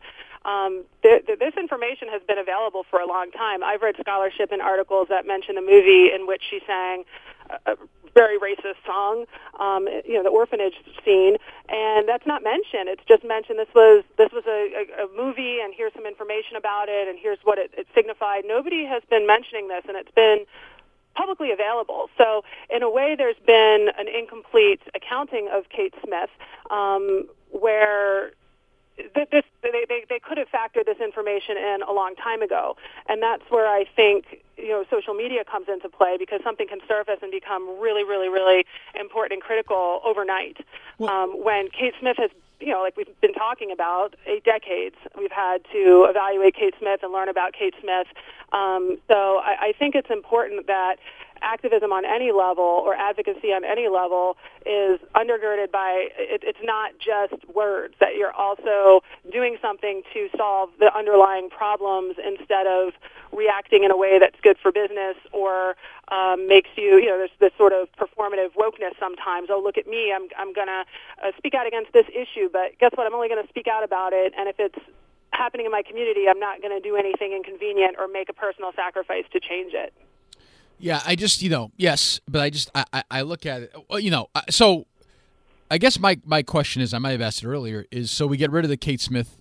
Um, 0.46 0.86
th- 1.02 1.26
th- 1.26 1.40
this 1.40 1.56
information 1.58 2.08
has 2.10 2.22
been 2.24 2.38
available 2.38 2.84
for 2.84 3.00
a 3.02 3.06
long 3.06 3.32
time. 3.32 3.64
I've 3.64 3.82
read 3.82 3.98
scholarship 4.00 4.52
and 4.52 4.62
articles 4.62 5.08
that 5.10 5.26
mention 5.26 5.56
the 5.56 5.62
movie 5.62 6.12
in 6.14 6.28
which 6.28 6.44
she 6.50 6.62
sang 6.66 7.04
a, 7.50 7.72
a 7.74 7.76
very 8.16 8.40
racist 8.40 8.80
song, 8.86 9.26
um, 9.60 9.88
you 10.06 10.16
know, 10.16 10.24
the 10.24 10.30
orphanage 10.30 10.74
scene, 11.04 11.36
and 11.70 12.08
that's 12.08 12.26
not 12.26 12.44
mentioned. 12.44 12.88
It's 12.88 13.04
just 13.08 13.24
mentioned 13.24 13.60
this 13.60 13.74
was 13.76 14.04
this 14.18 14.32
was 14.32 14.44
a, 14.48 14.72
a, 14.74 15.06
a 15.06 15.08
movie, 15.16 15.60
and 15.60 15.74
here's 15.76 15.94
some 15.94 16.06
information 16.08 16.56
about 16.56 16.88
it, 16.88 17.08
and 17.08 17.20
here's 17.20 17.40
what 17.44 17.60
it, 17.60 17.72
it 17.78 17.88
signified. 17.94 18.44
Nobody 18.48 18.86
has 18.86 19.04
been 19.10 19.28
mentioning 19.28 19.68
this, 19.68 19.84
and 19.88 19.98
it's 19.98 20.12
been 20.16 20.46
publicly 21.14 21.52
available. 21.52 22.10
So 22.18 22.44
in 22.70 22.84
a 22.84 22.90
way, 22.90 23.16
there's 23.18 23.40
been 23.46 23.90
an 23.98 24.08
incomplete 24.08 24.82
accounting 24.96 25.50
of 25.52 25.70
Kate 25.70 25.94
Smith, 26.04 26.30
um, 26.72 27.28
where 27.52 28.32
this 28.98 29.44
they, 29.62 29.86
they 29.88 30.06
they 30.10 30.20
could 30.20 30.38
have 30.38 30.48
factored 30.50 30.86
this 30.86 31.00
information 31.00 31.58
in 31.58 31.80
a 31.88 31.92
long 31.92 32.16
time 32.16 32.42
ago, 32.42 32.78
and 33.08 33.22
that's 33.22 33.44
where 33.50 33.68
I 33.68 33.86
think 33.96 34.42
you 34.58 34.70
know 34.70 34.86
social 34.90 35.14
media 35.14 35.44
comes 35.44 35.68
into 35.68 35.90
play 35.90 36.18
because 36.18 36.42
something 36.44 36.68
can 36.68 36.80
surface 36.88 37.20
and 37.22 37.32
become 37.32 37.80
really, 37.80 38.04
really, 38.04 38.30
really 38.30 38.66
important 39.00 39.34
and 39.34 39.42
critical 39.42 40.02
overnight. 40.04 40.58
Well- 40.98 41.10
um, 41.10 41.44
when 41.44 41.70
Kate 41.70 41.94
Smith 42.00 42.18
has 42.18 42.32
you 42.60 42.72
know, 42.72 42.82
like 42.82 42.96
we've 42.96 43.20
been 43.22 43.34
talking 43.34 43.72
about, 43.72 44.16
eight 44.26 44.44
decades 44.44 44.96
we've 45.18 45.32
had 45.32 45.64
to 45.72 46.08
evaluate 46.10 46.56
Kate 46.56 46.74
Smith 46.80 47.02
and 47.04 47.12
learn 47.12 47.30
about 47.30 47.54
Kate 47.54 47.74
Smith. 47.82 48.08
Um, 48.54 48.98
so 49.08 49.42
I, 49.44 49.58
I 49.60 49.74
think 49.78 49.94
it's 49.96 50.10
important 50.10 50.68
that 50.68 50.96
activism 51.46 51.94
on 51.94 52.04
any 52.06 52.32
level 52.32 52.64
or 52.64 52.96
advocacy 52.96 53.54
on 53.54 53.64
any 53.64 53.88
level 53.88 54.36
is 54.66 55.00
undergirded 55.16 55.72
by 55.72 56.10
it, 56.18 56.42
it's 56.44 56.60
not 56.64 56.92
just 56.98 57.34
words 57.54 57.94
that 58.00 58.16
you're 58.16 58.34
also 58.34 59.02
doing 59.32 59.58
something 59.62 60.02
to 60.14 60.28
solve 60.36 60.70
the 60.80 60.94
underlying 60.98 61.50
problems 61.50 62.16
instead 62.18 62.66
of 62.66 62.94
reacting 63.32 63.84
in 63.84 63.92
a 63.92 63.98
way 63.98 64.18
that's 64.20 64.40
good 64.42 64.58
for 64.58 64.72
business 64.72 65.16
or 65.32 65.76
um, 66.10 66.48
makes 66.48 66.70
you 66.76 66.98
you 66.98 67.08
know 67.08 67.18
there's 67.18 67.38
this 67.40 67.54
sort 67.58 67.74
of 67.74 67.88
performative 67.94 68.50
wokeness 68.58 68.98
sometimes. 69.00 69.50
Oh 69.52 69.62
look 69.64 69.78
at 69.78 69.88
me 69.88 70.12
i'm 70.14 70.28
i'm 70.38 70.54
to 70.68 70.86
uh, 71.24 71.32
speak 71.38 71.54
out 71.54 71.68
against 71.68 71.94
this 71.94 72.06
issue 72.10 72.50
but 72.52 72.78
guess 72.80 72.92
what? 72.96 73.06
I'm 73.06 73.14
only 73.14 73.30
to 73.44 73.50
speak 73.50 73.68
out 73.68 73.84
about 73.84 74.14
it 74.14 74.34
and 74.38 74.50
if 74.50 74.56
it's 74.60 74.80
happening 75.32 75.66
in 75.66 75.72
my 75.72 75.84
community 75.84 76.28
i'm 76.30 76.40
not 76.40 76.62
going 76.62 76.72
to 76.72 76.80
do 76.80 76.96
anything 76.96 77.34
inconvenient 77.34 77.98
or 78.00 78.08
make 78.08 78.30
a 78.30 78.34
personal 78.34 78.72
sacrifice 78.74 79.26
to 79.34 79.40
change 79.40 79.74
it 79.74 79.94
Yeah, 80.80 81.02
I 81.06 81.16
just 81.16 81.42
you 81.42 81.50
know 81.50 81.72
yes, 81.78 82.20
but 82.28 82.42
I 82.42 82.50
just 82.50 82.70
I 82.76 83.04
I, 83.10 83.22
look 83.22 83.46
at 83.46 83.64
it. 83.64 83.76
You 84.00 84.12
know, 84.12 84.30
uh, 84.36 84.42
so 84.50 84.86
I 85.72 85.78
guess 85.78 86.00
my 86.00 86.20
my 86.26 86.44
question 86.44 86.82
is 86.82 86.94
I 86.94 87.00
might 87.00 87.12
have 87.12 87.22
asked 87.22 87.44
it 87.44 87.48
earlier 87.48 87.86
is 87.92 88.12
so 88.12 88.28
we 88.28 88.38
get 88.38 88.52
rid 88.52 88.66
of 88.66 88.70
the 88.70 88.78
Kate 88.78 89.02
Smith 89.02 89.38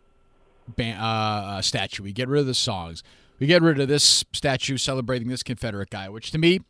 ban, 0.69 0.97
uh, 0.97 1.61
statue, 1.61 2.03
we 2.03 2.13
get 2.13 2.29
rid 2.29 2.41
of 2.41 2.47
the 2.47 2.55
songs, 2.55 3.03
we 3.39 3.47
get 3.47 3.63
rid 3.63 3.81
of 3.81 3.89
this 3.89 4.25
statue 4.33 4.77
celebrating 4.77 5.29
this 5.29 5.43
Confederate 5.43 5.91
guy, 5.91 6.09
which 6.09 6.31
to 6.31 6.39
me. 6.39 6.61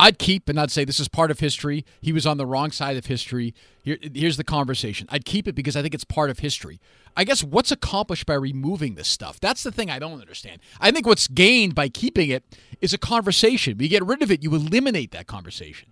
I'd 0.00 0.18
keep 0.18 0.48
and 0.48 0.58
I'd 0.58 0.70
say 0.70 0.84
this 0.84 0.98
is 1.00 1.08
part 1.08 1.30
of 1.30 1.38
history. 1.40 1.84
He 2.00 2.12
was 2.12 2.26
on 2.26 2.36
the 2.36 2.46
wrong 2.46 2.70
side 2.72 2.96
of 2.96 3.06
history. 3.06 3.54
Here, 3.82 3.96
here's 4.00 4.36
the 4.36 4.44
conversation. 4.44 5.06
I'd 5.10 5.24
keep 5.24 5.46
it 5.46 5.54
because 5.54 5.76
I 5.76 5.82
think 5.82 5.94
it's 5.94 6.04
part 6.04 6.30
of 6.30 6.40
history. 6.40 6.80
I 7.16 7.22
guess 7.24 7.44
what's 7.44 7.70
accomplished 7.70 8.26
by 8.26 8.34
removing 8.34 8.96
this 8.96 9.06
stuff? 9.06 9.38
That's 9.38 9.62
the 9.62 9.70
thing 9.70 9.90
I 9.90 10.00
don't 10.00 10.20
understand. 10.20 10.60
I 10.80 10.90
think 10.90 11.06
what's 11.06 11.28
gained 11.28 11.74
by 11.76 11.88
keeping 11.88 12.28
it 12.30 12.42
is 12.80 12.92
a 12.92 12.98
conversation. 12.98 13.76
When 13.76 13.84
you 13.84 13.88
get 13.88 14.04
rid 14.04 14.20
of 14.20 14.32
it, 14.32 14.42
you 14.42 14.52
eliminate 14.54 15.12
that 15.12 15.26
conversation. 15.28 15.88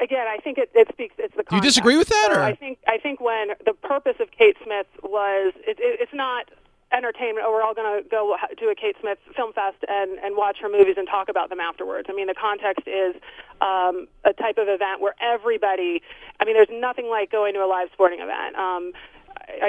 again, 0.00 0.26
I 0.26 0.38
think 0.38 0.58
it, 0.58 0.70
it 0.74 0.88
speaks. 0.88 1.14
It's 1.18 1.34
the. 1.36 1.42
Do 1.44 1.56
you 1.56 1.62
disagree 1.62 1.96
with 1.96 2.08
that, 2.08 2.28
So 2.32 2.38
or- 2.38 2.42
I 2.42 2.54
think 2.54 2.78
I 2.86 2.98
think 2.98 3.20
when 3.20 3.48
the 3.64 3.72
purpose 3.74 4.16
of 4.20 4.30
Kate 4.30 4.56
Smith 4.64 4.86
was, 5.02 5.52
it, 5.66 5.78
it, 5.80 6.00
it's 6.00 6.14
not 6.14 6.50
entertainment. 6.92 7.46
Oh, 7.46 7.52
we're 7.52 7.62
all 7.62 7.74
going 7.74 8.02
to 8.02 8.08
go 8.08 8.36
to 8.58 8.66
a 8.68 8.74
Kate 8.74 8.96
Smith 9.00 9.18
film 9.36 9.52
fest 9.52 9.78
and 9.88 10.18
and 10.18 10.36
watch 10.36 10.58
her 10.60 10.68
movies 10.68 10.96
and 10.98 11.08
talk 11.08 11.28
about 11.28 11.50
them 11.50 11.60
afterwards. 11.60 12.08
I 12.10 12.14
mean, 12.14 12.26
the 12.26 12.34
context 12.34 12.86
is 12.86 13.14
um, 13.60 14.08
a 14.24 14.32
type 14.32 14.58
of 14.58 14.68
event 14.68 15.00
where 15.00 15.14
everybody. 15.20 16.02
I 16.40 16.44
mean, 16.44 16.54
there's 16.54 16.72
nothing 16.72 17.08
like 17.08 17.30
going 17.30 17.54
to 17.54 17.60
a 17.60 17.68
live 17.68 17.88
sporting 17.92 18.20
event. 18.20 18.56
Um, 18.56 18.92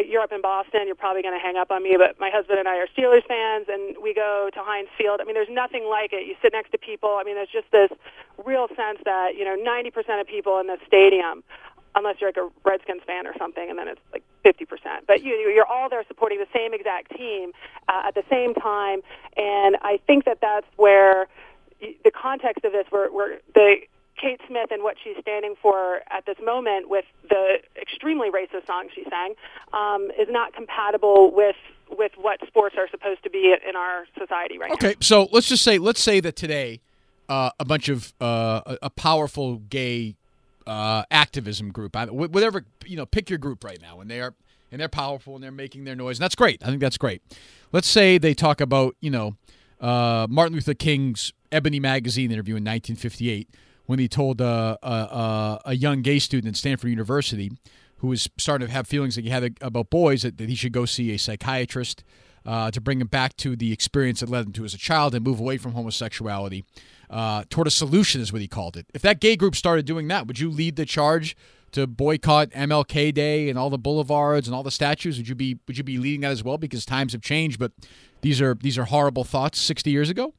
you're 0.07 0.21
up 0.21 0.31
in 0.31 0.41
Boston, 0.41 0.81
you're 0.86 0.95
probably 0.95 1.21
going 1.21 1.34
to 1.34 1.39
hang 1.39 1.57
up 1.57 1.71
on 1.71 1.84
me, 1.84 1.95
but 1.97 2.19
my 2.19 2.29
husband 2.29 2.60
and 2.60 2.67
I 2.67 2.77
are 2.77 2.88
Steelers 2.88 3.25
fans, 3.27 3.65
and 3.69 3.95
we 4.01 4.13
go 4.13 4.49
to 4.53 4.60
Heinz 4.62 4.89
Field. 4.97 5.19
I 5.21 5.25
mean, 5.25 5.34
there's 5.34 5.49
nothing 5.49 5.86
like 5.86 6.13
it. 6.13 6.27
You 6.27 6.36
sit 6.41 6.53
next 6.53 6.71
to 6.71 6.77
people. 6.77 7.17
I 7.19 7.23
mean, 7.23 7.36
there's 7.36 7.51
just 7.51 7.71
this 7.71 7.89
real 8.45 8.67
sense 8.75 8.99
that 9.05 9.36
you 9.36 9.45
know 9.45 9.55
90% 9.57 10.21
of 10.21 10.27
people 10.27 10.60
in 10.60 10.67
the 10.67 10.77
stadium, 10.86 11.43
unless 11.95 12.17
you're 12.19 12.30
like 12.30 12.38
a 12.38 12.49
Redskins 12.63 13.01
fan 13.06 13.27
or 13.27 13.34
something, 13.38 13.69
and 13.69 13.77
then 13.77 13.88
it's 13.88 14.01
like 14.12 14.23
50%. 14.45 14.67
But 15.08 15.23
you, 15.23 15.34
you're 15.54 15.65
all 15.65 15.89
there 15.89 16.04
supporting 16.08 16.39
the 16.39 16.47
same 16.54 16.73
exact 16.73 17.15
team 17.15 17.51
uh, 17.88 18.04
at 18.06 18.15
the 18.15 18.23
same 18.30 18.54
time, 18.54 19.01
and 19.38 19.77
I 19.82 19.99
think 20.08 20.25
that 20.25 20.39
that's 20.41 20.67
where 20.77 21.27
the 21.80 22.12
context 22.12 22.63
of 22.63 22.71
this, 22.71 22.86
where, 22.89 23.12
where 23.12 23.39
the 23.54 23.77
Kate 24.21 24.39
Smith 24.47 24.69
and 24.71 24.84
what 24.84 24.97
she's 25.04 25.15
standing 25.19 25.56
for 25.62 26.01
at 26.12 26.25
this 26.25 26.38
moment 26.43 26.89
with 26.89 27.06
the 27.27 27.58
extremely 27.82 28.30
racist 28.30 28.67
song 28.67 28.88
she 28.93 29.04
sang 29.10 29.34
um, 29.73 30.12
is 30.19 30.27
not 30.30 30.54
compatible 30.54 31.32
with 31.34 31.56
with 31.89 32.13
what 32.15 32.39
sports 32.47 32.75
are 32.77 32.88
supposed 32.89 33.21
to 33.23 33.30
be 33.30 33.54
in 33.67 33.75
our 33.75 34.06
society 34.17 34.58
right 34.58 34.69
now. 34.69 34.75
Okay, 34.75 34.95
so 35.01 35.27
let's 35.32 35.49
just 35.49 35.63
say 35.63 35.77
let's 35.77 36.01
say 36.01 36.19
that 36.19 36.36
today 36.36 36.82
uh, 37.27 37.49
a 37.60 37.65
bunch 37.65 37.89
of 37.89 38.13
uh, 38.21 38.62
a, 38.65 38.77
a 38.84 38.89
powerful 38.89 39.58
gay 39.58 40.15
uh, 40.67 41.04
activism 41.12 41.71
group, 41.71 41.95
whatever 41.95 42.65
you 42.86 42.97
know, 42.97 43.06
pick 43.06 43.30
your 43.30 43.39
group 43.39 43.63
right 43.63 43.82
now, 43.82 44.00
and 44.00 44.10
they 44.10 44.21
are 44.21 44.34
and 44.71 44.80
they're 44.80 44.89
powerful 44.89 45.36
and 45.36 45.43
they're 45.43 45.52
making 45.52 45.84
their 45.84 45.95
noise, 45.95 46.17
and 46.17 46.24
that's 46.24 46.36
great. 46.36 46.62
I 46.63 46.67
think 46.67 46.80
that's 46.80 46.97
great. 46.97 47.21
Let's 47.71 47.89
say 47.89 48.17
they 48.17 48.34
talk 48.34 48.62
about 48.62 48.95
you 49.02 49.10
know 49.10 49.36
uh, 49.80 50.28
Martin 50.30 50.56
Luther 50.56 50.74
King's 50.74 51.34
Ebony 51.52 51.80
magazine 51.80 52.32
interview 52.32 52.54
in 52.54 52.63
1958 52.63 53.50
when 53.86 54.00
he 54.00 54.08
told 54.08 54.41
uh, 54.41 54.78
uh, 54.82 55.60
a 55.65 55.76
young 55.76 56.02
gay 56.02 56.19
student 56.19 56.54
at 56.54 56.58
Stanford 56.58 56.89
University 56.89 57.52
who 57.97 58.08
was 58.08 58.30
starting 58.38 58.67
to 58.67 58.74
have 58.74 58.88
feelings 58.88 59.15
that 59.15 59.24
he 59.24 59.30
had 59.30 59.58
about 59.62 59.89
boys 59.89 60.24
that, 60.24 60.38
that 60.38 60.50
he 60.50 60.56
should 60.56 60.71
go 60.71 60.86
see 60.86 61.13
a 61.13 61.17
psychiatrist 61.17 62.04
uh, 62.45 62.71
to 62.71 62.82
bring 62.82 63.01
him 63.01 63.08
back 63.08 63.36
to 63.38 63.56
the 63.56 63.71
experience 63.71 64.19
that 64.19 64.30
led 64.30 64.45
him 64.45 64.54
to 64.54 64.65
as 64.65 64.73
a 64.73 64.77
child 64.77 65.13
and 65.15 65.23
move 65.25 65.39
away 65.39 65.58
from 65.58 65.73
homosexuality 65.73 66.63
uh, 67.10 67.43
toward 67.49 67.67
a 67.67 67.71
solution, 67.71 68.21
is 68.21 68.32
what 68.32 68.41
he 68.41 68.47
called 68.47 68.77
it. 68.77 68.88
If 68.93 69.01
that 69.01 69.19
gay 69.19 69.36
group 69.36 69.56
started 69.56 69.86
doing 69.86 70.08
that, 70.08 70.27
would 70.27 70.39
you 70.39 70.49
lead 70.49 70.75
the 70.75 70.86
charge 70.86 71.36
to 71.73 71.88
boycott 71.88 72.49
MLK 72.51 73.13
Day 73.13 73.49
and 73.49 73.58
all 73.58 73.69
the 73.69 73.77
boulevards 73.77 74.47
and 74.47 74.56
all 74.56 74.63
the 74.63 74.71
statues? 74.71 75.17
Would 75.17 75.27
you 75.27 75.36
be 75.36 75.60
would 75.67 75.77
you 75.77 75.84
be 75.84 75.97
leading 75.97 76.21
that 76.21 76.32
as 76.32 76.43
well? 76.43 76.58
Because 76.58 76.86
times 76.86 77.13
have 77.13 77.21
changed, 77.21 77.60
but 77.60 77.71
these 78.21 78.41
are 78.41 78.56
these 78.56 78.77
are 78.77 78.86
horrible 78.86 79.23
thoughts 79.23 79.60
sixty 79.60 79.91
years 79.91 80.10
ago. 80.10 80.34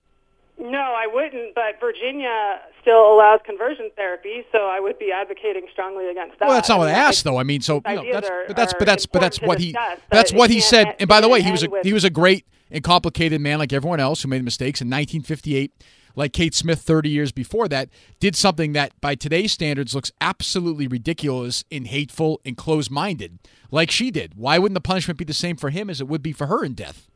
No, 0.62 0.78
I 0.78 1.08
wouldn't. 1.12 1.54
But 1.56 1.80
Virginia 1.80 2.60
still 2.80 3.12
allows 3.12 3.40
conversion 3.44 3.90
therapy, 3.96 4.44
so 4.52 4.58
I 4.58 4.78
would 4.78 4.98
be 4.98 5.10
advocating 5.10 5.66
strongly 5.72 6.08
against 6.08 6.38
that. 6.38 6.46
Well, 6.46 6.54
that's 6.54 6.68
not 6.68 6.78
what 6.78 6.88
I, 6.88 6.92
asked, 6.92 7.24
though. 7.24 7.36
I 7.36 7.42
mean, 7.42 7.60
so 7.60 7.82
you 7.86 7.96
know, 7.96 8.12
that's, 8.12 8.30
are, 8.30 8.44
but 8.46 8.56
that's 8.56 8.74
but 8.74 8.86
that's 8.86 9.06
but 9.06 9.20
that's 9.20 9.40
what 9.40 9.58
he 9.58 9.76
that's 10.10 10.32
what 10.32 10.50
he 10.50 10.60
said. 10.60 10.94
And 11.00 11.08
by 11.08 11.20
the 11.20 11.28
way, 11.28 11.42
he 11.42 11.50
was 11.50 11.64
a 11.64 11.68
he 11.82 11.92
was 11.92 12.04
a 12.04 12.10
great 12.10 12.46
and 12.70 12.84
complicated 12.84 13.40
man 13.40 13.58
like 13.58 13.72
everyone 13.72 13.98
else 13.98 14.22
who 14.22 14.28
made 14.28 14.44
mistakes 14.44 14.80
in 14.80 14.86
1958. 14.86 15.72
Like 16.14 16.34
Kate 16.34 16.54
Smith 16.54 16.82
30 16.82 17.08
years 17.08 17.32
before 17.32 17.68
that, 17.68 17.88
did 18.20 18.36
something 18.36 18.74
that 18.74 18.92
by 19.00 19.14
today's 19.14 19.50
standards 19.50 19.94
looks 19.94 20.12
absolutely 20.20 20.86
ridiculous 20.86 21.64
and 21.72 21.86
hateful 21.86 22.38
and 22.44 22.54
closed 22.54 22.90
minded, 22.90 23.38
like 23.70 23.90
she 23.90 24.10
did. 24.10 24.34
Why 24.36 24.58
wouldn't 24.58 24.74
the 24.74 24.82
punishment 24.82 25.18
be 25.18 25.24
the 25.24 25.32
same 25.32 25.56
for 25.56 25.70
him 25.70 25.88
as 25.88 26.02
it 26.02 26.08
would 26.08 26.22
be 26.22 26.32
for 26.32 26.48
her 26.48 26.62
in 26.66 26.74
death? 26.74 27.08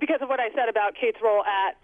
Because 0.00 0.20
of 0.20 0.28
what 0.28 0.40
I 0.40 0.50
said 0.56 0.68
about 0.68 0.96
Kate's 1.00 1.22
role 1.22 1.44
at 1.44 1.76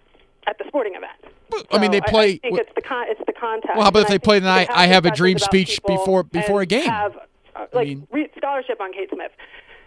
at 0.49 0.59
the 0.59 0.65
sporting 0.67 0.95
event. 0.95 1.13
So 1.53 1.63
I 1.71 1.79
mean, 1.79 1.91
they 1.91 2.01
play. 2.01 2.25
I, 2.25 2.33
I 2.33 2.39
think 2.39 2.59
it's 2.59 2.75
the 2.75 2.83
con- 2.83 3.07
it's 3.09 3.21
the 3.27 3.33
context. 3.33 3.77
Well, 3.77 3.85
how 3.85 3.89
about 3.89 4.03
if 4.03 4.09
they 4.09 4.19
played 4.19 4.43
an 4.43 4.49
I, 4.49 4.67
I 4.71 4.87
have 4.87 5.07
a 5.07 5.11
dream 5.11 5.39
speech 5.39 5.81
before 5.87 6.23
before 6.23 6.61
a 6.61 6.67
game? 6.67 6.89
Have, 6.89 7.17
uh, 7.55 7.67
like 7.73 7.87
I 7.87 7.91
mean, 7.91 8.09
re- 8.11 8.31
scholarship 8.37 8.81
on 8.81 8.93
Kate 8.93 9.11
Smith. 9.13 9.33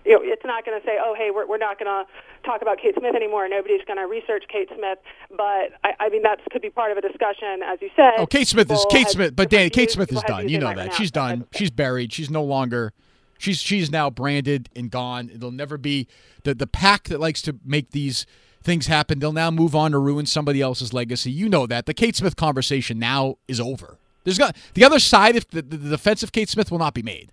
You 0.04 0.14
know, 0.14 0.22
it's 0.24 0.44
not 0.44 0.66
going 0.66 0.82
to 0.82 0.84
say, 0.84 0.98
oh, 1.00 1.14
hey, 1.16 1.30
we're, 1.30 1.46
we're 1.46 1.60
not 1.60 1.78
going 1.78 1.86
to 1.86 2.12
talk 2.44 2.64
about 2.64 2.80
Kate 2.80 2.96
Smith 2.98 3.14
anymore. 3.14 3.48
Nobody's 3.48 3.86
going 3.86 4.00
to 4.00 4.08
research 4.08 4.46
Kate 4.52 4.68
Smith. 4.76 4.98
But 5.30 5.78
I, 5.84 5.94
I 6.00 6.10
mean, 6.10 6.24
that 6.24 6.40
could 6.50 6.64
be 6.64 6.72
part 6.72 6.92
of 6.92 6.98
a 6.98 7.02
discussion, 7.02 7.62
as 7.64 7.80
you 7.84 7.92
said. 7.96 8.14
Oh, 8.18 8.26
Kate 8.26 8.48
Smith 8.48 8.72
is 8.72 8.84
Kate 8.90 9.08
Smith, 9.08 9.36
but 9.36 9.52
Dani, 9.52 9.72
Kate 9.72 9.92
Smith 9.92 10.12
is 10.12 10.24
done. 10.24 10.50
You 10.50 10.58
know 10.58 10.74
that 10.74 10.96
she's 10.96 11.12
done. 11.12 11.46
She's 11.54 11.70
buried. 11.70 12.12
She's 12.12 12.32
no 12.32 12.44
longer. 12.44 12.94
She's 13.38 13.60
she's 13.60 13.92
now 13.92 14.10
branded 14.10 14.70
and 14.76 14.90
gone. 14.90 15.30
It'll 15.34 15.52
never 15.52 15.78
be 15.78 16.08
the 16.46 16.56
the 16.56 16.68
pack 16.68 17.04
that 17.10 17.20
likes 17.20 17.42
to 17.44 17.58
make 17.64 17.92
these 17.92 18.26
things 18.64 18.88
happen. 18.88 19.20
They'll 19.20 19.32
now 19.32 19.52
move 19.52 19.76
on 19.76 19.92
to 19.92 20.00
ruin 20.00 20.26
somebody 20.26 20.62
else's 20.62 20.94
legacy. 20.94 21.32
You 21.32 21.50
know 21.50 21.68
that. 21.68 21.86
The 21.86 21.94
Kate 21.94 22.16
Smith 22.16 22.36
conversation 22.36 23.00
now 23.00 23.38
is 23.48 23.60
over. 23.60 23.98
There's 24.24 24.38
got 24.38 24.56
the 24.74 24.84
other 24.84 25.00
side. 25.00 25.36
If 25.36 25.50
the, 25.50 25.62
the, 25.62 25.78
defense 25.78 26.22
of 26.24 26.32
Kate 26.32 26.50
Smith 26.50 26.70
will 26.72 26.78
not 26.78 26.94
be 26.94 27.02
made. 27.02 27.32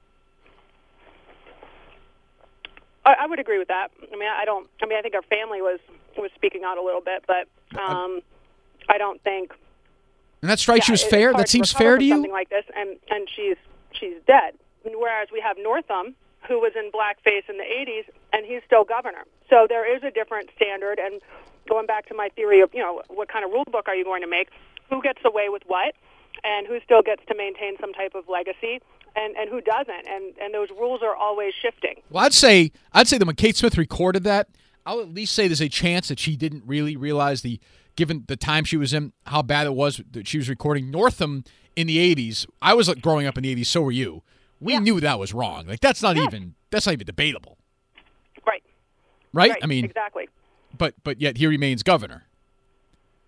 I, 3.05 3.15
I 3.21 3.27
would 3.27 3.39
agree 3.39 3.59
with 3.59 3.69
that. 3.69 3.91
I 4.01 4.17
mean, 4.17 4.29
I 4.29 4.45
don't. 4.45 4.69
I 4.83 4.87
mean, 4.87 4.99
I 4.99 5.03
think 5.03 5.15
our 5.15 5.23
family 5.23 5.61
was 5.61 5.81
was 6.17 6.31
speaking 6.35 6.63
out 6.65 6.79
a 6.79 6.83
little 6.83 7.03
bit, 7.03 7.25
but 7.27 7.47
um, 7.79 8.21
I 8.89 8.99
don't 8.99 9.23
think. 9.23 9.53
And 10.41 10.51
that 10.51 10.59
strikes 10.59 10.89
yeah, 10.89 10.93
you 10.93 10.95
as 10.95 11.05
fair. 11.05 11.33
That 11.33 11.49
seems 11.49 11.73
fair 11.73 11.99
to 11.99 12.05
you. 12.05 12.15
Something 12.15 12.33
like 12.33 12.49
this, 12.49 12.65
and 12.75 12.97
and 13.11 13.29
she's 13.35 13.57
she's 13.93 14.15
dead. 14.27 14.55
Whereas 14.85 15.29
we 15.31 15.41
have 15.41 15.57
Northam, 15.61 16.15
who 16.49 16.59
was 16.59 16.73
in 16.75 16.91
blackface 16.91 17.49
in 17.49 17.59
the 17.59 17.65
80s, 17.65 18.05
and 18.33 18.45
he's 18.47 18.63
still 18.67 18.83
governor. 18.83 19.25
So 19.51 19.67
there 19.69 19.85
is 19.85 20.03
a 20.03 20.11
different 20.11 20.49
standard. 20.57 20.99
And 20.99 21.21
going 21.69 21.87
back 21.87 22.09
to 22.09 22.15
my 22.15 22.31
theory 22.31 22.61
of, 22.61 22.71
you 22.73 22.81
know, 22.81 23.03
what 23.09 23.29
kind 23.29 23.45
of 23.45 23.53
rule 23.53 23.65
book 23.71 23.87
are 23.87 23.95
you 23.95 24.05
going 24.05 24.23
to 24.23 24.29
make? 24.29 24.49
Who 24.89 25.03
gets 25.03 25.21
away 25.25 25.51
with 25.51 25.63
what? 25.67 25.95
And 26.43 26.67
who 26.67 26.81
still 26.81 27.03
gets 27.03 27.23
to 27.27 27.35
maintain 27.35 27.77
some 27.79 27.93
type 27.93 28.15
of 28.15 28.29
legacy? 28.29 28.81
And, 29.15 29.37
and 29.37 29.51
who 29.51 29.61
doesn't? 29.61 30.07
And 30.09 30.35
and 30.41 30.55
those 30.55 30.71
rules 30.71 31.03
are 31.03 31.15
always 31.15 31.53
shifting. 31.61 31.97
Well, 32.11 32.25
I'd 32.25 32.33
say 32.33 32.73
I'd 32.93 33.09
say 33.09 33.19
that 33.19 33.27
when 33.27 33.37
Kate 33.37 33.57
Smith 33.57 33.77
recorded 33.77 34.23
that, 34.25 34.49
I'll 34.87 35.01
at 35.01 35.13
least 35.13 35.35
say 35.35 35.49
there's 35.49 35.61
a 35.61 35.69
chance 35.69 36.09
that 36.09 36.19
she 36.19 36.37
didn't 36.37 36.63
really 36.67 36.97
realize 36.97 37.43
the 37.43 37.59
given 37.97 38.25
the 38.29 38.37
time 38.37 38.65
she 38.65 38.77
was 38.77 38.95
in, 38.95 39.13
how 39.27 39.43
bad 39.43 39.67
it 39.67 39.75
was 39.75 40.01
that 40.13 40.29
she 40.29 40.39
was 40.39 40.49
recording 40.49 40.91
Northam 40.91 41.43
in 41.75 41.89
the 41.89 42.15
80s. 42.15 42.47
I 42.63 42.75
was 42.75 42.89
growing 43.01 43.27
up 43.27 43.37
in 43.37 43.43
the 43.43 43.57
80s, 43.57 43.67
so 43.67 43.83
were 43.83 43.91
you 43.91 44.23
we 44.61 44.75
yeah. 44.75 44.79
knew 44.81 45.01
that 45.01 45.19
was 45.19 45.33
wrong. 45.33 45.67
Like 45.67 45.81
that's 45.81 46.03
not 46.03 46.17
even 46.17 46.55
that's 46.71 46.87
not 46.87 46.93
even 46.93 47.07
debatable. 47.07 47.59
Right. 48.47 48.63
right. 49.33 49.51
Right. 49.51 49.61
I 49.63 49.67
mean 49.67 49.85
exactly. 49.85 50.29
But 50.77 50.95
but 51.05 51.21
yet 51.21 51.37
he 51.37 51.47
remains 51.47 51.83
governor. 51.83 52.25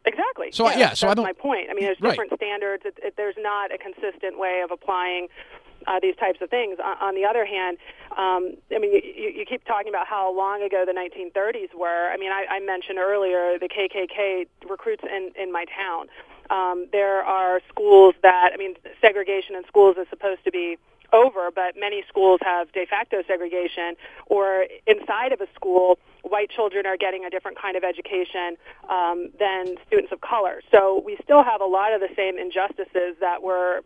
Exactly. 0.05 0.51
So 0.53 0.69
yeah, 0.71 0.79
yeah 0.79 0.93
so 0.95 1.09
I 1.09 1.15
don't. 1.15 1.25
my 1.25 1.33
point. 1.33 1.69
I 1.71 1.75
mean, 1.75 1.85
there's 1.85 1.99
different 1.99 2.31
right. 2.31 2.39
standards. 2.39 2.83
It, 2.87 2.99
it, 3.03 3.15
there's 3.17 3.35
not 3.39 3.73
a 3.73 3.79
consistent 3.79 4.39
way 4.39 4.63
of 4.65 4.71
applying 4.71 5.29
uh, 5.87 6.01
these 6.01 6.17
types 6.17 6.41
of 6.41 6.51
things. 6.51 6.79
On, 6.83 6.97
on 7.01 7.15
the 7.15 7.25
other 7.25 7.45
hand, 7.45 7.77
um, 8.13 8.57
I 8.75 8.79
mean, 8.79 8.93
you, 8.93 9.33
you 9.35 9.45
keep 9.47 9.65
talking 9.65 9.89
about 9.89 10.07
how 10.07 10.35
long 10.35 10.63
ago 10.63 10.85
the 10.87 10.93
1930s 10.93 11.75
were. 11.79 12.11
I 12.11 12.17
mean, 12.17 12.33
I, 12.33 12.47
I 12.51 12.61
mentioned 12.61 12.99
earlier 12.99 13.59
the 13.59 13.69
KKK 13.69 14.47
recruits 14.69 15.05
in 15.05 15.33
in 15.41 15.53
my 15.53 15.67
town. 15.67 16.07
Um, 16.51 16.87
there 16.93 17.23
are 17.23 17.61
schools 17.69 18.15
that 18.23 18.51
I 18.53 18.57
mean, 18.57 18.75
segregation 19.01 19.55
in 19.55 19.65
schools 19.67 19.97
is 19.99 20.09
supposed 20.09 20.45
to 20.45 20.51
be 20.51 20.79
over, 21.13 21.51
but 21.55 21.75
many 21.79 22.05
schools 22.09 22.41
have 22.43 22.73
de 22.73 22.87
facto 22.87 23.23
segregation, 23.27 23.97
or 24.27 24.67
inside 24.87 25.33
of 25.33 25.41
a 25.41 25.47
school, 25.55 25.99
white 26.23 26.51
children 26.51 26.87
are 26.87 26.97
getting 26.97 27.25
a 27.25 27.31
different 27.31 27.59
kind 27.61 27.77
of 27.77 27.85
education 27.85 28.57
um, 28.89 29.31
than 29.39 29.77
students 29.87 30.13
of 30.13 30.21
color. 30.21 30.63
So 30.71 31.03
we 31.05 31.17
still 31.23 31.43
have 31.43 31.61
a 31.61 31.67
lot 31.67 31.93
of 31.93 32.01
the 32.01 32.09
same 32.17 32.39
injustices 32.39 33.17
that 33.21 33.43
were 33.43 33.83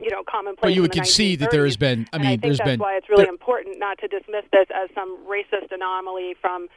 you 0.00 0.10
know 0.10 0.22
commonplace. 0.28 0.62
But 0.62 0.74
you 0.74 0.82
would 0.82 0.92
concede 0.92 1.40
that 1.40 1.50
there 1.50 1.64
has 1.64 1.76
been. 1.76 2.08
I 2.12 2.18
mean, 2.18 2.26
I 2.26 2.30
think 2.30 2.42
there's 2.42 2.58
that's 2.58 2.70
been. 2.70 2.80
why 2.80 2.96
it's 2.96 3.08
really 3.08 3.24
there, 3.24 3.32
important 3.32 3.78
not 3.78 3.98
to 3.98 4.08
dismiss 4.08 4.44
this 4.52 4.66
as 4.74 4.88
some 4.94 5.18
racist 5.26 5.72
anomaly 5.72 6.36
from 6.40 6.68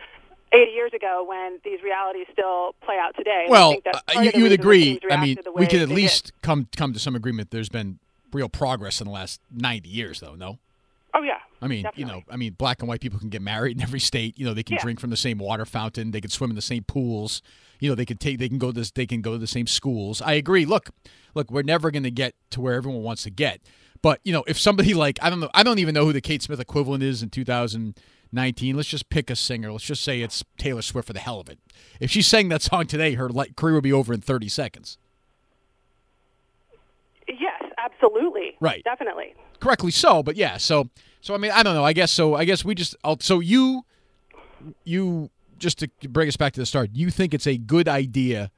80 0.52 0.72
years 0.72 0.94
ago 0.94 1.26
when 1.28 1.60
these 1.64 1.82
realities 1.82 2.28
still 2.32 2.76
play 2.84 2.98
out 2.98 3.16
today. 3.16 3.46
well, 3.48 3.76
uh, 3.86 4.22
you, 4.22 4.32
you 4.36 4.44
would 4.44 4.52
agree. 4.52 5.00
I 5.10 5.24
mean, 5.24 5.38
we 5.56 5.68
can 5.68 5.82
at 5.82 5.90
least 5.90 6.26
did. 6.26 6.42
come 6.42 6.68
come 6.76 6.94
to 6.94 7.00
some 7.00 7.16
agreement. 7.16 7.52
There's 7.52 7.70
been 7.70 8.00
real 8.34 8.50
progress 8.50 9.02
in 9.02 9.08
the 9.08 9.14
last 9.14 9.42
90 9.52 9.90
years, 9.90 10.20
though, 10.20 10.36
no? 10.36 10.60
Oh 11.14 11.24
yeah. 11.24 11.40
I 11.62 11.68
mean, 11.68 11.84
definitely. 11.84 12.02
you 12.02 12.08
know, 12.08 12.24
I 12.30 12.38
mean, 12.38 12.54
black 12.54 12.82
and 12.82 12.88
white 12.90 13.02
people 13.02 13.20
can 13.20 13.30
get 13.30 13.42
married 13.42 13.78
in 13.78 13.84
every 13.84 14.00
state. 14.00 14.40
You 14.40 14.46
know, 14.46 14.54
they 14.54 14.64
can 14.64 14.76
yeah. 14.76 14.82
drink 14.82 15.00
from 15.00 15.10
the 15.10 15.18
same 15.18 15.38
water 15.38 15.66
fountain. 15.66 16.12
They 16.12 16.22
can 16.22 16.30
swim 16.30 16.50
in 16.50 16.56
the 16.56 16.62
same 16.62 16.84
pools. 16.84 17.42
You 17.80 17.90
know, 17.90 17.96
they 17.96 18.06
can 18.06 18.18
take, 18.18 18.40
they 18.40 18.50
can 18.50 18.58
go 18.58 18.68
to, 18.68 18.80
this, 18.80 18.92
they 18.92 19.06
can 19.06 19.22
go 19.22 19.34
to 19.34 19.38
the 19.38 19.48
same 19.48 19.68
schools. 19.68 20.22
I 20.22 20.34
agree. 20.34 20.66
Look, 20.66 20.90
look, 21.36 21.52
we're 21.52 21.64
never 21.64 21.92
going 21.92 22.04
to 22.04 22.12
get 22.12 22.36
to 22.52 22.62
where 22.62 22.74
everyone 22.76 23.04
wants 23.04 23.24
to 23.24 23.30
get. 23.30 23.62
But 24.02 24.20
you 24.24 24.34
know, 24.34 24.44
if 24.48 24.60
somebody 24.60 24.94
like 24.96 25.20
I 25.22 25.30
don't 25.30 25.40
know, 25.40 25.50
I 25.54 25.64
don't 25.64 25.80
even 25.80 25.94
know 25.94 26.06
who 26.06 26.14
the 26.14 26.22
Kate 26.22 26.42
Smith 26.42 26.60
equivalent 26.60 27.04
is 27.04 27.22
in 27.22 27.30
2019. 27.30 28.76
Let's 28.76 28.90
just 28.90 29.10
pick 29.10 29.30
a 29.30 29.36
singer. 29.36 29.72
Let's 29.72 29.84
just 29.84 30.04
say 30.04 30.22
it's 30.22 30.44
Taylor 30.58 30.82
Swift 30.82 31.08
for 31.08 31.14
the 31.14 31.20
hell 31.20 31.40
of 31.40 31.50
it. 31.50 31.60
If 32.00 32.12
she 32.12 32.22
sang 32.22 32.50
that 32.50 32.62
song 32.62 32.88
today, 32.88 33.14
her 33.14 33.30
career 33.56 33.76
would 33.76 33.84
be 33.84 33.94
over 33.94 34.14
in 34.14 34.22
30 34.22 34.50
seconds. 34.50 34.98
Absolutely. 38.02 38.56
Right. 38.60 38.84
Definitely. 38.84 39.36
Correctly 39.60 39.92
so, 39.92 40.24
but 40.24 40.36
yeah. 40.36 40.58
So, 40.58 40.90
so 41.22 41.34
I 41.34 41.38
mean, 41.38 41.52
I 41.52 41.64
don't 41.64 41.76
know. 41.76 41.84
I 41.84 41.94
guess 41.94 42.12
so. 42.12 42.36
I 42.36 42.46
guess 42.46 42.66
we 42.66 42.76
just. 42.76 42.96
I'll, 43.04 43.20
so 43.20 43.40
you, 43.40 43.86
you 44.84 45.30
just 45.58 45.80
to 45.80 45.90
bring 46.10 46.28
us 46.28 46.38
back 46.38 46.54
to 46.54 46.60
the 46.60 46.66
start. 46.66 46.90
You 46.94 47.12
think 47.12 47.34
it's 47.34 47.48
a 47.48 47.58
good 47.58 47.88
idea 47.88 48.52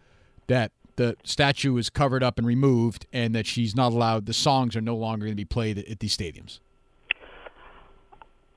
that 0.47 0.71
the 0.95 1.17
statue 1.23 1.75
is 1.77 1.89
covered 1.89 2.23
up 2.23 2.37
and 2.37 2.47
removed, 2.47 3.05
and 3.11 3.33
that 3.35 3.45
she's 3.45 3.75
not 3.75 3.91
allowed. 3.91 4.25
The 4.27 4.33
songs 4.33 4.75
are 4.75 4.81
no 4.81 4.95
longer 4.95 5.25
going 5.25 5.33
to 5.33 5.35
be 5.35 5.45
played 5.45 5.77
at, 5.77 5.87
at 5.89 5.99
these 5.99 6.15
stadiums. 6.15 6.59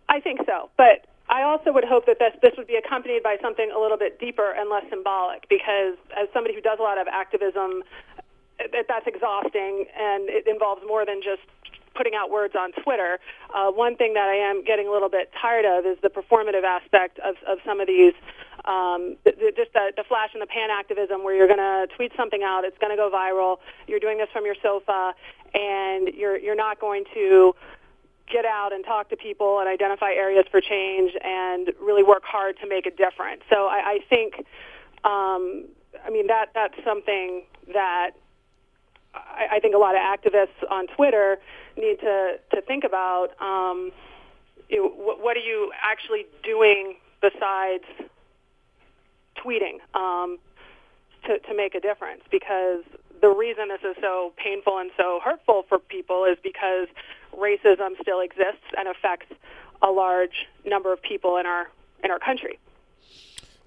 I 0.09 0.21
think 0.21 0.41
so, 0.47 0.71
but 0.77 1.07
I 1.29 1.43
also 1.43 1.73
would 1.73 1.85
hope 1.85 2.07
that 2.07 2.19
this 2.19 2.33
this 2.43 2.53
would 2.57 2.69
be 2.69 2.77
accompanied 2.77 3.23
by 3.23 3.37
something 3.43 3.73
a 3.75 3.81
little 3.81 3.99
bit 3.99 4.21
deeper 4.21 4.53
and 4.53 4.71
less 4.71 4.85
symbolic. 4.89 5.49
Because 5.49 5.97
as 6.17 6.29
somebody 6.33 6.55
who 6.55 6.61
does 6.61 6.79
a 6.79 6.83
lot 6.83 6.99
of 6.99 7.09
activism 7.09 7.83
that's 8.59 9.07
exhausting 9.07 9.85
and 9.97 10.29
it 10.29 10.47
involves 10.47 10.83
more 10.87 11.05
than 11.05 11.21
just 11.23 11.43
putting 11.97 12.15
out 12.15 12.31
words 12.31 12.55
on 12.55 12.73
Twitter. 12.85 13.19
Uh, 13.55 13.71
one 13.71 13.97
thing 13.97 14.15
that 14.15 14.29
I 14.29 14.37
am 14.37 14.63
getting 14.65 14.87
a 14.87 14.93
little 14.93 15.09
bit 15.09 15.31
tired 15.41 15.65
of 15.65 15.87
is 15.87 15.97
the 16.03 16.11
performative 16.11 16.63
aspect 16.63 17.19
of, 17.21 17.37
of 17.49 17.59
some 17.65 17.81
of 17.81 17.87
these, 17.87 18.13
um, 18.67 19.17
the, 19.25 19.33
the, 19.33 19.53
just 19.57 19.73
the, 19.73 19.93
the 19.97 20.05
flash 20.05 20.31
in 20.35 20.41
the 20.41 20.47
pan 20.47 20.69
activism 20.71 21.25
where 21.25 21.35
you're 21.35 21.49
going 21.49 21.59
to 21.59 21.89
tweet 21.97 22.13
something 22.17 22.43
out, 22.43 22.65
it's 22.65 22.79
going 22.79 22.91
to 22.91 22.97
go 22.97 23.11
viral, 23.11 23.59
you're 23.87 24.01
doing 24.01 24.19
this 24.19 24.29
from 24.33 24.45
your 24.45 24.57
sofa, 24.63 25.15
and 25.55 26.09
you're, 26.15 26.37
you're 26.37 26.57
not 26.57 26.79
going 26.81 27.05
to 27.15 27.55
get 28.31 28.45
out 28.45 28.73
and 28.73 28.85
talk 28.85 29.09
to 29.09 29.17
people 29.17 29.61
and 29.61 29.69
identify 29.69 30.11
areas 30.13 30.45
for 30.51 30.61
change 30.61 31.13
and 31.23 31.73
really 31.81 32.03
work 32.03 32.25
hard 32.25 32.59
to 32.61 32.69
make 32.69 32.85
a 32.85 32.91
difference. 32.91 33.41
So 33.49 33.67
I, 33.67 33.79
I 33.87 33.99
think, 34.11 34.35
um, 35.05 35.65
I 36.05 36.11
mean, 36.11 36.27
that, 36.27 36.47
that's 36.53 36.75
something 36.85 37.45
that 37.73 38.11
I, 39.17 39.57
I 39.57 39.61
think 39.61 39.75
a 39.75 39.79
lot 39.79 39.95
of 39.95 40.01
activists 40.01 40.71
on 40.71 40.87
Twitter 40.89 41.39
need 41.77 42.01
to 42.01 42.39
to 42.55 42.61
think 42.63 42.85
about. 42.85 43.29
Um, 43.41 43.93
you 44.69 44.79
know, 44.79 44.89
what, 44.89 45.23
what 45.23 45.37
are 45.37 45.41
you 45.41 45.73
actually 45.81 46.27
doing 46.43 46.97
besides 47.21 47.85
tweeting 49.37 49.79
um, 49.95 50.39
to 51.27 51.39
to 51.39 51.55
make 51.55 51.75
a 51.75 51.81
difference? 51.81 52.23
Because 52.31 52.83
the 53.21 53.29
reason 53.29 53.69
this 53.69 53.81
is 53.83 53.97
so 54.01 54.33
painful 54.37 54.79
and 54.79 54.91
so 54.97 55.21
hurtful 55.25 55.65
for 55.69 55.79
people 55.79 56.25
is 56.25 56.37
because 56.43 56.89
racism 57.37 58.01
still 58.01 58.21
exists 58.21 58.67
and 58.77 58.89
affects 58.89 59.33
a 59.83 59.91
large 59.91 60.47
number 60.65 60.93
of 60.93 61.01
people 61.03 61.37
in 61.37 61.47
our 61.47 61.71
in 62.05 62.11
our 62.11 62.19
country. 62.19 62.59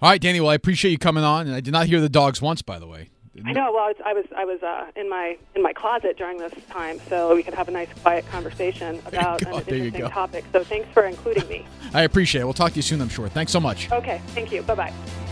All 0.02 0.10
right, 0.10 0.22
Dani. 0.22 0.40
Well, 0.40 0.50
I 0.50 0.54
appreciate 0.56 0.92
you 0.92 0.98
coming 0.98 1.24
on, 1.24 1.48
and 1.48 1.56
I 1.56 1.60
did 1.60 1.74
not 1.74 1.88
hear 1.88 2.00
the 2.00 2.10
dogs 2.10 2.42
once, 2.42 2.62
by 2.62 2.80
the 2.80 2.88
way. 2.88 3.10
I 3.46 3.54
know. 3.54 3.72
Well, 3.74 3.94
I 4.06 4.14
was 4.14 4.26
I 4.36 4.46
was 4.46 4.62
uh, 4.64 4.92
in 4.96 5.10
my 5.10 5.38
in 5.56 5.62
my 5.62 5.74
closet 5.74 6.18
during 6.18 6.38
this 6.38 6.54
time, 6.70 7.00
so 7.10 7.36
we 7.36 7.44
could 7.44 7.54
have 7.54 7.68
a 7.68 7.72
nice 7.72 7.90
quiet 8.02 8.28
conversation 8.30 9.02
about 9.06 9.42
an 9.42 9.54
interesting 9.54 10.10
topic. 10.10 10.46
So 10.52 10.64
thanks 10.64 10.90
for 10.94 11.04
including 11.04 11.48
me. 11.48 11.66
I 11.94 12.04
appreciate 12.04 12.42
it. 12.42 12.46
We'll 12.46 12.54
talk 12.54 12.72
to 12.72 12.78
you 12.78 12.82
soon. 12.84 13.02
I'm 13.02 13.10
sure. 13.10 13.28
Thanks 13.30 13.52
so 13.52 13.60
much. 13.60 13.92
Okay. 13.92 14.22
Thank 14.28 14.52
you. 14.52 14.62
Bye 14.64 14.76
bye. 14.76 15.29